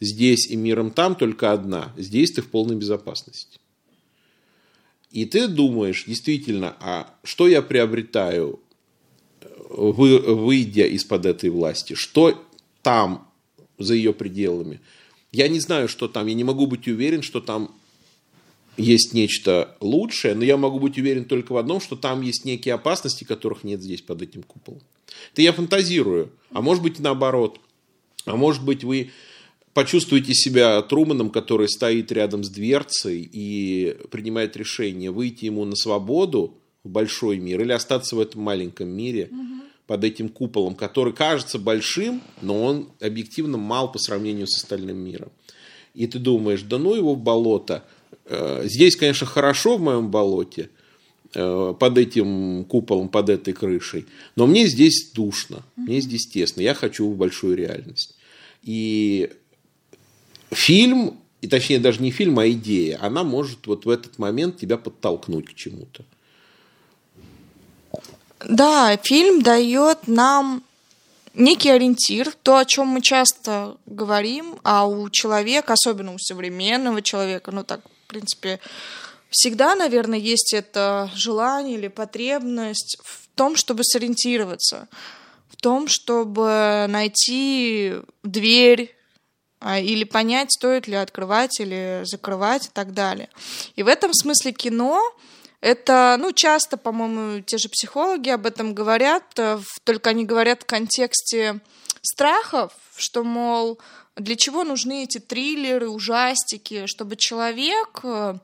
здесь 0.00 0.46
и 0.48 0.56
миром 0.56 0.90
там 0.90 1.14
только 1.14 1.52
одна. 1.52 1.94
Здесь 1.96 2.32
ты 2.32 2.42
в 2.42 2.48
полной 2.48 2.76
безопасности. 2.76 3.58
И 5.10 5.24
ты 5.24 5.48
думаешь, 5.48 6.04
действительно, 6.06 6.76
а 6.80 7.14
что 7.22 7.48
я 7.48 7.62
приобретаю, 7.62 8.60
вы, 9.70 10.18
выйдя 10.18 10.86
из-под 10.86 11.26
этой 11.26 11.50
власти? 11.50 11.94
Что 11.94 12.44
там, 12.82 13.30
за 13.78 13.94
ее 13.94 14.12
пределами? 14.12 14.80
Я 15.32 15.48
не 15.48 15.60
знаю, 15.60 15.88
что 15.88 16.08
там. 16.08 16.26
Я 16.26 16.34
не 16.34 16.44
могу 16.44 16.66
быть 16.66 16.88
уверен, 16.88 17.22
что 17.22 17.40
там 17.40 17.74
есть 18.76 19.14
нечто 19.14 19.76
лучшее, 19.80 20.34
но 20.34 20.44
я 20.44 20.56
могу 20.56 20.78
быть 20.78 20.98
уверен 20.98 21.24
только 21.24 21.52
в 21.52 21.56
одном, 21.56 21.80
что 21.80 21.96
там 21.96 22.20
есть 22.22 22.44
некие 22.44 22.74
опасности, 22.74 23.24
которых 23.24 23.64
нет 23.64 23.82
здесь 23.82 24.02
под 24.02 24.22
этим 24.22 24.42
куполом. 24.42 24.82
Это 25.32 25.42
я 25.42 25.52
фантазирую. 25.52 26.30
А 26.50 26.60
может 26.60 26.82
быть 26.82 26.98
наоборот. 26.98 27.60
А 28.24 28.36
может 28.36 28.64
быть 28.64 28.84
вы 28.84 29.10
почувствуйте 29.76 30.32
себя 30.32 30.80
Труманом, 30.80 31.28
который 31.28 31.68
стоит 31.68 32.10
рядом 32.10 32.42
с 32.44 32.48
дверцей 32.48 33.28
и 33.30 33.94
принимает 34.10 34.56
решение 34.56 35.10
выйти 35.10 35.44
ему 35.44 35.66
на 35.66 35.76
свободу 35.76 36.54
в 36.82 36.88
большой 36.88 37.36
мир 37.36 37.60
или 37.60 37.72
остаться 37.72 38.16
в 38.16 38.20
этом 38.20 38.40
маленьком 38.40 38.88
мире 38.88 39.28
угу. 39.30 39.64
под 39.86 40.04
этим 40.04 40.30
куполом, 40.30 40.76
который 40.76 41.12
кажется 41.12 41.58
большим, 41.58 42.22
но 42.40 42.64
он 42.64 42.88
объективно 43.00 43.58
мал 43.58 43.92
по 43.92 43.98
сравнению 43.98 44.46
с 44.46 44.56
остальным 44.56 44.96
миром. 44.96 45.28
И 45.92 46.06
ты 46.06 46.18
думаешь, 46.18 46.62
да 46.62 46.78
ну 46.78 46.94
его 46.94 47.14
в 47.14 47.20
болото. 47.20 47.84
Э, 48.24 48.62
здесь, 48.64 48.96
конечно, 48.96 49.26
хорошо 49.26 49.76
в 49.76 49.82
моем 49.82 50.10
болоте, 50.10 50.70
э, 51.34 51.74
под 51.78 51.98
этим 51.98 52.64
куполом, 52.64 53.10
под 53.10 53.28
этой 53.28 53.52
крышей, 53.52 54.06
но 54.36 54.46
мне 54.46 54.68
здесь 54.68 55.10
душно, 55.12 55.64
мне 55.76 56.00
здесь 56.00 56.26
тесно, 56.26 56.62
я 56.62 56.72
хочу 56.72 57.10
в 57.10 57.14
большую 57.14 57.58
реальность. 57.58 58.14
И 58.62 59.30
фильм, 60.50 61.18
и 61.40 61.48
точнее 61.48 61.78
даже 61.78 62.02
не 62.02 62.10
фильм, 62.10 62.38
а 62.38 62.48
идея, 62.48 62.98
она 63.00 63.24
может 63.24 63.66
вот 63.66 63.84
в 63.84 63.90
этот 63.90 64.18
момент 64.18 64.58
тебя 64.58 64.76
подтолкнуть 64.76 65.46
к 65.46 65.54
чему-то. 65.54 66.04
Да, 68.44 68.96
фильм 69.02 69.42
дает 69.42 70.08
нам 70.08 70.62
некий 71.34 71.70
ориентир, 71.70 72.32
то, 72.42 72.58
о 72.58 72.64
чем 72.64 72.88
мы 72.88 73.00
часто 73.00 73.76
говорим, 73.86 74.58
а 74.62 74.86
у 74.86 75.08
человека, 75.10 75.74
особенно 75.74 76.14
у 76.14 76.18
современного 76.18 77.02
человека, 77.02 77.50
ну 77.52 77.64
так, 77.64 77.80
в 78.04 78.08
принципе, 78.08 78.60
всегда, 79.30 79.74
наверное, 79.74 80.18
есть 80.18 80.54
это 80.54 81.10
желание 81.14 81.76
или 81.76 81.88
потребность 81.88 82.98
в 83.04 83.28
том, 83.34 83.56
чтобы 83.56 83.84
сориентироваться, 83.84 84.88
в 85.50 85.56
том, 85.56 85.88
чтобы 85.88 86.86
найти 86.88 87.94
дверь 88.22 88.96
или 89.74 90.04
понять, 90.04 90.52
стоит 90.52 90.86
ли 90.86 90.94
открывать 90.94 91.60
или 91.60 92.02
закрывать 92.04 92.66
и 92.66 92.70
так 92.72 92.92
далее. 92.92 93.28
И 93.74 93.82
в 93.82 93.88
этом 93.88 94.12
смысле 94.14 94.52
кино 94.52 95.00
это, 95.60 96.16
ну, 96.20 96.32
часто, 96.32 96.76
по-моему, 96.76 97.40
те 97.40 97.58
же 97.58 97.68
психологи 97.68 98.28
об 98.28 98.46
этом 98.46 98.74
говорят, 98.74 99.24
э, 99.38 99.58
только 99.84 100.10
они 100.10 100.24
говорят 100.24 100.62
в 100.62 100.66
контексте 100.66 101.60
страхов, 102.02 102.72
что, 102.96 103.24
мол, 103.24 103.78
для 104.16 104.36
чего 104.36 104.64
нужны 104.64 105.04
эти 105.04 105.18
триллеры, 105.18 105.88
ужастики, 105.88 106.86
чтобы 106.86 107.16
человек 107.16 108.00
э, 108.04 108.38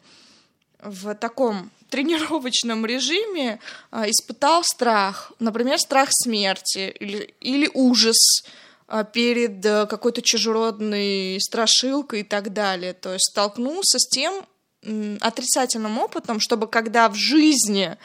в 0.83 1.15
таком 1.15 1.71
тренировочном 1.91 2.87
режиме 2.87 3.61
э, 3.91 4.11
испытал 4.11 4.65
страх, 4.65 5.33
например, 5.39 5.79
страх 5.79 6.09
смерти 6.11 6.95
или, 6.99 7.35
или 7.41 7.71
ужас 7.75 8.43
перед 9.13 9.63
какой-то 9.63 10.23
чужеродной 10.23 11.41
страшилкой 11.41 12.21
и 12.21 12.25
так 12.25 12.53
далее. 12.53 12.93
То 12.93 13.13
есть 13.13 13.31
столкнулся 13.31 13.99
с 13.99 14.09
тем, 14.09 14.45
отрицательным 15.21 15.99
опытом, 15.99 16.41
чтобы 16.41 16.67
когда 16.67 17.09
в 17.09 17.15
жизни 17.15 17.97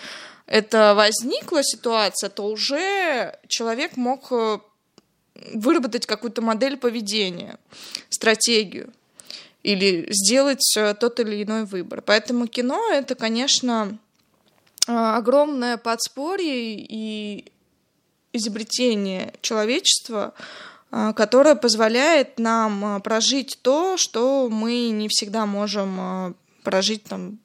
это 0.45 0.93
возникла 0.95 1.63
ситуация, 1.63 2.29
то 2.29 2.43
уже 2.43 3.37
человек 3.47 3.97
мог 3.97 4.31
э, 4.31 4.59
выработать 5.53 6.05
какую-то 6.05 6.41
модель 6.41 6.77
поведения, 6.77 7.57
стратегию 8.09 8.93
или 9.63 10.07
сделать 10.09 10.77
э, 10.77 10.93
тот 10.93 11.19
или 11.19 11.43
иной 11.43 11.65
выбор. 11.65 12.01
Поэтому 12.01 12.47
кино— 12.47 12.81
это, 12.91 13.15
конечно, 13.15 13.97
э, 14.87 14.91
огромное 14.91 15.77
подспорье 15.77 16.75
и 16.79 17.51
изобретение 18.31 19.33
человечества, 19.41 20.33
которое 20.89 21.55
позволяет 21.55 22.39
нам 22.39 23.01
прожить 23.01 23.59
то, 23.61 23.97
что 23.97 24.49
мы 24.49 24.89
не 24.89 25.07
всегда 25.09 25.45
можем 25.45 26.35
прожить 26.63 27.03
там, 27.03 27.39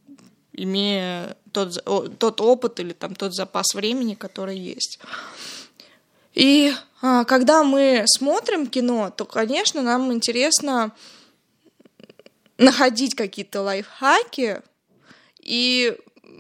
имея 0.53 1.36
тот, 1.53 1.84
тот 2.18 2.40
опыт 2.40 2.80
или 2.80 2.93
там 2.93 3.14
тот 3.14 3.34
запас 3.34 3.74
времени, 3.74 4.14
который 4.14 4.59
есть. 4.59 4.99
И 6.34 6.72
а, 7.03 7.24
когда 7.24 7.62
мы 7.62 8.05
смотрим 8.07 8.66
кино, 8.66 9.11
то, 9.11 9.24
конечно, 9.24 9.82
нам 9.82 10.12
интересно 10.12 10.93
находить 12.59 13.14
какие-то 13.14 13.62
лайфхаки 13.62 14.62
и 15.40 15.99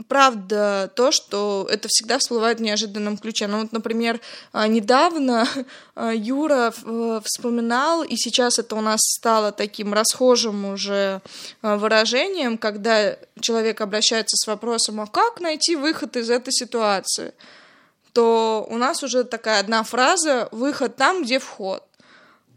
правда 0.08 0.90
то, 0.94 1.12
что 1.12 1.66
это 1.70 1.88
всегда 1.88 2.18
всплывает 2.18 2.58
в 2.58 2.62
неожиданном 2.62 3.16
ключе. 3.18 3.46
Ну 3.46 3.62
вот, 3.62 3.72
например, 3.72 4.20
а, 4.52 4.66
недавно 4.66 5.46
а, 5.94 6.12
Юра 6.12 6.72
э, 6.84 7.20
вспоминал, 7.24 8.02
и 8.02 8.16
сейчас 8.16 8.58
это 8.58 8.76
у 8.76 8.80
нас 8.80 9.00
стало 9.00 9.52
таким 9.52 9.92
расхожим 9.92 10.64
уже 10.64 11.20
а, 11.62 11.76
выражением, 11.76 12.58
когда 12.58 13.16
человек 13.40 13.80
обращается 13.80 14.36
с 14.36 14.46
вопросом, 14.46 15.00
а 15.00 15.06
как 15.06 15.40
найти 15.40 15.76
выход 15.76 16.16
из 16.16 16.30
этой 16.30 16.52
ситуации? 16.52 17.32
то 18.12 18.66
у 18.68 18.76
нас 18.76 19.02
уже 19.02 19.24
такая 19.24 19.60
одна 19.60 19.82
фраза 19.84 20.48
«выход 20.52 20.96
там, 20.96 21.22
где 21.22 21.38
вход». 21.38 21.82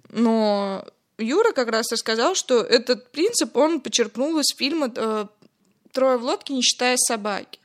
Но 0.09 0.86
Юра 1.17 1.51
как 1.53 1.69
раз 1.69 1.91
рассказал, 1.91 2.36
что 2.36 2.61
этот 2.61 3.11
принцип 3.11 3.55
он 3.55 3.79
почерпнул 3.79 4.38
из 4.39 4.55
фильма 4.55 4.91
э, 4.95 5.25
трое 5.95 6.17
в 6.17 6.23
лодке, 6.23 6.53
не 6.53 6.61
считая 6.61 6.97
собаки. 6.97 7.59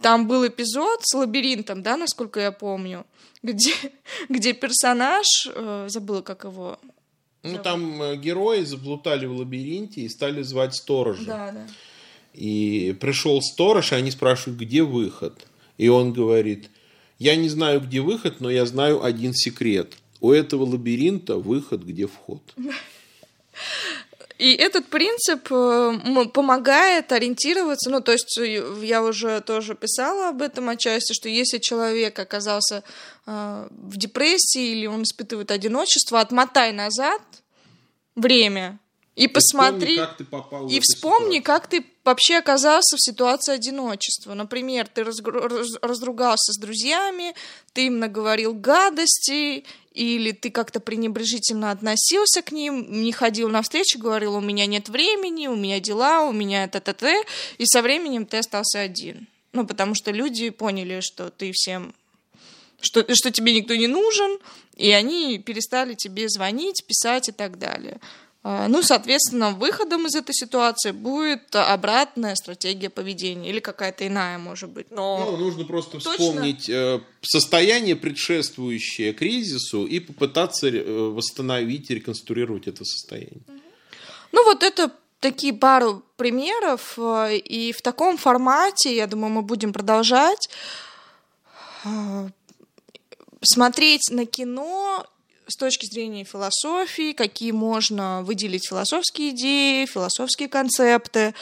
Там 0.00 0.28
был 0.28 0.46
эпизод 0.46 1.00
с 1.02 1.14
лабиринтом, 1.14 1.82
да, 1.82 1.96
насколько 1.96 2.38
я 2.38 2.52
помню, 2.52 3.06
где, 3.42 3.72
где 4.28 4.52
персонаж, 4.52 5.26
э, 5.52 5.86
забыла, 5.88 6.20
как 6.20 6.44
его. 6.44 6.78
Ну, 7.42 7.58
там 7.58 8.02
э, 8.02 8.16
герои 8.16 8.62
заплутали 8.62 9.26
в 9.26 9.36
лабиринте 9.36 10.02
и 10.02 10.08
стали 10.08 10.42
звать 10.42 10.74
сторожа. 10.74 11.24
Да, 11.24 11.52
да. 11.52 11.66
И 12.34 12.94
пришел 13.00 13.40
сторож, 13.40 13.92
и 13.92 13.94
они 13.94 14.10
спрашивают, 14.10 14.60
где 14.60 14.82
выход. 14.82 15.46
И 15.78 15.88
он 15.88 16.12
говорит, 16.12 16.68
я 17.18 17.34
не 17.36 17.48
знаю, 17.48 17.80
где 17.80 18.00
выход, 18.00 18.40
но 18.40 18.50
я 18.50 18.66
знаю 18.66 19.02
один 19.02 19.32
секрет. 19.32 19.94
У 20.20 20.32
этого 20.32 20.64
лабиринта 20.64 21.36
выход, 21.36 21.82
где 21.82 22.06
вход. 22.06 22.42
И 24.38 24.54
этот 24.54 24.86
принцип 24.88 25.50
э, 25.50 26.26
помогает 26.32 27.10
ориентироваться, 27.10 27.88
ну, 27.90 28.00
то 28.00 28.12
есть 28.12 28.36
э, 28.38 28.80
я 28.82 29.02
уже 29.02 29.40
тоже 29.40 29.74
писала 29.74 30.28
об 30.28 30.42
этом 30.42 30.68
отчасти, 30.68 31.14
что 31.14 31.28
если 31.28 31.58
человек 31.58 32.18
оказался 32.18 32.84
э, 33.26 33.68
в 33.70 33.96
депрессии 33.96 34.72
или 34.72 34.86
он 34.86 35.04
испытывает 35.04 35.50
одиночество, 35.50 36.20
отмотай 36.20 36.72
назад 36.72 37.22
время 38.14 38.78
и 39.14 39.26
посмотри, 39.26 39.96
вспомни, 39.96 40.06
как 40.06 40.16
ты 40.18 40.24
попал 40.24 40.68
и 40.68 40.80
вспомни, 40.80 41.38
как 41.40 41.66
ты 41.66 41.86
вообще 42.06 42.36
оказался 42.36 42.96
в 42.96 43.02
ситуации 43.02 43.52
одиночества. 43.52 44.34
Например, 44.34 44.86
ты 44.86 45.04
разругался 45.04 46.52
с 46.52 46.58
друзьями, 46.58 47.34
ты 47.74 47.86
им 47.86 47.98
наговорил 47.98 48.54
гадости, 48.54 49.64
или 49.92 50.32
ты 50.32 50.50
как-то 50.50 50.78
пренебрежительно 50.80 51.70
относился 51.70 52.42
к 52.42 52.52
ним, 52.52 53.02
не 53.02 53.12
ходил 53.12 53.48
на 53.48 53.62
встречу, 53.62 53.98
говорил, 53.98 54.36
у 54.36 54.40
меня 54.40 54.66
нет 54.66 54.88
времени, 54.88 55.48
у 55.48 55.56
меня 55.56 55.80
дела, 55.80 56.22
у 56.22 56.32
меня 56.32 56.68
т-т-т, 56.68 57.24
и 57.58 57.66
со 57.66 57.82
временем 57.82 58.24
ты 58.24 58.38
остался 58.38 58.80
один. 58.80 59.26
Ну, 59.52 59.66
потому 59.66 59.94
что 59.94 60.10
люди 60.10 60.50
поняли, 60.50 61.00
что 61.00 61.30
ты 61.30 61.50
всем 61.52 61.94
что, 62.80 63.04
что 63.14 63.30
тебе 63.30 63.54
никто 63.54 63.74
не 63.74 63.86
нужен, 63.86 64.38
и 64.76 64.90
они 64.90 65.38
перестали 65.38 65.94
тебе 65.94 66.28
звонить, 66.28 66.84
писать 66.86 67.30
и 67.30 67.32
так 67.32 67.58
далее. 67.58 67.98
А, 68.48 68.68
ну, 68.68 68.80
соответственно, 68.80 69.50
выходом 69.50 70.06
из 70.06 70.14
этой 70.14 70.32
ситуации 70.32 70.92
будет 70.92 71.56
обратная 71.56 72.36
стратегия 72.36 72.90
поведения 72.90 73.50
или 73.50 73.58
какая-то 73.58 74.06
иная, 74.06 74.38
может 74.38 74.70
быть. 74.70 74.86
Но 74.92 75.32
ну, 75.32 75.36
нужно 75.36 75.64
просто 75.64 75.98
точно... 75.98 76.12
вспомнить 76.12 76.68
э, 76.68 77.00
состояние, 77.22 77.96
предшествующее 77.96 79.14
кризису, 79.14 79.84
и 79.84 79.98
попытаться 79.98 80.68
э, 80.68 80.80
восстановить, 80.80 81.90
реконструировать 81.90 82.68
это 82.68 82.84
состояние. 82.84 83.42
Ну, 84.30 84.44
вот 84.44 84.62
это 84.62 84.92
такие 85.18 85.52
пару 85.52 86.04
примеров, 86.16 86.96
э, 86.98 87.38
и 87.38 87.72
в 87.72 87.82
таком 87.82 88.16
формате, 88.16 88.94
я 88.94 89.08
думаю, 89.08 89.32
мы 89.32 89.42
будем 89.42 89.72
продолжать 89.72 90.48
смотреть 93.42 94.10
на 94.12 94.24
кино 94.24 95.04
с 95.48 95.56
точки 95.56 95.86
зрения 95.86 96.24
философии, 96.24 97.12
какие 97.12 97.52
можно 97.52 98.22
выделить 98.22 98.68
философские 98.68 99.30
идеи, 99.30 99.86
философские 99.86 100.48
концепты, 100.48 101.34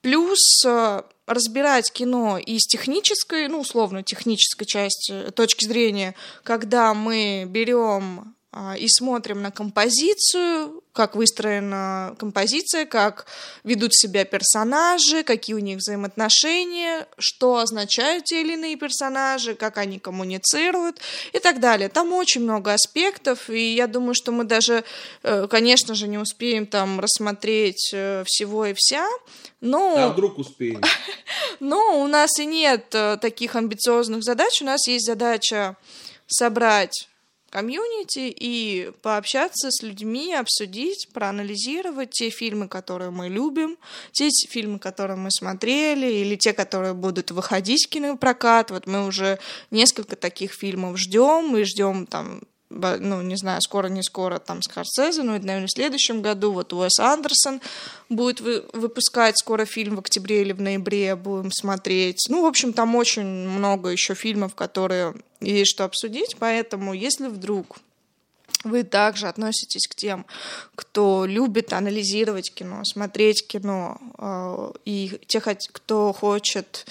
плюс 0.00 0.64
э, 0.66 1.02
разбирать 1.26 1.92
кино 1.92 2.38
из 2.38 2.62
технической, 2.62 3.48
ну, 3.48 3.60
условно, 3.60 4.02
технической 4.02 4.66
части, 4.66 5.30
точки 5.30 5.64
зрения, 5.64 6.14
когда 6.42 6.94
мы 6.94 7.44
берем 7.46 8.34
и 8.78 8.86
смотрим 8.88 9.40
на 9.40 9.50
композицию, 9.50 10.82
как 10.92 11.16
выстроена 11.16 12.14
композиция, 12.18 12.84
как 12.84 13.26
ведут 13.64 13.94
себя 13.94 14.24
персонажи, 14.24 15.22
какие 15.22 15.56
у 15.56 15.58
них 15.58 15.78
взаимоотношения, 15.78 17.06
что 17.18 17.56
означают 17.56 18.24
те 18.24 18.42
или 18.42 18.52
иные 18.54 18.76
персонажи, 18.76 19.54
как 19.54 19.78
они 19.78 19.98
коммуницируют 19.98 21.00
и 21.32 21.38
так 21.38 21.60
далее. 21.60 21.88
Там 21.88 22.12
очень 22.12 22.42
много 22.42 22.74
аспектов, 22.74 23.48
и 23.48 23.74
я 23.74 23.86
думаю, 23.86 24.14
что 24.14 24.32
мы 24.32 24.44
даже, 24.44 24.84
э, 25.22 25.46
конечно 25.48 25.94
же, 25.94 26.06
не 26.08 26.18
успеем 26.18 26.66
там 26.66 27.00
рассмотреть 27.00 27.90
э, 27.94 28.24
всего 28.26 28.66
и 28.66 28.74
вся, 28.76 29.08
но... 29.60 29.96
А 29.96 30.08
вдруг 30.10 30.38
успеем? 30.38 30.82
Но 31.60 32.02
у 32.02 32.08
нас 32.08 32.38
и 32.38 32.44
нет 32.44 32.86
э, 32.92 33.16
таких 33.20 33.54
амбициозных 33.54 34.24
задач, 34.24 34.60
у 34.60 34.64
нас 34.64 34.86
есть 34.88 35.06
задача 35.06 35.76
собрать 36.26 37.08
комьюнити 37.52 38.34
и 38.34 38.90
пообщаться 39.02 39.70
с 39.70 39.82
людьми, 39.82 40.34
обсудить, 40.34 41.08
проанализировать 41.12 42.10
те 42.10 42.30
фильмы, 42.30 42.66
которые 42.66 43.10
мы 43.10 43.28
любим, 43.28 43.76
те 44.10 44.30
фильмы, 44.48 44.78
которые 44.78 45.18
мы 45.18 45.30
смотрели, 45.30 46.06
или 46.06 46.34
те, 46.36 46.54
которые 46.54 46.94
будут 46.94 47.30
выходить 47.30 47.86
в 47.86 47.90
кинопрокат. 47.90 48.70
Вот 48.70 48.86
мы 48.86 49.06
уже 49.06 49.38
несколько 49.70 50.16
таких 50.16 50.52
фильмов 50.52 50.96
ждем, 50.96 51.48
мы 51.48 51.64
ждем 51.64 52.06
там 52.06 52.40
ну, 53.00 53.22
не 53.22 53.36
знаю, 53.36 53.60
скоро, 53.62 53.88
не 53.88 54.02
скоро, 54.02 54.38
там, 54.38 54.62
Скорсезе, 54.62 55.22
ну, 55.22 55.34
это, 55.34 55.46
наверное, 55.46 55.68
в 55.68 55.72
следующем 55.72 56.22
году, 56.22 56.52
вот 56.52 56.72
Уэс 56.72 56.98
Андерсон 56.98 57.60
будет 58.08 58.40
вы, 58.40 58.64
выпускать 58.72 59.38
скоро 59.38 59.64
фильм 59.64 59.96
в 59.96 60.00
октябре 60.00 60.42
или 60.42 60.52
в 60.52 60.60
ноябре, 60.60 61.16
будем 61.16 61.50
смотреть. 61.52 62.26
Ну, 62.28 62.42
в 62.42 62.46
общем, 62.46 62.72
там 62.72 62.94
очень 62.94 63.24
много 63.24 63.90
еще 63.90 64.14
фильмов, 64.14 64.54
которые 64.54 65.14
есть 65.40 65.70
что 65.70 65.84
обсудить, 65.84 66.36
поэтому, 66.38 66.94
если 66.94 67.28
вдруг 67.28 67.78
вы 68.64 68.84
также 68.84 69.28
относитесь 69.28 69.88
к 69.88 69.94
тем, 69.94 70.26
кто 70.74 71.24
любит 71.26 71.72
анализировать 71.72 72.52
кино, 72.52 72.84
смотреть 72.84 73.46
кино, 73.46 73.98
э, 74.18 74.72
и 74.84 75.20
тех, 75.26 75.48
кто 75.72 76.12
хочет 76.12 76.86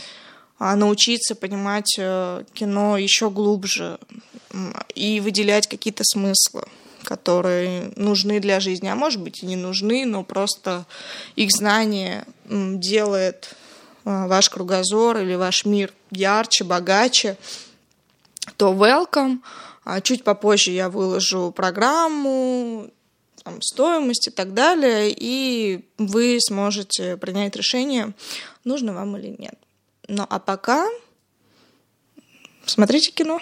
научиться 0.76 1.36
понимать 1.36 1.96
э, 1.98 2.44
кино 2.54 2.98
еще 2.98 3.30
глубже 3.30 4.00
и 4.96 5.20
выделять 5.20 5.68
какие-то 5.68 6.04
смыслы, 6.04 6.64
которые 7.04 7.92
нужны 7.96 8.40
для 8.40 8.60
жизни, 8.60 8.88
а 8.88 8.96
может 8.96 9.22
быть 9.22 9.44
и 9.44 9.46
не 9.46 9.56
нужны, 9.56 10.06
но 10.06 10.24
просто 10.24 10.86
их 11.36 11.52
знание 11.52 12.26
делает 12.46 13.56
э, 14.06 14.28
ваш 14.28 14.50
кругозор 14.50 15.18
или 15.18 15.36
ваш 15.36 15.66
мир 15.66 15.94
ярче, 16.12 16.64
богаче, 16.64 17.38
то 18.58 18.74
welcome– 18.74 19.40
а 19.84 20.02
чуть 20.02 20.24
попозже 20.24 20.72
я 20.72 20.90
выложу 20.90 21.52
программу, 21.52 22.90
там, 23.44 23.62
стоимость 23.62 24.28
и 24.28 24.32
так 24.32 24.54
далее, 24.54 25.14
и 25.16 25.86
вы 25.98 26.38
сможете 26.40 27.18
принять 27.18 27.56
решение, 27.56 28.14
нужно 28.64 28.94
вам 28.94 29.18
или 29.18 29.36
нет. 29.38 29.56
Ну 30.14 30.28
а 30.30 30.40
пока 30.40 30.90
смотрите 32.66 33.12
кино. 33.12 33.40